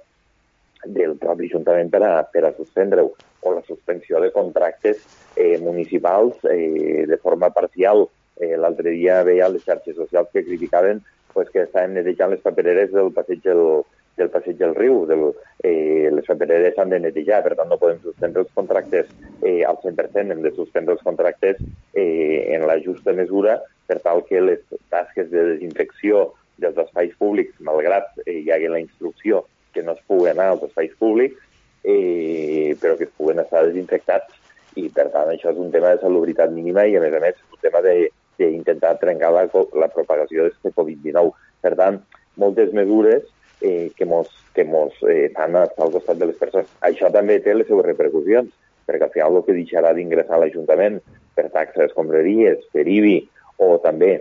del 0.86 1.17
propi 1.17 1.49
Ajuntament 1.49 1.89
per 1.89 2.03
a, 2.05 2.15
per 2.30 2.45
a 2.45 2.55
suspendre-ho. 2.55 3.13
o 3.43 3.53
la 3.53 3.63
suspensió 3.67 4.19
de 4.21 4.32
contractes 4.32 5.03
eh, 5.36 5.57
municipals 5.59 6.36
eh, 6.49 7.05
de 7.07 7.17
forma 7.17 7.49
parcial. 7.49 8.07
Eh, 8.39 8.55
L'altre 8.57 8.93
dia 8.95 9.21
veia 9.28 9.49
les 9.51 9.65
xarxes 9.65 9.97
socials 9.97 10.30
que 10.32 10.45
criticaven 10.45 11.03
pues, 11.34 11.49
que 11.49 11.65
estaven 11.65 11.97
netejant 11.97 12.32
les 12.32 12.43
papereres 12.45 12.93
del 12.93 13.11
passeig 13.11 13.41
del, 13.43 13.84
del 14.18 14.30
passeig 14.34 14.57
del 14.59 14.76
riu. 14.76 15.03
Del, 15.09 15.30
eh, 15.64 16.09
les 16.14 16.28
papereres 16.28 16.76
s'han 16.76 16.93
de 16.93 16.99
netejar, 17.03 17.41
per 17.45 17.55
tant 17.59 17.70
no 17.72 17.80
podem 17.82 18.01
suspendre 18.03 18.43
els 18.43 18.53
contractes 18.53 19.09
eh, 19.41 19.64
al 19.68 19.80
100%, 19.84 20.32
hem 20.32 20.43
de 20.45 20.53
suspendre 20.55 20.97
els 20.97 21.05
contractes 21.05 21.61
eh, 21.93 22.53
en 22.55 22.68
la 22.70 22.80
justa 22.84 23.14
mesura 23.14 23.59
per 23.88 23.99
tal 24.03 24.24
que 24.28 24.41
les 24.41 24.61
tasques 24.89 25.30
de 25.32 25.47
desinfecció 25.53 26.30
dels 26.61 26.78
espais 26.78 27.14
públics, 27.20 27.57
malgrat 27.66 28.11
eh, 28.26 28.39
hi 28.43 28.51
hagi 28.53 28.70
la 28.72 28.82
instrucció 28.84 29.43
que 29.74 29.84
no 29.84 29.97
es 29.97 30.05
pugui 30.07 30.30
anar 30.30 30.51
als 30.53 30.64
espais 30.70 30.93
públics, 30.99 31.39
eh, 31.84 32.76
però 32.80 32.95
que 32.97 33.09
es 33.09 33.16
puguen 33.18 33.41
estar 33.41 33.66
desinfectats 33.66 34.39
i 34.80 34.88
per 34.93 35.09
tant 35.14 35.30
això 35.30 35.51
és 35.51 35.59
un 35.61 35.72
tema 35.74 35.93
de 35.93 36.01
salubritat 36.01 36.53
mínima 36.53 36.86
i 36.88 36.95
a 36.97 37.01
més 37.03 37.14
a 37.14 37.22
més 37.22 37.38
un 37.51 37.61
tema 37.61 37.82
d'intentar 37.84 38.95
trencar 39.01 39.32
la, 39.34 39.43
la 39.82 39.89
propagació 39.93 40.47
d'aquest 40.47 40.78
Covid-19. 40.78 41.34
Per 41.64 41.74
tant, 41.80 41.99
moltes 42.41 42.74
mesures 42.74 43.26
eh, 43.64 43.91
que 43.95 44.05
mos, 44.05 44.30
que 44.53 44.66
mos 44.68 44.93
eh, 45.09 45.32
fan 45.34 45.55
estar 45.55 45.86
al 45.86 45.95
costat 45.95 46.20
de 46.20 46.28
les 46.30 46.38
persones. 46.38 46.70
Això 46.84 47.09
també 47.16 47.39
té 47.41 47.55
les 47.55 47.68
seves 47.70 47.88
repercussions, 47.88 48.51
perquè 48.86 49.07
al 49.07 49.14
final 49.16 49.39
el 49.39 49.45
que 49.47 49.55
deixarà 49.55 49.93
d'ingressar 49.95 50.36
a 50.38 50.43
l'Ajuntament 50.43 50.99
per 51.34 51.47
taxes 51.55 51.89
escombraries, 51.89 52.68
per 52.76 52.84
IBI 52.84 53.18
o 53.64 53.78
també 53.84 54.18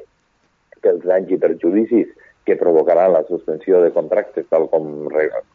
pels 0.82 1.02
danys 1.04 1.30
i 1.34 1.40
perjudicis 1.42 2.10
que 2.46 2.58
provocaran 2.58 3.12
la 3.14 3.22
suspensió 3.28 3.82
de 3.82 3.92
contractes 3.94 4.46
tal 4.50 4.68
com, 4.70 5.08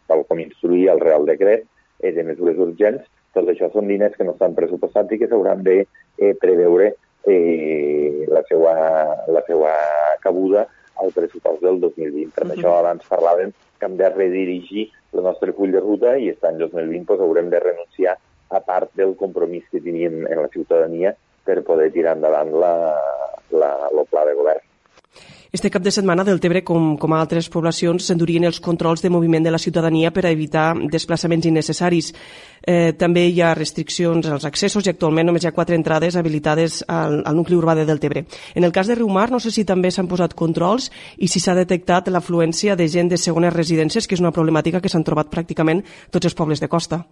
tal 0.07 0.23
com 0.27 0.39
instruïa 0.39 0.93
el 0.95 1.03
Real 1.03 1.27
Decret 1.27 1.65
eh, 1.99 2.11
de 2.11 2.23
mesures 2.27 2.59
urgents, 2.63 3.03
tot 3.35 3.47
això 3.51 3.71
són 3.73 3.87
diners 3.91 4.15
que 4.15 4.27
no 4.27 4.35
estan 4.35 4.55
pressupostats 4.55 5.11
i 5.15 5.19
que 5.19 5.27
s'hauran 5.31 5.63
de 5.63 5.81
eh, 5.83 6.33
preveure 6.39 6.93
eh, 7.27 8.25
la, 8.31 8.43
seva, 8.47 8.73
la 9.31 9.43
seva 9.47 9.71
cabuda 10.23 10.65
al 10.97 11.11
pressupost 11.13 11.61
del 11.61 11.79
2020. 11.79 12.31
Per 12.35 12.45
uh 12.45 12.49
-huh. 12.49 12.55
això 12.55 12.79
abans 12.79 13.09
parlàvem 13.09 13.51
que 13.77 13.87
hem 13.89 13.97
de 13.99 14.09
redirigir 14.13 14.87
el 15.13 15.23
nostre 15.23 15.53
full 15.57 15.73
de 15.73 15.81
ruta 15.83 16.17
i 16.17 16.29
aquest 16.29 16.47
any 16.49 16.59
2020 16.63 17.05
pues, 17.09 17.23
haurem 17.23 17.51
de 17.53 17.61
renunciar 17.63 18.17
a 18.49 18.61
part 18.63 18.93
del 18.99 19.15
compromís 19.19 19.67
que 19.71 19.83
teníem 19.83 20.25
en 20.27 20.41
la 20.41 20.51
ciutadania 20.53 21.15
per 21.47 21.63
poder 21.67 21.91
tirar 21.95 22.17
endavant 22.17 22.51
la, 22.63 22.73
la, 23.51 23.71
el 23.91 24.03
pla 24.11 24.25
de 24.27 24.35
govern. 24.39 24.66
Este 25.49 25.69
cap 25.71 25.81
de 25.81 25.91
setmana 25.91 26.25
del 26.27 26.41
Tebre, 26.43 26.61
com, 26.63 26.97
com 26.99 27.13
a 27.15 27.21
altres 27.23 27.47
poblacions, 27.47 28.03
s'endurien 28.03 28.43
els 28.43 28.59
controls 28.59 28.99
de 28.99 29.09
moviment 29.09 29.45
de 29.45 29.51
la 29.53 29.59
ciutadania 29.61 30.11
per 30.11 30.25
a 30.25 30.31
evitar 30.35 30.73
desplaçaments 30.91 31.45
innecessaris. 31.47 32.09
Eh, 32.67 32.91
també 32.99 33.23
hi 33.31 33.39
ha 33.39 33.53
restriccions 33.55 34.27
als 34.27 34.43
accessos 34.43 34.83
i 34.83 34.91
actualment 34.91 35.29
només 35.29 35.45
hi 35.45 35.47
ha 35.47 35.55
quatre 35.55 35.77
entrades 35.79 36.17
habilitades 36.19 36.81
al, 36.87 37.21
al 37.23 37.37
nucli 37.39 37.55
urbà 37.55 37.77
de 37.79 37.85
Deltebre. 37.87 38.25
En 38.55 38.67
el 38.67 38.73
cas 38.75 38.91
de 38.91 38.97
Riumar, 38.99 39.29
no 39.31 39.39
sé 39.39 39.53
si 39.55 39.63
també 39.63 39.91
s'han 39.91 40.09
posat 40.11 40.35
controls 40.35 40.89
i 41.17 41.29
si 41.31 41.39
s'ha 41.39 41.55
detectat 41.55 42.11
l'afluència 42.11 42.75
de 42.75 42.89
gent 42.91 43.13
de 43.13 43.17
segones 43.21 43.55
residències, 43.55 44.03
que 44.03 44.19
és 44.19 44.23
una 44.23 44.33
problemàtica 44.35 44.81
que 44.83 44.91
s'han 44.91 45.07
trobat 45.07 45.31
pràcticament 45.31 45.85
tots 46.11 46.27
els 46.27 46.35
pobles 46.35 46.59
de 46.59 46.67
costa. 46.67 47.05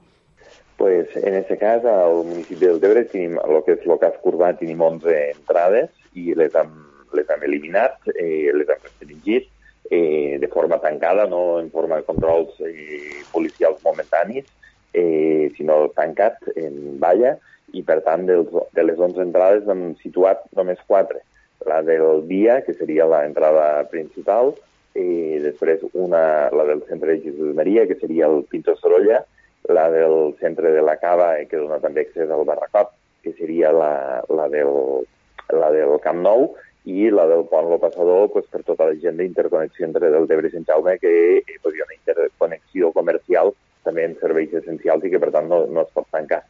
Pues 0.76 1.08
en 1.16 1.36
este 1.40 1.56
cas, 1.56 1.86
al 1.88 2.26
municipi 2.28 2.66
del 2.66 2.82
Tebre, 2.84 3.06
tenim 3.08 3.40
el 3.40 3.64
que 3.64 3.78
és 3.78 3.88
el 3.88 3.96
casc 4.02 4.28
urbà, 4.28 4.52
tenim 4.60 4.84
11 4.84 5.16
entrades 5.38 5.88
i 6.20 6.36
les 6.36 6.52
hem 6.52 6.76
les 7.14 7.30
hem 7.30 7.44
eliminat, 7.48 8.00
eh, 8.16 8.52
les 8.54 8.70
hem 8.70 8.82
restringit 8.82 9.50
eh, 9.90 10.38
de 10.42 10.48
forma 10.48 10.80
tancada, 10.82 11.28
no 11.28 11.60
en 11.60 11.70
forma 11.72 11.98
de 11.98 12.08
controls 12.08 12.60
eh, 12.66 13.22
policials 13.32 13.84
momentanis, 13.84 14.46
eh, 14.94 15.52
sinó 15.58 15.90
tancat 15.96 16.40
en 16.56 16.98
valla, 17.00 17.36
i 17.76 17.84
per 17.84 18.00
tant 18.06 18.26
dels, 18.28 18.52
de 18.74 18.84
les 18.86 19.00
11 19.00 19.22
entrades 19.26 19.68
hem 19.70 19.90
situat 20.02 20.46
només 20.56 20.80
4. 20.88 21.20
La 21.68 21.82
del 21.84 22.26
dia, 22.30 22.62
que 22.66 22.76
seria 22.78 23.08
l'entrada 23.10 23.84
principal, 23.92 24.54
eh, 24.96 25.42
després 25.44 25.84
una, 25.94 26.50
la 26.56 26.66
del 26.68 26.84
centre 26.90 27.16
de 27.16 27.24
Jesús 27.26 27.56
Maria, 27.56 27.88
que 27.88 28.00
seria 28.00 28.30
el 28.32 28.46
Pinto 28.50 28.76
Sorolla, 28.78 29.24
la 29.68 29.90
del 29.92 30.36
centre 30.40 30.72
de 30.72 30.82
la 30.82 30.98
Cava, 31.02 31.36
eh, 31.40 31.48
que 31.50 31.60
dona 31.60 31.82
també 31.84 32.06
accés 32.06 32.30
al 32.30 32.46
Barracot, 32.48 32.94
que 33.26 33.34
seria 33.34 33.74
la, 33.74 34.22
la, 34.30 34.48
del, 34.54 35.04
la 35.52 35.72
del 35.74 35.98
Camp 36.04 36.22
Nou, 36.22 36.54
i 36.86 37.10
la 37.10 37.26
del 37.26 37.46
pont 37.50 37.70
Lo 37.70 37.80
Passador 37.82 38.30
pues, 38.32 38.46
per 38.52 38.62
tota 38.64 38.86
la 38.90 38.98
gent 39.02 39.18
d'interconnexió 39.18 39.88
entre 39.88 40.12
Deltebre 40.14 40.50
i 40.50 40.54
Sant 40.54 40.68
Jaume, 40.70 40.98
que 41.02 41.14
eh, 41.42 41.58
pues, 41.62 41.74
hi 41.74 41.82
ha 41.82 41.88
una 41.88 41.98
interconnexió 41.98 42.92
comercial 42.94 43.54
també 43.86 44.06
en 44.06 44.14
serveis 44.22 44.54
essencials 44.62 45.06
i 45.06 45.12
que 45.14 45.22
per 45.22 45.32
tant 45.34 45.50
no, 45.50 45.64
no 45.66 45.86
es 45.86 45.92
pot 45.94 46.08
tancar. 46.14 46.44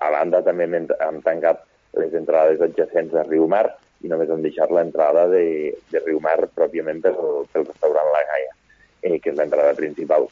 A 0.00 0.08
banda 0.14 0.40
també 0.44 0.64
hem, 0.64 0.88
hem 0.88 1.20
tancat 1.24 1.64
les 2.00 2.14
entrades 2.16 2.60
adjacents 2.64 3.14
a 3.14 3.26
Riu 3.28 3.46
Mar 3.52 3.66
i 4.02 4.10
només 4.10 4.32
hem 4.32 4.42
deixat 4.44 4.72
l'entrada 4.72 5.26
de, 5.30 5.44
de 5.92 6.02
Riu 6.06 6.20
Mar 6.24 6.38
pròpiament 6.56 7.04
pel, 7.04 7.46
pel 7.52 7.68
restaurant 7.68 8.08
La 8.16 8.24
Gaia, 8.32 8.56
eh, 9.02 9.18
que 9.20 9.32
és 9.32 9.38
l'entrada 9.38 9.76
principal. 9.78 10.28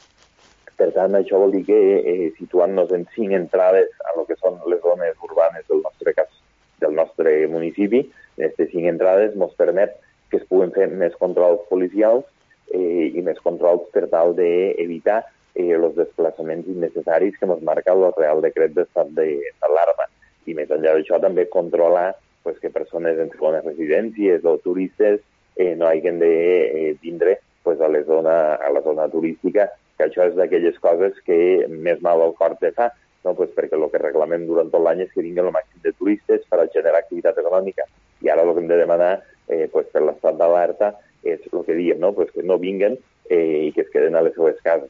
Per 0.80 0.88
tant, 0.96 1.14
això 1.18 1.38
vol 1.42 1.52
dir 1.52 1.66
que 1.68 1.78
eh, 2.00 2.30
situant-nos 2.38 2.92
en 2.96 3.04
cinc 3.14 3.36
entrades 3.36 3.92
a 4.08 4.16
lo 4.16 4.24
que 4.24 4.38
són 4.40 4.56
les 4.72 4.80
zones 4.80 5.20
urbanes 5.28 5.68
del 5.68 5.84
nostre 5.84 6.16
cas, 6.16 6.32
del 6.80 6.96
nostre 6.96 7.46
municipi, 7.52 8.04
aquestes 8.38 8.70
cinc 8.72 8.88
entrades 8.90 9.36
ens 9.36 9.56
permet 9.58 9.96
que 10.30 10.38
es 10.40 10.46
puguen 10.48 10.72
fer 10.72 10.86
més 10.88 11.16
controls 11.20 11.62
policials 11.68 12.24
eh, 12.72 13.10
i 13.10 13.22
més 13.26 13.40
controls 13.44 13.88
per 13.94 14.06
tal 14.12 14.34
d'evitar 14.38 15.20
eh, 15.54 15.72
els 15.74 15.96
desplaçaments 15.98 16.68
innecessaris 16.70 17.36
que 17.38 17.48
ens 17.48 17.62
marca 17.66 17.94
el 17.96 18.06
Real 18.16 18.42
Decret 18.44 18.74
d'estat 18.76 19.12
d'alarma. 19.16 20.08
I 20.46 20.56
més 20.56 20.70
enllà 20.70 20.94
d'això 20.96 21.20
també 21.22 21.46
controlar 21.50 22.14
pues, 22.44 22.58
que 22.62 22.72
persones 22.72 23.18
en 23.18 23.30
segones 23.34 23.66
residències 23.66 24.46
o 24.46 24.56
turistes 24.64 25.20
eh, 25.56 25.74
no 25.76 25.90
hagin 25.90 26.18
de 26.22 26.32
eh, 26.32 26.96
vindre 27.02 27.38
pues, 27.62 27.80
a, 27.80 27.88
la 27.88 28.02
zona, 28.08 28.54
a 28.54 28.70
la 28.72 28.82
zona 28.86 29.08
turística, 29.12 29.68
que 29.98 30.08
això 30.08 30.24
és 30.30 30.36
d'aquelles 30.38 30.78
coses 30.80 31.18
que 31.26 31.66
més 31.68 32.00
mal 32.00 32.22
al 32.24 32.34
cor 32.38 32.56
te 32.62 32.72
fa, 32.76 32.88
no? 33.24 33.34
pues 33.34 33.50
perquè 33.56 33.76
el 33.76 33.88
que 33.92 34.02
reclamem 34.02 34.46
durant 34.48 34.70
tot 34.72 34.84
l'any 34.84 35.04
és 35.06 35.12
que 35.12 35.24
vinguin 35.24 35.48
el 35.48 35.54
màxim 35.56 35.82
de 35.84 35.92
turistes 35.98 36.46
per 36.50 36.60
a 36.62 36.68
generar 36.72 37.02
activitat 37.02 37.38
econòmica 37.42 37.86
i 38.20 38.28
ara 38.28 38.44
el 38.44 38.54
que 38.54 38.64
hem 38.64 38.68
de 38.70 38.80
demanar 38.80 39.12
eh, 39.48 39.66
pues, 39.72 39.88
per 39.92 40.02
l'estat 40.04 40.38
d'alerta 40.38 40.94
és 41.22 41.40
el 41.52 41.64
que 41.66 41.76
diem, 41.76 42.00
no? 42.00 42.12
pues 42.16 42.30
que 42.32 42.42
no 42.42 42.58
vinguen 42.58 42.96
eh, 43.28 43.68
i 43.68 43.72
que 43.72 43.82
es 43.82 43.90
queden 43.90 44.16
a 44.16 44.22
les 44.24 44.34
seves 44.34 44.60
cases. 44.64 44.88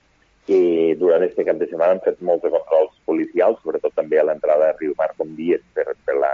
I 0.50 0.94
durant 0.98 1.22
aquest 1.22 1.42
cap 1.46 1.58
de 1.60 1.68
setmana 1.68 1.96
hem 1.96 2.02
fet 2.04 2.22
molts 2.26 2.46
controls 2.46 2.94
policials, 3.06 3.60
sobretot 3.62 3.94
també 3.94 4.18
a 4.18 4.24
l'entrada 4.26 4.70
de 4.70 4.78
Riu 4.78 4.94
Mar, 4.98 5.10
com 5.18 5.34
dies, 5.36 5.62
per, 5.74 5.92
per 6.06 6.16
la, 6.18 6.32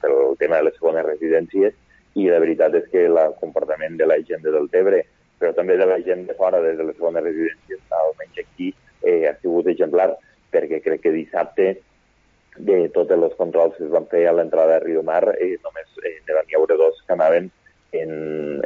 pel 0.00 0.36
tema 0.40 0.60
de 0.60 0.68
les 0.68 0.76
segones 0.78 1.04
residències, 1.08 1.74
i 2.16 2.28
la 2.30 2.40
veritat 2.40 2.76
és 2.78 2.86
que 2.92 3.04
el 3.10 3.18
comportament 3.40 3.98
de 4.00 4.08
la 4.08 4.16
gent 4.24 4.44
de 4.44 4.54
Deltebre, 4.54 5.02
però 5.40 5.52
també 5.56 5.76
de 5.76 5.88
la 5.88 5.98
gent 6.06 6.24
de 6.30 6.36
fora, 6.38 6.62
des 6.64 6.78
de 6.78 6.86
les 6.88 6.96
segones 6.96 7.26
residències, 7.26 7.82
almenys 7.98 8.40
aquí, 8.40 8.70
eh, 9.02 9.26
ha 9.28 9.34
sigut 9.42 9.68
exemplar, 9.68 10.14
perquè 10.56 10.80
crec 10.84 11.04
que 11.04 11.14
dissabte 11.14 11.68
de 12.56 12.88
tots 12.94 13.12
els 13.12 13.36
controls 13.36 13.76
que 13.76 13.84
es 13.84 13.92
van 13.92 14.08
fer 14.08 14.24
a 14.26 14.34
l'entrada 14.36 14.78
de 14.78 14.84
Riu 14.86 15.02
Mar, 15.04 15.24
eh, 15.36 15.56
només 15.64 16.00
eh, 16.02 16.16
ne 16.24 16.36
van 16.38 16.56
haure 16.56 16.78
dos 16.80 17.02
que 17.04 17.12
anaven 17.12 17.50
en, 17.92 18.12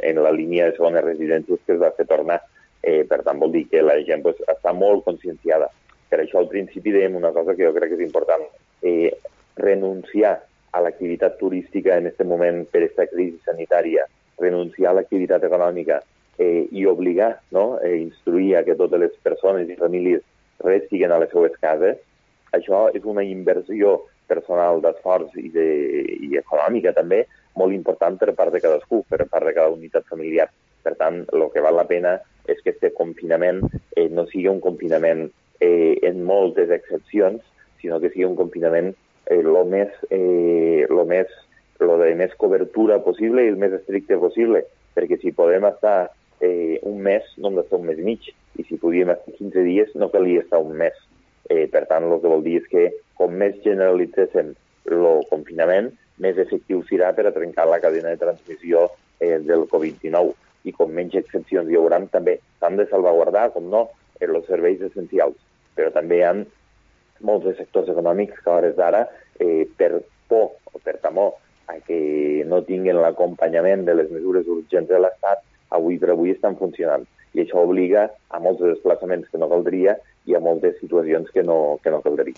en 0.01 0.23
la 0.23 0.31
línia 0.31 0.69
de 0.69 0.77
segones 0.77 1.03
residències 1.03 1.59
que 1.65 1.75
es 1.75 1.81
va 1.81 1.91
fer 1.97 2.07
tornar. 2.07 2.39
Eh, 2.81 3.03
per 3.09 3.21
tant, 3.25 3.39
vol 3.39 3.51
dir 3.53 3.67
que 3.69 3.83
la 3.83 3.99
gent 4.07 4.23
pues, 4.23 4.39
està 4.49 4.73
molt 4.73 5.03
conscienciada. 5.05 5.67
Per 6.11 6.21
això 6.21 6.39
al 6.39 6.49
principi 6.51 6.93
dèiem 6.95 7.19
una 7.19 7.33
cosa 7.35 7.55
que 7.55 7.67
jo 7.67 7.75
crec 7.75 7.93
que 7.93 7.99
és 7.99 8.07
important. 8.07 8.47
Eh, 8.81 9.11
renunciar 9.59 10.39
a 10.71 10.81
l'activitat 10.81 11.37
turística 11.37 11.97
en 11.99 12.07
aquest 12.09 12.27
moment 12.27 12.63
per 12.71 12.85
aquesta 12.85 13.05
crisi 13.11 13.37
sanitària, 13.45 14.07
renunciar 14.39 14.91
a 14.91 14.97
l'activitat 14.97 15.43
econòmica 15.43 15.99
eh, 16.39 16.67
i 16.71 16.87
obligar, 16.87 17.35
no? 17.51 17.75
eh, 17.83 17.97
instruir 17.99 18.55
a 18.55 18.63
que 18.63 18.77
totes 18.79 19.03
les 19.03 19.17
persones 19.23 19.69
i 19.69 19.77
famílies 19.77 20.23
restiguen 20.63 21.11
a 21.11 21.19
les 21.21 21.31
seues 21.33 21.53
cases, 21.61 21.99
això 22.55 22.87
és 22.95 23.05
una 23.07 23.23
inversió 23.23 23.99
personal 24.31 24.81
d'esforç 24.83 25.35
i, 25.39 25.49
de, 25.51 25.67
i 26.27 26.37
econòmica 26.39 26.93
també 26.95 27.25
molt 27.59 27.75
important 27.75 28.17
per 28.19 28.31
part 28.37 28.53
de 28.55 28.61
cadascú, 28.63 29.03
per 29.09 29.25
part 29.27 29.47
de 29.47 29.55
cada 29.57 29.73
unitat 29.73 30.07
familiar. 30.09 30.47
Per 30.81 30.95
tant, 30.97 31.21
el 31.33 31.45
que 31.53 31.63
val 31.63 31.77
la 31.77 31.87
pena 31.89 32.17
és 32.49 32.59
que 32.63 32.73
aquest 32.73 32.95
confinament 32.97 33.61
eh, 33.95 34.07
no 34.09 34.25
sigui 34.31 34.49
un 34.49 34.61
confinament 34.63 35.27
eh, 35.61 35.99
en 36.07 36.23
moltes 36.25 36.71
excepcions, 36.73 37.43
sinó 37.81 37.99
que 38.01 38.11
sigui 38.13 38.25
un 38.29 38.37
confinament 38.39 38.93
eh, 39.29 39.41
més, 39.69 39.91
eh, 40.09 40.85
lo 40.89 41.05
més, 41.05 41.27
lo 41.79 41.97
de 42.01 42.13
més 42.15 42.33
cobertura 42.37 43.01
possible 43.03 43.45
i 43.45 43.53
el 43.53 43.59
més 43.61 43.73
estricte 43.77 44.17
possible, 44.17 44.63
perquè 44.95 45.19
si 45.21 45.35
podem 45.35 45.65
estar 45.69 46.11
eh, 46.41 46.79
un 46.81 47.01
mes, 47.01 47.25
no 47.37 47.49
hem 47.49 47.59
d'estar 47.61 47.79
un 47.79 47.87
mes 47.89 47.99
i 47.99 48.07
mig, 48.07 48.31
i 48.59 48.65
si 48.67 48.79
podíem 48.81 49.13
estar 49.13 49.33
15 49.37 49.63
dies, 49.67 49.95
no 49.95 50.11
calia 50.11 50.43
estar 50.43 50.59
un 50.59 50.75
mes. 50.77 50.97
Eh, 51.49 51.67
per 51.71 51.85
tant, 51.89 52.05
el 52.07 52.21
que 52.21 52.31
vol 52.31 52.43
dir 52.45 52.59
és 52.61 52.67
que 52.71 52.89
com 53.19 53.33
més 53.37 53.57
generalitzéssim 53.65 54.53
el 54.91 55.25
confinament, 55.29 55.91
més 56.21 56.37
efectiu 56.41 56.83
serà 56.89 57.11
per 57.17 57.27
a 57.27 57.33
trencar 57.35 57.67
la 57.69 57.79
cadena 57.83 58.13
de 58.13 58.21
transmissió 58.21 58.87
eh, 59.19 59.37
del 59.39 59.67
Covid-19. 59.71 60.33
I 60.69 60.73
com 60.77 60.91
menys 60.93 61.17
excepcions 61.17 61.69
hi 61.69 61.77
haurà, 61.79 61.99
també 62.13 62.37
s'han 62.59 62.77
de 62.77 62.85
salvaguardar, 62.91 63.49
com 63.55 63.69
no, 63.69 63.87
els 64.21 64.49
serveis 64.49 64.81
essencials. 64.85 65.37
Però 65.77 65.89
també 65.95 66.19
hi 66.19 66.25
ha 66.27 66.33
molts 67.25 67.47
de 67.47 67.55
sectors 67.57 67.89
econòmics 67.93 68.41
que 68.41 68.49
a 68.49 68.57
hores 68.59 68.75
d'ara, 68.77 69.05
eh, 69.39 69.65
per 69.77 70.03
por 70.29 70.57
o 70.71 70.79
per 70.83 70.97
temor 71.03 71.33
a 71.67 71.79
que 71.85 72.43
no 72.47 72.61
tinguin 72.67 72.99
l'acompanyament 73.01 73.85
de 73.87 73.95
les 73.95 74.11
mesures 74.11 74.47
urgents 74.47 74.89
de 74.89 74.99
l'Estat, 74.99 75.43
avui 75.77 75.97
per 76.01 76.11
avui 76.13 76.33
estan 76.35 76.57
funcionant. 76.59 77.05
I 77.33 77.45
això 77.45 77.61
obliga 77.63 78.09
a 78.29 78.39
molts 78.43 78.63
desplaçaments 78.63 79.29
que 79.31 79.39
no 79.39 79.47
caldria 79.51 79.95
i 80.27 80.35
a 80.35 80.41
moltes 80.43 80.75
situacions 80.79 81.31
que 81.33 81.43
no, 81.43 81.79
que 81.81 81.89
no 81.89 82.01
caldria. 82.03 82.35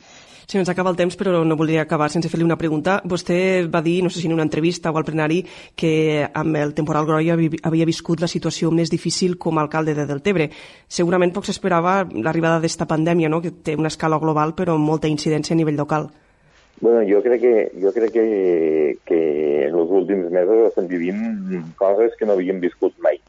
Sí, 0.48 0.58
ens 0.60 0.70
acaba 0.70 0.92
el 0.92 0.98
temps, 1.00 1.16
però 1.20 1.42
no 1.44 1.58
voldria 1.60 1.84
acabar 1.84 2.10
sense 2.12 2.30
fer-li 2.32 2.46
una 2.46 2.60
pregunta. 2.60 3.00
Vostè 3.10 3.66
va 3.72 3.82
dir, 3.84 3.98
no 4.04 4.12
sé 4.12 4.22
si 4.22 4.28
en 4.30 4.36
una 4.36 4.46
entrevista 4.46 4.92
o 4.92 4.98
al 5.00 5.08
plenari, 5.08 5.42
que 5.76 6.28
amb 6.28 6.60
el 6.60 6.76
temporal 6.78 7.08
Groia 7.10 7.36
havia 7.36 7.90
viscut 7.90 8.22
la 8.22 8.32
situació 8.32 8.72
més 8.72 8.92
difícil 8.92 9.38
com 9.38 9.58
a 9.58 9.64
alcalde 9.66 9.96
de 9.98 10.08
Deltebre. 10.10 10.50
Segurament 10.88 11.34
poc 11.34 11.48
s'esperava 11.48 12.04
l'arribada 12.14 12.62
d'esta 12.62 12.88
pandèmia, 12.88 13.32
no? 13.32 13.42
que 13.42 13.52
té 13.52 13.78
una 13.80 13.92
escala 13.92 14.20
global 14.20 14.54
però 14.54 14.78
amb 14.78 14.88
molta 14.88 15.12
incidència 15.12 15.56
a 15.56 15.60
nivell 15.60 15.80
local. 15.80 16.12
Bueno, 16.84 17.00
jo 17.08 17.22
crec 17.24 17.40
que, 17.40 17.56
jo 17.80 17.94
crec 17.96 18.12
que, 18.12 18.26
que 19.08 19.20
en 19.70 19.76
els 19.80 19.92
últims 20.04 20.32
mesos 20.34 20.68
estem 20.68 20.90
vivint 20.92 21.22
coses 21.80 22.18
que 22.20 22.28
no 22.28 22.36
havíem 22.36 22.60
viscut 22.60 22.98
mai? 23.00 23.23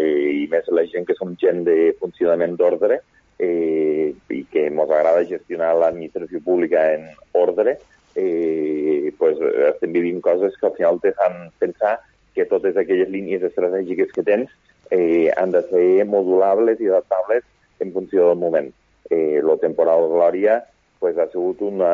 Eh, 0.00 0.42
I 0.42 0.46
més 0.48 0.68
la 0.72 0.86
gent 0.88 1.06
que 1.08 1.16
som 1.18 1.34
gent 1.40 1.64
de 1.66 1.92
funcionament 2.00 2.56
d'ordre, 2.56 3.02
eh, 3.40 4.12
i 4.32 4.42
que 4.52 4.66
ens 4.68 4.80
agrada 4.84 5.26
gestionar 5.28 5.74
l'administració 5.76 6.40
pública 6.44 6.86
en 6.94 7.08
ordre, 7.32 7.78
eh, 8.14 9.12
pues, 9.18 9.38
estem 9.74 9.92
vivint 9.92 10.20
coses 10.20 10.56
que 10.56 10.66
al 10.66 10.76
final 10.76 11.00
te 11.00 11.12
fan 11.12 11.50
pensar 11.58 11.98
que 12.34 12.46
totes 12.46 12.76
aquelles 12.76 13.08
línies 13.08 13.42
estratègiques 13.42 14.12
que 14.12 14.22
tens 14.22 14.50
eh, 14.90 15.30
han 15.36 15.52
de 15.52 15.62
ser 15.70 16.04
modulables 16.06 16.80
i 16.80 16.90
adaptables 16.90 17.44
en 17.80 17.92
funció 17.92 18.28
del 18.28 18.38
moment. 18.38 18.72
Eh, 19.10 19.40
lo 19.42 19.56
temporal 19.58 20.08
Glòria 20.08 20.60
pues, 20.98 21.16
ha 21.18 21.26
sigut 21.32 21.62
una, 21.62 21.90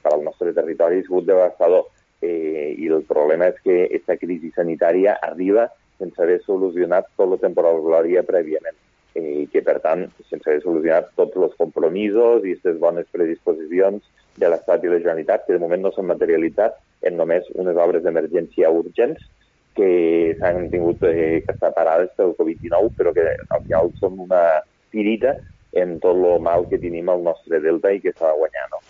per 0.00 0.14
al 0.14 0.24
nostre 0.24 0.54
territori 0.54 1.00
ha 1.00 1.06
sigut 1.06 1.26
devastador 1.26 1.88
eh, 2.22 2.72
i 2.78 2.88
el 2.88 3.02
problema 3.08 3.50
és 3.50 3.58
que 3.64 3.82
aquesta 3.88 4.16
crisi 4.16 4.52
sanitària 4.54 5.18
arriba 5.20 5.66
sense 6.02 6.22
haver 6.22 6.40
solucionat 6.46 7.08
tot 7.16 7.30
el 7.30 7.42
temporal 7.42 7.80
Glòria 7.84 8.26
prèviament 8.26 8.78
i 9.18 9.44
que, 9.52 9.60
per 9.64 9.76
tant, 9.84 10.06
sense 10.30 10.48
haver 10.48 10.62
solucionat 10.64 11.10
tots 11.18 11.36
els 11.36 11.54
compromisos 11.60 12.46
i 12.46 12.54
aquestes 12.54 12.78
bones 12.80 13.08
predisposicions 13.12 14.04
de 14.40 14.48
l'Estat 14.48 14.84
i 14.84 14.92
la 14.92 15.00
Generalitat, 15.02 15.44
que 15.46 15.56
de 15.56 15.60
moment 15.60 15.84
no 15.84 15.92
s'han 15.92 16.08
materialitzat 16.08 16.78
en 17.08 17.18
només 17.20 17.48
unes 17.60 17.76
obres 17.76 18.04
d'emergència 18.06 18.72
urgents 18.72 19.20
que 19.76 19.90
s'han 20.40 20.70
tingut 20.72 21.04
eh, 21.08 21.42
que 21.44 21.52
estar 21.52 21.72
parades 21.76 22.12
pel 22.16 22.34
Covid-19, 22.38 22.96
però 22.96 23.12
que 23.16 23.28
al 23.28 23.62
final 23.66 23.92
són 24.00 24.18
una 24.26 24.42
tirita 24.92 25.36
en 25.72 25.98
tot 26.00 26.16
el 26.16 26.40
mal 26.44 26.66
que 26.68 26.80
tenim 26.80 27.08
al 27.08 27.22
nostre 27.24 27.60
delta 27.64 27.92
i 27.92 28.00
que 28.00 28.12
s'ha 28.16 28.32
de 28.32 28.40
guanyar. 28.40 28.66
No? 28.72 28.82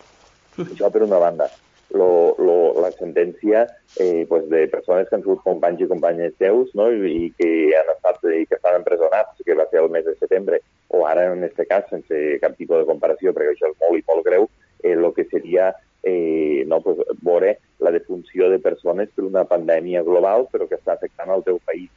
Això 0.66 0.90
per 0.90 1.04
una 1.06 1.20
banda 1.22 1.50
lo, 1.93 2.34
lo, 2.38 2.57
la 2.80 2.90
sentència 2.93 3.66
eh, 4.01 4.24
pues 4.28 4.49
de 4.51 4.66
persones 4.68 5.09
que 5.09 5.16
han 5.16 5.24
sigut 5.24 5.43
companys 5.45 5.82
i 5.84 5.88
companyes 5.90 6.34
seus 6.40 6.72
no? 6.78 6.88
I, 6.90 7.12
i 7.26 7.30
que 7.38 7.51
han 7.78 7.93
estat 7.95 8.24
i 8.32 8.45
que 8.49 8.59
estan 8.59 8.80
empresonats, 8.80 9.40
que 9.45 9.57
va 9.59 9.68
ser 9.70 9.82
el 9.82 9.90
mes 9.93 10.05
de 10.09 10.16
setembre, 10.16 10.62
o 10.88 11.07
ara 11.07 11.28
en 11.30 11.45
aquest 11.45 11.68
cas, 11.68 11.88
sense 11.90 12.20
cap 12.43 12.57
tipus 12.59 12.82
de 12.82 12.88
comparació, 12.88 13.32
perquè 13.36 13.55
això 13.55 13.70
és 13.70 13.80
molt 13.84 14.01
i 14.01 14.05
molt 14.09 14.26
greu, 14.28 14.49
eh, 14.82 14.95
el 14.97 15.09
que 15.16 15.28
seria 15.30 15.72
eh, 16.03 16.64
no, 16.66 16.80
pues, 16.80 16.99
veure 17.22 17.57
la 17.80 17.93
defunció 17.95 18.51
de 18.51 18.59
persones 18.59 19.11
per 19.14 19.24
una 19.24 19.45
pandèmia 19.49 20.03
global, 20.07 20.49
però 20.53 20.68
que 20.68 20.78
està 20.80 20.97
afectant 20.97 21.30
al 21.30 21.45
teu 21.47 21.61
país. 21.66 21.90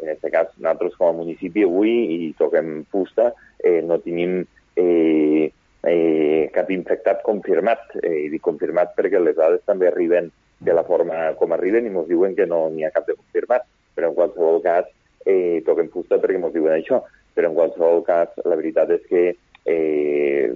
En 0.00 0.08
aquest 0.08 0.32
cas, 0.32 0.52
nosaltres 0.56 0.96
com 0.96 1.10
a 1.10 1.16
municipi 1.16 1.66
avui, 1.66 1.92
i 2.14 2.34
toquem 2.38 2.84
fusta, 2.92 3.32
eh, 3.60 3.80
no 3.84 4.00
tenim 4.00 4.40
eh, 4.80 5.50
eh, 5.86 6.50
cap 6.54 6.70
infectat 6.70 7.22
confirmat. 7.26 7.96
Eh, 8.02 8.26
I 8.26 8.30
dic 8.32 8.42
confirmat 8.44 8.94
perquè 8.96 9.20
les 9.20 9.36
dades 9.36 9.64
també 9.66 9.88
arriben 9.88 10.30
de 10.60 10.76
la 10.76 10.84
forma 10.84 11.30
com 11.40 11.52
arriben 11.56 11.86
i 11.86 11.92
ens 11.92 12.08
diuen 12.08 12.34
que 12.36 12.46
no 12.46 12.68
n'hi 12.68 12.84
ha 12.84 12.94
cap 12.94 13.06
de 13.08 13.16
confirmat. 13.16 13.66
Però 13.96 14.10
en 14.10 14.16
qualsevol 14.16 14.60
cas, 14.64 14.88
eh, 15.26 15.62
toquem 15.66 15.88
fusta 15.92 16.20
perquè 16.20 16.40
ens 16.40 16.54
diuen 16.54 16.76
això. 16.76 17.02
Però 17.34 17.48
en 17.48 17.56
qualsevol 17.56 18.04
cas, 18.04 18.34
la 18.44 18.58
veritat 18.58 18.90
és 18.90 19.06
que 19.08 19.24
eh, 19.66 20.50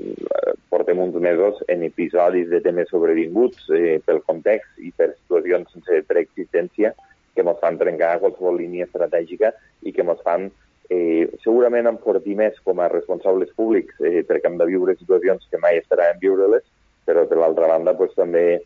portem 0.69 0.99
uns 0.99 1.15
mesos 1.15 1.63
en 1.69 1.83
episodis 1.87 2.49
de 2.51 2.61
temes 2.61 2.89
sobrevinguts 2.91 3.69
eh, 3.77 4.01
pel 4.05 4.23
context 4.27 4.79
i 4.81 4.91
per 4.97 5.13
situacions 5.15 5.71
sense 5.73 6.03
preexistència 6.09 6.95
que 7.35 7.43
ens 7.43 7.61
fan 7.61 7.79
trencar 7.79 8.19
qualsevol 8.23 8.59
línia 8.59 8.87
estratègica 8.89 9.53
i 9.83 9.93
que 9.93 10.05
ens 10.07 10.23
fan 10.27 10.51
eh, 10.91 11.31
segurament 11.45 11.89
enfortir 11.89 12.37
més 12.39 12.59
com 12.65 12.81
a 12.81 12.91
responsables 12.93 13.53
públics 13.57 14.01
eh, 14.01 14.23
perquè 14.29 14.51
hem 14.51 14.59
de 14.61 14.69
viure 14.69 14.97
situacions 14.99 15.47
que 15.51 15.61
mai 15.63 15.81
estarem 15.81 16.21
viure-les, 16.23 16.65
però 17.05 17.27
per 17.29 17.39
l'altra 17.41 17.71
banda 17.71 17.97
pues, 17.97 18.15
també 18.17 18.63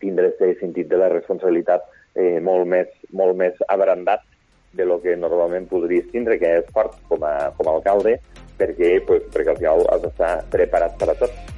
tindre 0.00 0.32
aquest 0.32 0.62
sentit 0.62 0.88
de 0.90 1.00
la 1.00 1.10
responsabilitat 1.12 1.84
eh, 2.14 2.38
molt, 2.40 2.66
més, 2.68 2.88
molt 3.12 3.36
més 3.38 3.60
abrandat 3.68 4.24
de 4.76 4.84
lo 4.84 5.00
que 5.00 5.16
normalment 5.16 5.68
podries 5.70 6.08
tindre, 6.12 6.38
que 6.38 6.58
és 6.60 6.72
fort 6.74 6.98
com 7.08 7.24
a, 7.24 7.52
com 7.56 7.68
a 7.68 7.76
alcalde, 7.78 8.18
perquè, 8.60 8.96
pues, 9.08 9.28
perquè 9.32 9.54
al 9.54 9.60
final 9.62 9.86
has 9.92 10.02
d'estar 10.04 10.32
preparat 10.52 10.98
per 11.00 11.12
a 11.12 11.20
tot. 11.24 11.55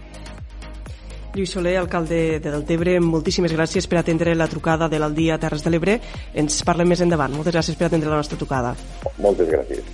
Lluís 1.39 1.53
Soler, 1.55 1.77
alcalde 1.79 2.41
de 2.43 2.51
Deltebre, 2.51 2.97
moltíssimes 2.99 3.55
gràcies 3.55 3.87
per 3.87 4.01
atendre 4.01 4.35
la 4.35 4.49
trucada 4.51 4.89
de 4.91 4.99
l'Aldia 4.99 5.39
Terres 5.39 5.63
de 5.63 5.71
l'Ebre. 5.71 5.95
Ens 6.35 6.65
parlem 6.67 6.91
més 6.91 7.05
endavant. 7.05 7.31
Moltes 7.31 7.55
gràcies 7.55 7.79
per 7.79 7.87
atendre 7.87 8.11
la 8.11 8.19
nostra 8.19 8.39
trucada. 8.41 8.75
Moltes 9.23 9.47
gràcies. 9.47 9.87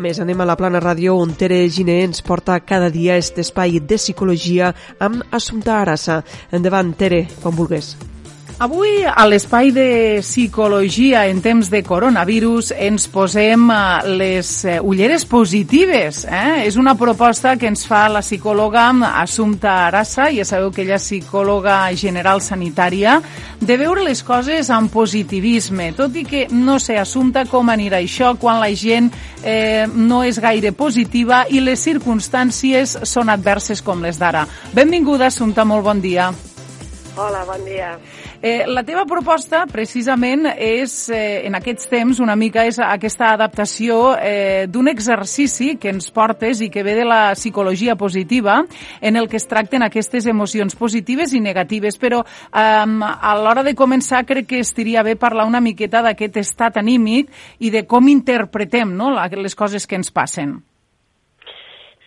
Més 0.00 0.20
anem 0.22 0.40
a 0.40 0.46
la 0.48 0.56
Plana 0.58 0.80
Ràdio 0.82 1.14
on 1.20 1.34
Tere 1.38 1.60
Giner 1.68 2.00
ens 2.06 2.24
porta 2.26 2.56
cada 2.64 2.88
dia 2.90 3.18
aquest 3.18 3.42
espai 3.44 3.80
de 3.80 3.98
psicologia 4.00 4.72
amb 4.98 5.26
Assumpta 5.30 5.76
Arassa. 5.80 6.22
Endavant, 6.56 6.94
Tere, 6.96 7.26
quan 7.42 7.56
vulgues. 7.56 7.94
Avui, 8.60 8.90
a 9.08 9.22
l'espai 9.24 9.70
de 9.72 10.20
psicologia 10.20 11.22
en 11.30 11.38
temps 11.40 11.70
de 11.72 11.78
coronavirus, 11.80 12.74
ens 12.76 13.06
posem 13.08 13.62
eh, 13.72 13.78
les 14.20 14.50
eh, 14.68 14.74
ulleres 14.84 15.24
positives. 15.24 16.26
Eh? 16.28 16.66
És 16.66 16.76
una 16.76 16.92
proposta 16.92 17.54
que 17.56 17.70
ens 17.70 17.86
fa 17.88 18.02
la 18.12 18.20
psicòloga 18.20 18.82
Assumpta 19.22 19.86
Arassa, 19.86 20.26
ja 20.36 20.44
sabeu 20.44 20.68
que 20.76 20.84
ella 20.84 20.98
és 21.00 21.06
psicòloga 21.08 21.78
general 21.96 22.44
sanitària, 22.44 23.16
de 23.64 23.80
veure 23.80 24.04
les 24.04 24.20
coses 24.20 24.68
amb 24.68 24.92
positivisme, 24.92 25.94
tot 25.96 26.20
i 26.20 26.26
que 26.28 26.44
no 26.52 26.76
sé, 26.76 26.98
Assumpta, 27.00 27.46
com 27.48 27.72
anirà 27.72 28.04
això 28.04 28.34
quan 28.36 28.60
la 28.60 28.68
gent 28.76 29.08
eh, 29.40 29.88
no 29.88 30.20
és 30.20 30.36
gaire 30.36 30.76
positiva 30.76 31.46
i 31.48 31.64
les 31.64 31.80
circumstàncies 31.80 32.98
són 33.08 33.32
adverses 33.32 33.80
com 33.80 34.04
les 34.04 34.20
d'ara. 34.20 34.44
Benvinguda, 34.76 35.32
Assumpta, 35.32 35.64
molt 35.64 35.88
bon 35.88 36.04
dia. 36.04 36.28
Hola, 37.16 37.44
bon 37.44 37.64
dia. 37.64 37.98
Eh, 38.40 38.64
la 38.66 38.84
teva 38.86 39.02
proposta, 39.04 39.64
precisament, 39.66 40.46
és, 40.56 41.10
eh, 41.10 41.46
en 41.46 41.56
aquests 41.58 41.88
temps, 41.90 42.20
una 42.20 42.36
mica 42.36 42.64
és 42.64 42.78
aquesta 42.78 43.32
adaptació 43.34 44.14
eh, 44.16 44.66
d'un 44.68 44.88
exercici 44.88 45.76
que 45.76 45.90
ens 45.90 46.10
portes 46.10 46.60
i 46.62 46.70
que 46.70 46.84
ve 46.86 46.94
de 46.94 47.04
la 47.04 47.34
psicologia 47.34 47.96
positiva, 47.96 48.64
en 49.00 49.16
el 49.16 49.28
que 49.28 49.36
es 49.36 49.48
tracten 49.48 49.82
aquestes 49.82 50.26
emocions 50.26 50.76
positives 50.76 51.34
i 51.34 51.40
negatives. 51.40 51.98
Però 51.98 52.22
eh, 52.22 52.54
a 52.54 53.36
l'hora 53.42 53.66
de 53.66 53.74
començar 53.74 54.24
crec 54.24 54.46
que 54.46 54.60
estiria 54.60 55.02
bé 55.02 55.16
parlar 55.16 55.46
una 55.50 55.60
miqueta 55.60 56.02
d'aquest 56.06 56.36
estat 56.36 56.78
anímic 56.78 57.28
i 57.58 57.70
de 57.70 57.84
com 57.86 58.08
interpretem 58.08 58.94
no, 58.96 59.10
les 59.18 59.54
coses 59.54 59.86
que 59.86 59.98
ens 59.98 60.10
passen. 60.14 60.60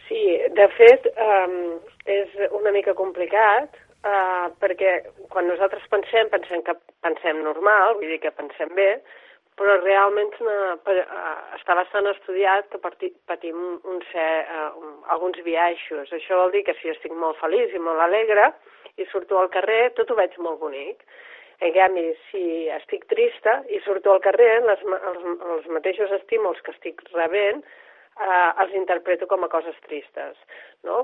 Sí, 0.07 0.39
de 0.55 0.67
fet, 0.77 1.07
um, 1.13 1.79
és 2.05 2.29
una 2.51 2.71
mica 2.71 2.93
complicat, 2.93 3.82
uh, 4.07 4.47
perquè 4.61 4.95
quan 5.33 5.47
nosaltres 5.49 5.85
pensem, 5.91 6.29
pensem 6.31 6.63
que 6.67 6.75
pensem 7.05 7.43
normal, 7.45 7.97
vull 7.99 8.11
dir 8.13 8.21
que 8.23 8.33
pensem 8.35 8.71
bé, 8.77 8.89
però 9.59 9.75
realment 9.81 10.31
una, 10.41 10.75
per, 10.85 10.97
uh, 11.03 11.33
està 11.57 11.75
bastant 11.77 12.09
estudiat 12.11 12.69
que 12.71 12.81
parti, 12.83 13.11
patim 13.29 13.59
un, 13.59 13.99
ser, 14.11 14.29
uh, 14.47 14.71
un, 14.79 14.95
alguns 15.15 15.39
viatges. 15.45 16.13
Això 16.15 16.39
vol 16.41 16.55
dir 16.55 16.63
que 16.67 16.77
si 16.81 16.93
estic 16.93 17.13
molt 17.13 17.39
feliç 17.41 17.75
i 17.75 17.83
molt 17.83 18.01
alegre 18.01 18.51
i 18.97 19.05
surto 19.11 19.39
al 19.39 19.51
carrer, 19.53 19.93
tot 19.97 20.11
ho 20.11 20.17
veig 20.19 20.35
molt 20.41 20.59
bonic. 20.61 21.05
En 21.63 21.71
canvi, 21.71 22.09
si 22.29 22.67
estic 22.75 23.05
trista 23.07 23.61
i 23.71 23.79
surto 23.85 24.11
al 24.11 24.23
carrer, 24.25 24.57
les, 24.65 24.81
els, 24.83 25.27
els 25.53 25.69
mateixos 25.71 26.11
estímuls 26.17 26.59
que 26.65 26.73
estic 26.75 26.99
rebent 27.13 27.61
eh, 28.19 28.49
els 28.63 28.73
interpreto 28.77 29.27
com 29.27 29.43
a 29.43 29.51
coses 29.51 29.77
tristes. 29.87 30.37
No? 30.87 31.03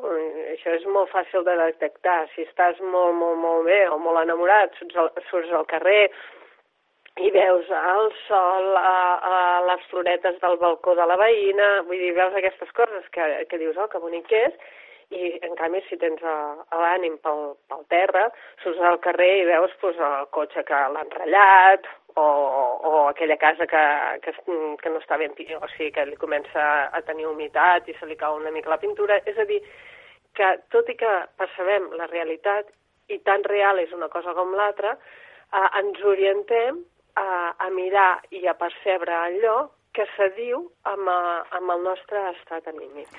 Això 0.53 0.73
és 0.75 0.85
molt 0.89 1.11
fàcil 1.13 1.45
de 1.47 1.55
detectar. 1.61 2.21
Si 2.33 2.45
estàs 2.47 2.81
molt, 2.81 3.15
molt, 3.19 3.39
molt 3.43 3.65
bé 3.69 3.85
o 3.89 3.97
molt 4.01 4.23
enamorat, 4.23 4.75
surts 4.79 4.99
al, 4.99 5.13
surts 5.29 5.53
al 5.55 5.67
carrer 5.69 6.03
i 7.19 7.31
veus 7.35 7.67
el 7.75 8.11
sol, 8.25 8.75
a, 8.79 8.97
a 9.29 9.37
les 9.67 9.81
floretes 9.91 10.37
del 10.39 10.59
balcó 10.61 10.93
de 10.95 11.07
la 11.09 11.17
veïna, 11.19 11.69
vull 11.87 11.99
dir, 11.99 12.13
veus 12.15 12.35
aquestes 12.37 12.69
coses 12.77 13.07
que, 13.15 13.25
que 13.49 13.59
dius, 13.59 13.75
oh, 13.75 13.89
que 13.91 13.99
bonic 13.99 14.31
és, 14.31 14.55
i 15.11 15.33
en 15.43 15.55
canvi 15.59 15.81
si 15.87 15.97
tens 15.99 16.21
l'ànim 16.21 17.17
pel, 17.25 17.55
pel 17.67 17.83
terra, 17.91 18.27
surts 18.63 18.79
al 18.85 18.99
carrer 19.03 19.31
i 19.39 19.47
veus 19.49 19.73
pues, 19.81 19.97
el 19.97 20.29
cotxe 20.35 20.63
que 20.67 20.83
l'han 20.93 21.11
ratllat 21.17 21.89
o, 22.19 22.89
o 22.89 22.91
aquella 23.07 23.37
casa 23.37 23.67
que, 23.67 23.83
que, 24.23 24.33
que 24.81 24.91
no 24.91 24.99
està 25.01 25.17
ben, 25.21 25.33
o 25.33 25.69
sigui, 25.75 25.91
que 25.95 26.05
li 26.09 26.17
comença 26.19 26.65
a 26.91 27.01
tenir 27.07 27.27
humitat 27.29 27.87
i 27.87 27.95
se 27.99 28.09
li 28.09 28.17
cau 28.19 28.37
una 28.37 28.53
mica 28.55 28.73
la 28.73 28.81
pintura. 28.81 29.19
És 29.25 29.37
a 29.37 29.47
dir, 29.49 29.61
que 30.37 30.51
tot 30.73 30.89
i 30.89 30.97
que 30.99 31.15
percebem 31.39 31.89
la 31.99 32.09
realitat 32.11 32.69
i 33.09 33.19
tan 33.25 33.43
real 33.47 33.79
és 33.81 33.91
una 33.95 34.09
cosa 34.13 34.35
com 34.37 34.53
l'altra, 34.55 34.95
eh, 34.95 35.67
ens 35.81 36.03
orientem 36.05 36.83
a, 37.15 37.55
a 37.57 37.69
mirar 37.73 38.21
i 38.31 38.45
a 38.47 38.55
percebre 38.57 39.15
allò 39.15 39.57
que 39.93 40.05
se 40.15 40.29
diu 40.37 40.63
amb, 40.87 41.09
a, 41.09 41.19
amb 41.57 41.75
el 41.75 41.85
nostre 41.87 42.21
estat 42.35 42.69
anímic. 42.69 43.09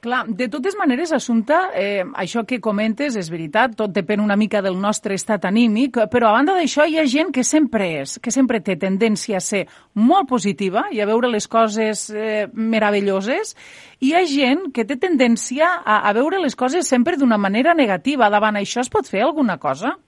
Clar, 0.00 0.24
de 0.32 0.46
totes 0.48 0.76
maneres, 0.80 1.10
Assumpta, 1.12 1.58
eh, 1.76 2.04
això 2.16 2.46
que 2.48 2.56
comentes 2.64 3.18
és 3.20 3.28
veritat, 3.28 3.74
tot 3.76 3.92
depèn 3.92 4.22
una 4.24 4.36
mica 4.36 4.62
del 4.64 4.78
nostre 4.80 5.12
estat 5.14 5.44
anímic, 5.44 5.98
però 6.08 6.30
a 6.30 6.38
banda 6.38 6.54
d'això 6.56 6.86
hi 6.88 6.96
ha 6.96 7.04
gent 7.04 7.34
que 7.36 7.44
sempre 7.44 7.90
és, 8.00 8.16
que 8.16 8.32
sempre 8.32 8.62
té 8.64 8.78
tendència 8.80 9.36
a 9.36 9.44
ser 9.44 9.66
molt 9.92 10.30
positiva 10.30 10.86
i 10.90 11.02
a 11.04 11.08
veure 11.10 11.28
les 11.28 11.46
coses 11.46 12.08
eh, 12.16 12.48
meravelloses, 12.54 13.52
hi 14.00 14.14
ha 14.16 14.24
gent 14.24 14.70
que 14.72 14.86
té 14.88 14.96
tendència 14.96 15.68
a, 15.84 16.00
a 16.08 16.14
veure 16.16 16.40
les 16.40 16.56
coses 16.56 16.88
sempre 16.88 17.20
d'una 17.20 17.36
manera 17.36 17.76
negativa. 17.76 18.32
Davant 18.32 18.56
això 18.56 18.80
es 18.80 18.88
pot 18.88 19.04
fer 19.04 19.20
alguna 19.26 19.58
cosa? 19.60 19.98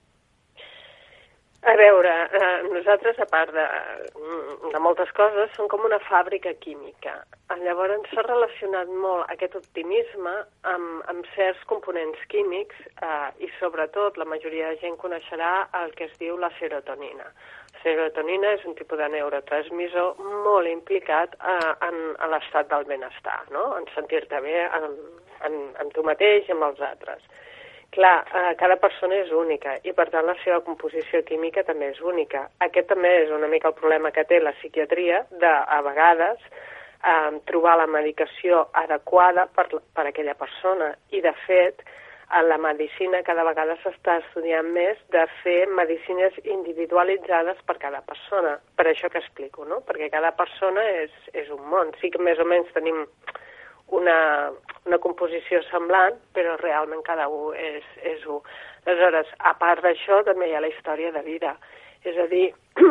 A 1.65 1.75
veure, 1.79 2.11
eh, 2.39 2.63
nosaltres, 2.73 3.19
a 3.19 3.25
part 3.25 3.53
de, 3.55 3.63
de 4.73 4.79
moltes 4.83 5.11
coses, 5.15 5.51
som 5.55 5.69
com 5.71 5.85
una 5.87 5.99
fàbrica 6.03 6.51
química. 6.59 7.13
Llavors 7.61 8.09
s'ha 8.11 8.25
relacionat 8.25 8.89
molt 9.03 9.31
aquest 9.31 9.55
optimisme 9.55 10.33
amb, 10.73 11.05
amb 11.13 11.29
certs 11.37 11.61
components 11.69 12.19
químics 12.33 12.81
eh, 12.91 13.29
i 13.45 13.47
sobretot 13.61 14.19
la 14.19 14.27
majoria 14.27 14.73
de 14.73 14.81
gent 14.81 14.97
coneixerà 14.99 15.53
el 15.79 15.95
que 15.95 16.09
es 16.09 16.17
diu 16.19 16.35
la 16.41 16.51
serotonina. 16.57 17.29
La 17.77 17.83
serotonina 17.85 18.51
és 18.57 18.67
un 18.67 18.75
tipus 18.75 18.99
de 18.99 19.07
neurotransmissor 19.15 20.19
molt 20.43 20.67
implicat 20.67 21.39
eh, 21.39 21.71
en, 21.87 22.01
en 22.17 22.35
l'estat 22.35 22.67
del 22.75 22.83
benestar, 22.91 23.39
no? 23.55 23.69
en 23.79 23.87
sentir-te 23.95 24.43
bé 24.43 24.67
en, 24.67 24.91
en 25.79 25.95
tu 25.95 26.03
mateix 26.03 26.51
i 26.51 26.57
amb 26.57 26.67
els 26.73 26.83
altres. 26.91 27.23
Clar, 27.93 28.25
eh, 28.25 28.55
cada 28.57 28.79
persona 28.81 29.19
és 29.21 29.31
única 29.37 29.75
i 29.85 29.91
per 29.93 30.07
tant 30.09 30.25
la 30.25 30.33
seva 30.41 30.63
composició 30.65 31.19
química 31.27 31.61
també 31.67 31.91
és 31.93 31.99
única. 32.01 32.47
Aquest 32.65 32.87
també 32.89 33.11
és 33.21 33.33
una 33.35 33.49
mica 33.51 33.69
el 33.69 33.75
problema 33.77 34.09
que 34.11 34.23
té 34.25 34.39
la 34.41 34.55
psiquiatria 34.57 35.19
de, 35.29 35.51
a 35.77 35.81
vegades, 35.85 36.39
eh, 37.05 37.37
trobar 37.45 37.75
la 37.77 37.85
medicació 37.85 38.63
adequada 38.73 39.45
per, 39.45 39.67
per 39.93 40.07
aquella 40.09 40.33
persona. 40.33 40.89
I, 41.11 41.21
de 41.21 41.35
fet, 41.45 41.85
en 42.39 42.49
la 42.49 42.57
medicina 42.57 43.21
cada 43.21 43.45
vegada 43.45 43.77
s'està 43.83 44.17
estudiant 44.23 44.73
més 44.73 44.97
de 45.13 45.27
fer 45.43 45.59
medicines 45.69 46.39
individualitzades 46.43 47.61
per 47.67 47.77
cada 47.77 48.01
persona. 48.01 48.57
Per 48.73 48.87
això 48.89 49.13
que 49.13 49.21
explico, 49.21 49.69
no? 49.69 49.83
Perquè 49.85 50.09
cada 50.09 50.33
persona 50.33 50.81
és, 51.03 51.13
és 51.33 51.53
un 51.53 51.61
món. 51.69 51.93
Sí 52.01 52.09
que 52.09 52.25
més 52.25 52.41
o 52.41 52.49
menys 52.49 52.73
tenim 52.73 53.05
una, 53.91 54.51
una 54.85 54.99
composició 54.99 55.61
semblant, 55.69 56.15
però 56.33 56.55
realment 56.61 57.03
cada 57.03 57.27
un 57.27 57.55
és, 57.57 57.85
és 58.03 58.25
un. 58.25 58.41
Aleshores, 58.85 59.29
a 59.39 59.53
part 59.59 59.83
d'això, 59.83 60.23
també 60.27 60.49
hi 60.49 60.55
ha 60.55 60.63
la 60.63 60.71
història 60.71 61.11
de 61.15 61.21
vida. 61.25 61.55
És 62.03 62.17
a 62.19 62.27
dir, 62.27 62.49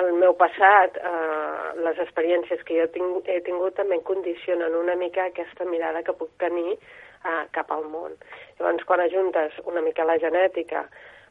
el 0.00 0.12
meu 0.20 0.34
passat, 0.36 0.98
eh, 0.98 1.82
les 1.84 2.00
experiències 2.04 2.62
que 2.66 2.80
jo 2.80 2.88
tinc, 2.94 3.28
he 3.28 3.40
tingut 3.46 3.76
també 3.78 4.00
condicionen 4.04 4.74
una 4.76 4.96
mica 5.00 5.28
aquesta 5.28 5.64
mirada 5.64 6.02
que 6.02 6.16
puc 6.16 6.30
tenir 6.42 6.76
eh, 6.76 7.44
cap 7.56 7.70
al 7.72 7.86
món. 7.88 8.16
Llavors, 8.58 8.84
quan 8.84 9.00
ajuntes 9.04 9.56
una 9.64 9.84
mica 9.84 10.04
la 10.08 10.18
genètica, 10.18 10.88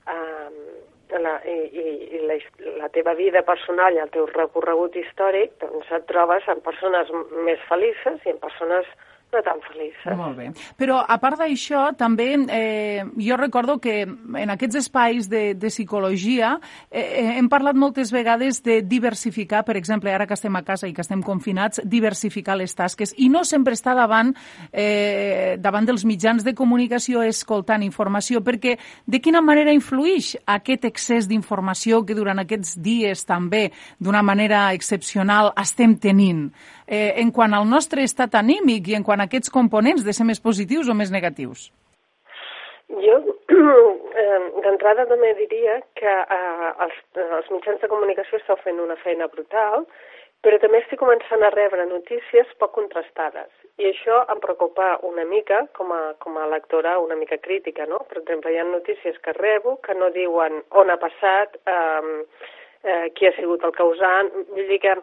eh, 0.07 0.49
la, 1.15 1.37
i, 1.47 1.57
i, 1.71 1.85
i 2.17 2.21
la, 2.27 2.37
la 2.81 2.89
teva 2.95 3.13
vida 3.15 3.43
personal 3.47 3.95
i 3.95 4.01
el 4.03 4.11
teu 4.13 4.27
recorregut 4.33 4.95
històric, 4.99 5.53
doncs 5.61 5.91
et 5.95 6.07
trobes 6.09 6.47
en 6.51 6.63
persones 6.65 7.11
més 7.47 7.61
felices 7.69 8.25
i 8.25 8.33
en 8.33 8.41
persones 8.43 8.89
no 9.33 9.41
tan 9.43 9.59
felices. 9.67 10.17
Molt 10.17 10.37
bé. 10.37 10.47
Però, 10.79 10.99
a 11.03 11.17
part 11.19 11.39
d'això, 11.41 11.89
també 11.99 12.29
eh, 12.47 13.03
jo 13.19 13.37
recordo 13.39 13.77
que 13.83 14.01
en 14.05 14.53
aquests 14.53 14.79
espais 14.79 15.27
de, 15.29 15.53
de 15.59 15.71
psicologia 15.71 16.53
eh, 16.89 17.01
eh, 17.01 17.25
hem 17.37 17.49
parlat 17.51 17.75
moltes 17.75 18.11
vegades 18.15 18.61
de 18.63 18.79
diversificar, 18.81 19.63
per 19.67 19.77
exemple, 19.77 20.13
ara 20.13 20.27
que 20.27 20.37
estem 20.37 20.55
a 20.55 20.63
casa 20.63 20.87
i 20.87 20.95
que 20.95 21.03
estem 21.03 21.21
confinats, 21.25 21.81
diversificar 21.83 22.57
les 22.57 22.75
tasques 22.75 23.13
i 23.17 23.27
no 23.29 23.43
sempre 23.43 23.75
estar 23.75 23.97
davant, 23.97 24.31
eh, 24.71 25.57
davant 25.59 25.87
dels 25.87 26.05
mitjans 26.07 26.47
de 26.47 26.55
comunicació 26.55 27.25
escoltant 27.27 27.83
informació, 27.83 28.41
perquè 28.45 28.77
de 29.05 29.21
quina 29.23 29.43
manera 29.43 29.75
influeix 29.75 30.35
aquest 30.47 30.87
excés 30.87 31.27
d'informació 31.27 32.03
que 32.07 32.15
durant 32.15 32.39
aquests 32.39 32.77
dies 32.79 33.25
també, 33.27 33.67
d'una 33.99 34.23
manera 34.23 34.69
excepcional, 34.77 35.51
estem 35.59 35.97
tenint? 35.99 36.47
Eh, 36.87 37.13
en 37.21 37.31
quant 37.35 37.53
al 37.53 37.67
nostre 37.69 38.03
estat 38.07 38.35
anímic 38.39 38.87
i 38.87 38.95
en 38.97 39.03
quant 39.03 39.21
a 39.21 39.27
aquests 39.27 39.51
components 39.53 40.05
de 40.07 40.15
ser 40.15 40.25
més 40.25 40.41
positius 40.41 40.89
o 40.89 40.95
més 40.95 41.11
negatius? 41.11 41.69
Jo, 42.87 43.17
eh, 44.23 44.41
d'entrada 44.63 45.07
també 45.11 45.33
diria 45.39 45.81
que 45.99 46.13
eh, 46.23 46.69
els, 46.85 47.01
els 47.25 47.49
mitjans 47.51 47.81
de 47.83 47.91
comunicació 47.91 48.39
estan 48.39 48.61
fent 48.63 48.79
una 48.79 48.95
feina 49.03 49.27
brutal, 49.27 49.83
però 50.45 50.59
també 50.61 50.79
estic 50.79 50.99
començant 51.01 51.43
a 51.43 51.51
rebre 51.51 51.85
notícies 51.89 52.51
poc 52.61 52.71
contrastades. 52.77 53.49
I 53.81 53.89
això 53.89 54.21
em 54.31 54.39
preocupa 54.39 54.93
una 55.05 55.25
mica, 55.27 55.63
com 55.77 55.91
a, 55.91 56.01
com 56.23 56.37
a 56.39 56.45
lectora, 56.49 56.97
una 57.03 57.17
mica 57.19 57.39
crítica, 57.41 57.87
no? 57.89 57.99
Per 58.09 58.21
exemple, 58.21 58.53
hi 58.53 58.61
ha 58.61 58.67
notícies 58.67 59.17
que 59.25 59.33
rebo 59.35 59.77
que 59.83 59.97
no 59.97 60.11
diuen 60.15 60.61
on 60.81 60.93
ha 60.93 60.99
passat, 61.01 61.57
eh, 61.67 62.13
eh, 62.83 63.07
qui 63.17 63.27
ha 63.27 63.33
sigut 63.35 63.65
el 63.67 63.75
causant, 63.75 64.31
vull 64.53 64.71
dir 64.71 64.79
que 64.85 64.95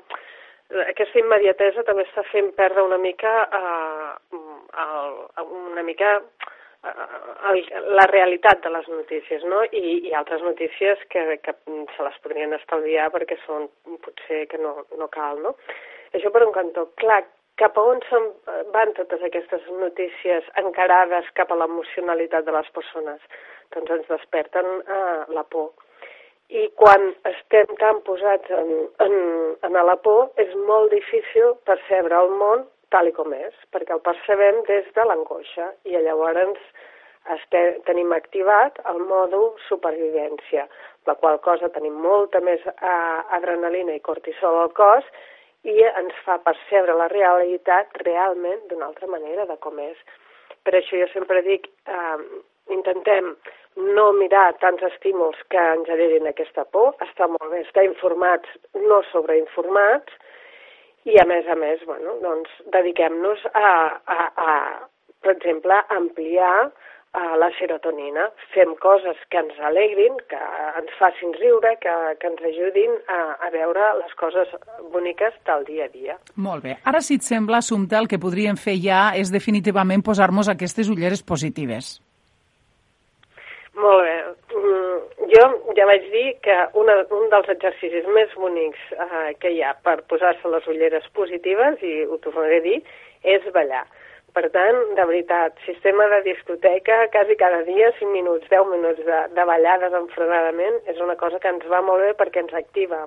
aquesta 0.89 1.21
immediatesa 1.21 1.85
també 1.85 2.07
està 2.07 2.25
fent 2.31 2.51
perdre 2.57 2.85
una 2.87 2.99
mica 2.99 3.33
eh, 3.45 4.39
el, 4.85 5.19
una 5.45 5.85
mica 5.87 6.17
eh, 6.19 7.85
la 7.99 8.07
realitat 8.11 8.65
de 8.65 8.73
les 8.73 8.89
notícies, 8.89 9.45
no? 9.45 9.63
I, 9.65 10.01
i 10.09 10.15
altres 10.17 10.43
notícies 10.43 10.99
que, 11.13 11.39
que 11.45 11.55
se 11.97 12.09
les 12.09 12.19
podrien 12.25 12.57
estalviar 12.57 13.11
perquè 13.13 13.39
són 13.45 13.69
potser 14.07 14.45
que 14.51 14.59
no, 14.59 14.77
no 14.99 15.09
cal, 15.13 15.41
no? 15.45 15.55
Això 16.15 16.31
per 16.31 16.45
un 16.47 16.55
cantó. 16.55 16.89
Clar, 17.01 17.23
cap 17.61 17.79
a 17.79 17.87
on 17.93 18.01
se'n 18.09 18.31
van 18.75 18.93
totes 18.99 19.23
aquestes 19.23 19.67
notícies 19.79 20.47
encarades 20.61 21.29
cap 21.39 21.53
a 21.53 21.59
l'emocionalitat 21.61 22.47
de 22.47 22.55
les 22.57 22.71
persones? 22.75 23.21
Doncs 23.75 23.99
ens 23.99 24.11
desperten 24.11 24.71
eh, 24.81 25.19
la 25.35 25.45
por 25.45 25.73
i 26.55 26.69
quan 26.79 27.11
estem 27.27 27.71
tan 27.81 28.01
posats 28.07 28.51
en, 28.55 28.71
en, 29.03 29.15
en 29.67 29.79
la 29.89 29.97
por 30.07 30.31
és 30.39 30.55
molt 30.69 30.93
difícil 30.95 31.57
percebre 31.67 32.15
el 32.15 32.31
món 32.39 32.63
tal 32.95 33.11
com 33.17 33.33
és, 33.35 33.55
perquè 33.75 33.97
el 33.97 34.03
percebem 34.07 34.61
des 34.69 34.87
de 34.95 35.07
l'angoixa 35.09 35.73
i 35.91 35.99
llavors 35.99 36.61
estem, 37.35 37.81
tenim 37.89 38.13
activat 38.15 38.79
el 38.91 39.01
mòdul 39.09 39.55
supervivència, 39.67 40.69
la 41.09 41.15
qual 41.19 41.41
cosa 41.43 41.73
tenim 41.75 41.97
molta 42.07 42.41
més 42.45 42.63
adrenalina 43.39 43.97
i 43.97 44.05
cortisol 44.05 44.61
al 44.63 44.73
cos 44.79 45.09
i 45.65 45.81
ens 45.89 46.17
fa 46.27 46.39
percebre 46.45 46.95
la 46.95 47.09
realitat 47.13 47.99
realment 48.05 48.61
d'una 48.69 48.91
altra 48.93 49.09
manera 49.09 49.49
de 49.49 49.57
com 49.65 49.81
és. 49.81 49.97
Per 50.65 50.77
això 50.77 51.01
jo 51.01 51.09
sempre 51.13 51.43
dic, 51.43 51.67
eh, 51.89 52.19
intentem 52.73 53.35
no 53.77 54.13
mirar 54.15 54.55
tants 54.63 54.83
estímuls 54.87 55.41
que 55.51 55.59
ens 55.59 55.89
generin 55.91 56.29
aquesta 56.31 56.65
por, 56.71 56.95
està 57.03 57.27
molt 57.31 57.51
bé, 57.51 57.65
estar 57.65 57.85
informats, 57.87 58.49
no 58.87 59.03
sobreinformats, 59.11 60.15
i 61.05 61.19
a 61.21 61.27
més 61.29 61.49
a 61.51 61.57
més, 61.59 61.83
bueno, 61.85 62.17
doncs 62.23 62.51
dediquem-nos 62.73 63.43
a, 63.53 63.71
a, 64.09 64.21
a, 64.41 64.55
per 65.25 65.35
exemple, 65.35 65.77
a 65.77 65.99
ampliar 65.99 66.71
a 67.15 67.37
la 67.39 67.51
serotonina. 67.59 68.25
Fem 68.55 68.73
coses 68.83 69.19
que 69.31 69.39
ens 69.39 69.59
alegrin, 69.69 70.17
que 70.31 70.41
ens 70.81 70.95
facin 70.99 71.35
riure, 71.37 71.77
que, 71.83 71.93
que 72.21 72.31
ens 72.31 72.43
ajudin 72.51 72.97
a, 73.07 73.21
a 73.47 73.53
veure 73.55 73.93
les 74.01 74.17
coses 74.19 74.51
boniques 74.95 75.37
del 75.47 75.67
dia 75.69 75.87
a 75.87 75.93
dia. 75.93 76.19
Molt 76.35 76.67
bé. 76.67 76.79
Ara, 76.83 77.05
si 77.05 77.21
et 77.21 77.27
sembla, 77.27 77.63
Assumpta, 77.63 78.01
el 78.03 78.11
que 78.11 78.23
podríem 78.23 78.59
fer 78.59 78.79
ja 78.83 79.05
és 79.19 79.31
definitivament 79.35 80.03
posar-nos 80.03 80.51
aquestes 80.51 80.91
ulleres 80.91 81.23
positives. 81.23 81.99
Molt 83.75 84.05
bé. 84.07 84.15
Mm, 84.55 85.27
jo 85.33 85.45
ja 85.77 85.87
vaig 85.89 86.05
dir 86.13 86.29
que 86.47 86.55
una, 86.79 87.01
un 87.17 87.27
dels 87.33 87.49
exercicis 87.57 88.07
més 88.17 88.31
bonics 88.39 88.79
eh, 88.95 89.33
que 89.43 89.51
hi 89.51 89.63
ha 89.67 89.73
per 89.87 89.97
posar-se 90.11 90.53
les 90.53 90.69
ulleres 90.71 91.09
positives, 91.19 91.83
i 91.83 92.05
ho 92.07 92.19
tornaré 92.23 92.61
a 92.63 92.65
dir, 92.69 92.79
és 93.37 93.49
ballar. 93.57 93.83
Per 94.35 94.49
tant, 94.55 94.79
de 94.99 95.03
veritat, 95.07 95.59
sistema 95.67 96.07
de 96.11 96.21
discoteca, 96.25 96.97
quasi 97.15 97.37
cada 97.39 97.61
dia, 97.67 97.91
5 97.99 98.11
minuts, 98.15 98.47
10 98.51 98.71
minuts 98.71 99.03
de, 99.07 99.19
de 99.35 99.45
ballar 99.51 99.77
desenfrenadament, 99.83 100.81
és 100.91 101.03
una 101.03 101.15
cosa 101.19 101.39
que 101.43 101.51
ens 101.51 101.67
va 101.71 101.83
molt 101.87 102.03
bé 102.03 102.15
perquè 102.19 102.43
ens 102.43 102.55
activa 102.59 103.05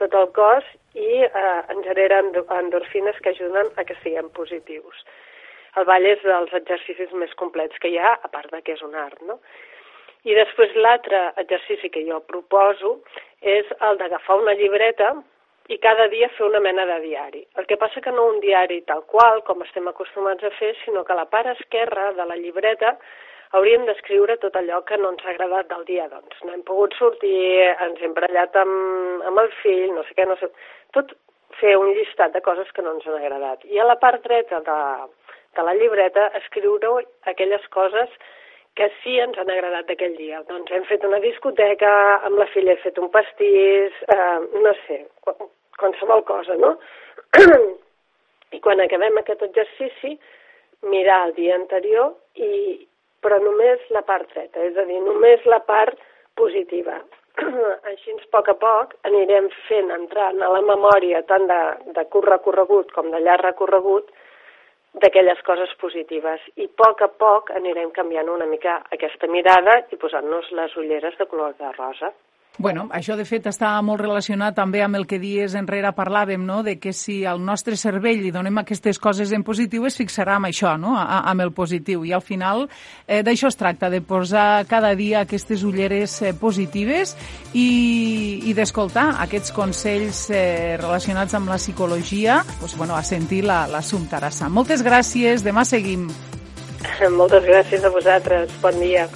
tot 0.00 0.16
el 0.20 0.28
cos 0.36 0.68
i 0.96 1.22
eh, 1.28 1.60
ens 1.72 1.86
genera 1.86 2.20
endorfines 2.58 3.20
que 3.24 3.32
ajuden 3.32 3.72
a 3.76 3.84
que 3.88 3.96
siguem 4.02 4.28
positius. 4.36 5.00
El 5.76 5.88
ball 5.88 6.08
és 6.08 6.20
dels 6.24 6.52
exercicis 6.56 7.12
més 7.20 7.32
complets 7.40 7.80
que 7.80 7.88
hi 7.92 7.96
ha, 8.00 8.12
a 8.16 8.28
part 8.32 8.52
de 8.52 8.60
que 8.64 8.76
és 8.76 8.84
un 8.84 8.96
art, 8.96 9.20
no? 9.28 9.40
I 10.26 10.34
després 10.34 10.74
l'altre 10.74 11.20
exercici 11.38 11.90
que 11.94 12.02
jo 12.08 12.18
proposo 12.26 12.96
és 13.40 13.68
el 13.88 13.98
d'agafar 14.00 14.40
una 14.40 14.56
llibreta 14.58 15.12
i 15.70 15.78
cada 15.82 16.06
dia 16.10 16.28
fer 16.34 16.46
una 16.46 16.60
mena 16.62 16.86
de 16.86 16.96
diari. 17.04 17.44
El 17.58 17.66
que 17.70 17.78
passa 17.78 18.02
que 18.02 18.12
no 18.14 18.26
un 18.30 18.40
diari 18.42 18.80
tal 18.90 19.04
qual, 19.10 19.42
com 19.46 19.62
estem 19.62 19.86
acostumats 19.90 20.46
a 20.46 20.50
fer, 20.58 20.72
sinó 20.84 21.04
que 21.04 21.14
a 21.14 21.20
la 21.20 21.28
part 21.30 21.50
esquerra 21.54 22.12
de 22.18 22.26
la 22.26 22.38
llibreta 22.38 22.96
hauríem 23.54 23.86
d'escriure 23.86 24.36
tot 24.42 24.56
allò 24.58 24.80
que 24.86 24.98
no 24.98 25.12
ens 25.14 25.22
ha 25.24 25.30
agradat 25.32 25.70
del 25.70 25.84
dia. 25.86 26.08
Doncs 26.10 26.42
no 26.44 26.54
hem 26.54 26.64
pogut 26.66 26.94
sortir, 26.98 27.74
ens 27.86 28.02
hem 28.02 28.14
brallat 28.14 28.58
amb, 28.62 29.22
amb 29.30 29.42
el 29.42 29.52
fill, 29.62 29.92
no 29.94 30.02
sé 30.06 30.18
què, 30.18 30.26
no 30.26 30.38
sé... 30.42 30.50
Tot 30.94 31.14
fer 31.60 31.76
un 31.78 31.92
llistat 31.94 32.34
de 32.34 32.42
coses 32.42 32.70
que 32.74 32.82
no 32.82 32.96
ens 32.96 33.06
han 33.06 33.18
agradat. 33.20 33.62
I 33.70 33.78
a 33.78 33.86
la 33.86 33.98
part 34.02 34.26
dreta 34.26 34.58
de, 34.66 34.80
de 35.54 35.66
la 35.66 35.74
llibreta 35.78 36.30
escriure 36.42 37.06
aquelles 37.30 37.66
coses 37.74 38.10
que 38.76 38.90
sí 39.02 39.16
ens 39.20 39.38
han 39.40 39.50
agradat 39.50 39.90
aquell 39.90 40.14
dia. 40.18 40.42
Doncs 40.50 40.72
hem 40.72 40.84
fet 40.88 41.04
una 41.08 41.20
discoteca, 41.24 41.90
amb 42.28 42.38
la 42.40 42.46
filla 42.52 42.74
he 42.74 42.82
fet 42.84 42.98
un 43.00 43.08
pastís, 43.12 44.00
eh, 44.12 44.38
no 44.52 44.72
sé, 44.84 45.00
qualsevol 45.80 46.24
cosa, 46.28 46.56
no? 46.60 46.74
I 48.56 48.60
quan 48.64 48.82
acabem 48.84 49.16
aquest 49.18 49.42
exercici, 49.48 50.16
mirar 50.92 51.22
el 51.28 51.32
dia 51.38 51.56
anterior, 51.56 52.12
i, 52.36 52.50
però 53.24 53.40
només 53.42 53.80
la 53.96 54.04
part 54.06 54.28
dreta, 54.34 54.60
és 54.68 54.76
a 54.76 54.84
dir, 54.84 55.00
només 55.02 55.48
la 55.48 55.62
part 55.64 55.96
positiva. 56.36 57.00
Així, 57.90 58.12
a 58.12 58.28
poc 58.36 58.52
a 58.52 58.56
poc, 58.60 58.94
anirem 59.08 59.48
fent 59.70 59.90
entrar 59.96 60.30
a 60.34 60.52
la 60.52 60.62
memòria 60.68 61.24
tant 61.32 61.48
de, 61.48 61.60
de 61.96 62.06
curt 62.12 62.28
recorregut 62.28 62.92
com 62.92 63.08
de 63.12 63.24
llarg 63.24 63.48
recorregut 63.48 64.12
d'aquelles 65.02 65.40
coses 65.44 65.72
positives 65.80 66.44
i 66.56 66.68
a 66.68 66.74
poc 66.82 67.02
a 67.04 67.08
poc 67.22 67.50
anirem 67.58 67.90
canviant 67.96 68.30
una 68.32 68.46
mica 68.48 68.78
aquesta 68.96 69.28
mirada 69.28 69.82
i 69.92 69.98
posant-nos 70.00 70.48
les 70.58 70.76
ulleres 70.82 71.18
de 71.18 71.26
color 71.32 71.52
de 71.60 71.72
rosa. 71.76 72.12
Bueno, 72.58 72.86
això 72.90 73.18
de 73.18 73.26
fet 73.28 73.44
està 73.50 73.74
molt 73.84 74.00
relacionat 74.00 74.54
també 74.56 74.80
amb 74.80 74.96
el 74.96 75.04
que 75.08 75.18
dies 75.20 75.52
enrere 75.58 75.90
parlàvem, 75.92 76.40
no? 76.40 76.62
de 76.64 76.78
que 76.80 76.94
si 76.96 77.18
al 77.28 77.42
nostre 77.44 77.76
cervell 77.76 78.22
li 78.22 78.32
donem 78.32 78.62
aquestes 78.62 78.98
coses 78.98 79.34
en 79.36 79.44
positiu 79.44 79.84
es 79.84 79.98
fixarà 80.00 80.38
amb 80.40 80.48
això, 80.48 80.72
no? 80.80 80.94
A, 80.96 81.20
amb 81.28 81.44
el 81.44 81.52
positiu. 81.52 82.06
I 82.08 82.14
al 82.16 82.24
final 82.24 82.64
eh, 83.06 83.20
d'això 83.26 83.50
es 83.52 83.60
tracta, 83.60 83.90
de 83.92 84.00
posar 84.00 84.64
cada 84.70 84.94
dia 84.96 85.26
aquestes 85.26 85.66
ulleres 85.68 86.16
eh, 86.22 86.32
positives 86.32 87.12
i, 87.52 88.48
i 88.48 88.56
d'escoltar 88.56 89.10
aquests 89.26 89.52
consells 89.52 90.24
eh, 90.30 90.78
relacionats 90.80 91.36
amb 91.36 91.52
la 91.52 91.60
psicologia, 91.60 92.40
pues, 92.60 92.76
bueno, 92.76 92.96
a 92.96 93.04
sentir 93.04 93.44
la, 93.44 93.66
la 93.68 93.84
Sum 93.84 94.08
Tarassa. 94.08 94.48
Moltes 94.48 94.84
gràcies, 94.86 95.44
demà 95.44 95.68
seguim. 95.68 96.08
Moltes 97.20 97.44
gràcies 97.44 97.84
a 97.84 97.92
vosaltres, 97.92 98.56
bon 98.64 98.80
dia. 98.80 99.10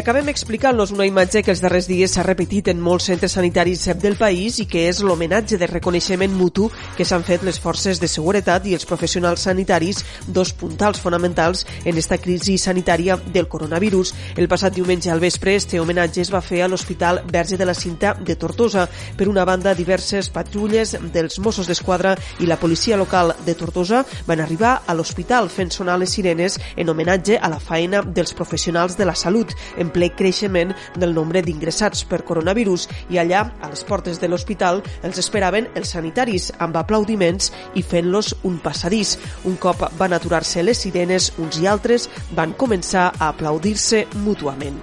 Acabem 0.00 0.30
explicant-nos 0.32 0.94
una 0.94 1.04
imatge 1.04 1.42
que 1.44 1.50
els 1.52 1.60
darrers 1.60 1.84
dies 1.84 2.14
s'ha 2.14 2.22
repetit 2.24 2.70
en 2.72 2.78
molts 2.80 3.04
centres 3.10 3.34
sanitaris 3.36 3.82
del 4.00 4.14
país 4.16 4.56
i 4.62 4.64
que 4.70 4.86
és 4.88 5.02
l'homenatge 5.04 5.58
de 5.60 5.66
reconeixement 5.68 6.32
mutu 6.32 6.70
que 6.96 7.04
s'han 7.04 7.24
fet 7.26 7.42
les 7.44 7.58
forces 7.60 8.00
de 8.00 8.08
seguretat 8.08 8.64
i 8.64 8.72
els 8.78 8.86
professionals 8.88 9.44
sanitaris, 9.44 10.00
dos 10.26 10.54
puntals 10.56 11.00
fonamentals 11.04 11.66
en 11.84 11.98
esta 12.00 12.16
crisi 12.16 12.56
sanitària 12.56 13.18
del 13.34 13.48
coronavirus. 13.48 14.14
El 14.40 14.48
passat 14.48 14.72
diumenge 14.72 15.10
al 15.12 15.20
vespre, 15.20 15.54
este 15.54 15.80
homenatge 15.80 16.22
es 16.24 16.32
va 16.32 16.40
fer 16.40 16.62
a 16.64 16.68
l'Hospital 16.68 17.20
Verge 17.28 17.58
de 17.60 17.68
la 17.68 17.74
Cinta 17.74 18.14
de 18.14 18.36
Tortosa. 18.36 18.86
Per 19.16 19.28
una 19.28 19.44
banda, 19.44 19.74
diverses 19.74 20.30
patrulles 20.32 20.96
dels 21.12 21.38
Mossos 21.44 21.68
d'Esquadra 21.68 22.14
i 22.40 22.48
la 22.48 22.56
policia 22.56 22.96
local 22.96 23.34
de 23.44 23.54
Tortosa 23.54 24.04
van 24.26 24.40
arribar 24.40 24.78
a 24.86 24.96
l'hospital 24.96 25.52
fent 25.52 25.74
sonar 25.76 25.98
les 26.00 26.16
sirenes 26.16 26.56
en 26.76 26.88
homenatge 26.88 27.36
a 27.36 27.52
la 27.52 27.60
feina 27.60 28.00
dels 28.00 28.32
professionals 28.32 28.96
de 28.96 29.04
la 29.04 29.18
salut 29.18 29.52
ple 29.92 30.10
creixement 30.16 30.74
del 30.96 31.14
nombre 31.16 31.42
d'ingressats 31.42 32.04
per 32.10 32.22
coronavirus 32.26 32.88
i 33.10 33.20
allà, 33.22 33.44
a 33.60 33.70
les 33.72 33.84
portes 33.84 34.20
de 34.20 34.30
l'hospital, 34.30 34.82
els 35.06 35.20
esperaven 35.22 35.68
els 35.74 35.94
sanitaris 35.96 36.50
amb 36.58 36.78
aplaudiments 36.80 37.52
i 37.74 37.82
fent-los 37.82 38.34
un 38.48 38.58
passadís. 38.64 39.16
Un 39.44 39.58
cop 39.60 39.86
van 39.98 40.16
aturar-se 40.16 40.64
les 40.64 40.86
sirenes, 40.86 41.32
uns 41.38 41.60
i 41.60 41.70
altres 41.70 42.08
van 42.36 42.56
començar 42.58 43.10
a 43.12 43.32
aplaudir-se 43.34 44.06
mútuament. 44.24 44.78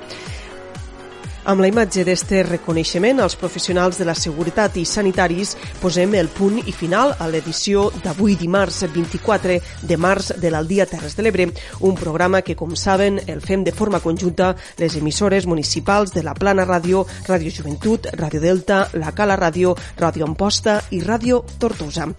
Amb 1.48 1.62
la 1.64 1.70
imatge 1.72 2.04
d'este 2.04 2.42
reconeixement 2.44 3.22
als 3.24 3.38
professionals 3.40 3.96
de 3.96 4.04
la 4.04 4.16
seguretat 4.20 4.76
i 4.76 4.84
sanitaris 4.84 5.54
posem 5.80 6.18
el 6.20 6.28
punt 6.28 6.58
i 6.60 6.74
final 6.76 7.14
a 7.24 7.30
l'edició 7.32 7.86
d'avui 8.04 8.36
dimarts 8.36 8.82
24 8.92 9.56
de 9.88 9.98
març 9.98 10.34
de 10.44 10.52
l'Aldia 10.52 10.84
Terres 10.92 11.16
de 11.16 11.24
l'Ebre, 11.24 11.46
un 11.88 11.96
programa 11.96 12.44
que, 12.44 12.58
com 12.60 12.76
saben, 12.76 13.22
el 13.32 13.40
fem 13.40 13.64
de 13.64 13.72
forma 13.72 14.04
conjunta 14.04 14.58
les 14.76 15.00
emissores 15.00 15.48
municipals 15.48 16.12
de 16.12 16.26
la 16.28 16.36
Plana 16.36 16.68
Ràdio, 16.68 17.06
Ràdio 17.32 17.56
Joventut, 17.62 18.12
Ràdio 18.20 18.44
Delta, 18.44 18.84
la 19.00 19.16
Cala 19.16 19.40
Ràdio, 19.40 19.72
Ràdio 19.96 20.28
Amposta 20.28 20.82
i 20.92 21.00
Ràdio 21.00 21.46
Tortosa. 21.64 22.12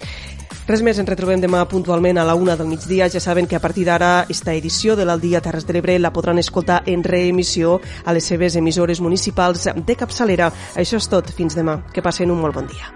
Res 0.68 0.82
més, 0.84 0.98
ens 1.00 1.08
retrobem 1.08 1.40
demà 1.40 1.62
puntualment 1.64 2.18
a 2.20 2.26
la 2.28 2.34
una 2.36 2.52
del 2.60 2.68
migdia. 2.68 3.06
Ja 3.08 3.22
saben 3.24 3.46
que 3.48 3.56
a 3.56 3.60
partir 3.64 3.86
d'ara 3.88 4.26
esta 4.28 4.52
edició 4.52 4.98
de 5.00 5.06
l'Aldia 5.08 5.40
Terres 5.40 5.64
de 5.64 5.72
l'Ebre 5.72 5.96
la 5.96 6.12
podran 6.12 6.36
escoltar 6.36 6.82
en 6.84 7.06
reemissió 7.08 7.80
a 8.04 8.12
les 8.12 8.28
seves 8.28 8.54
emissores 8.60 9.00
municipals 9.00 9.64
de 9.64 9.96
capçalera. 9.96 10.52
Això 10.76 11.00
és 11.00 11.08
tot. 11.08 11.32
Fins 11.32 11.56
demà. 11.56 11.80
Que 11.88 12.04
passen 12.04 12.28
un 12.28 12.44
molt 12.44 12.60
bon 12.60 12.68
dia. 12.68 12.92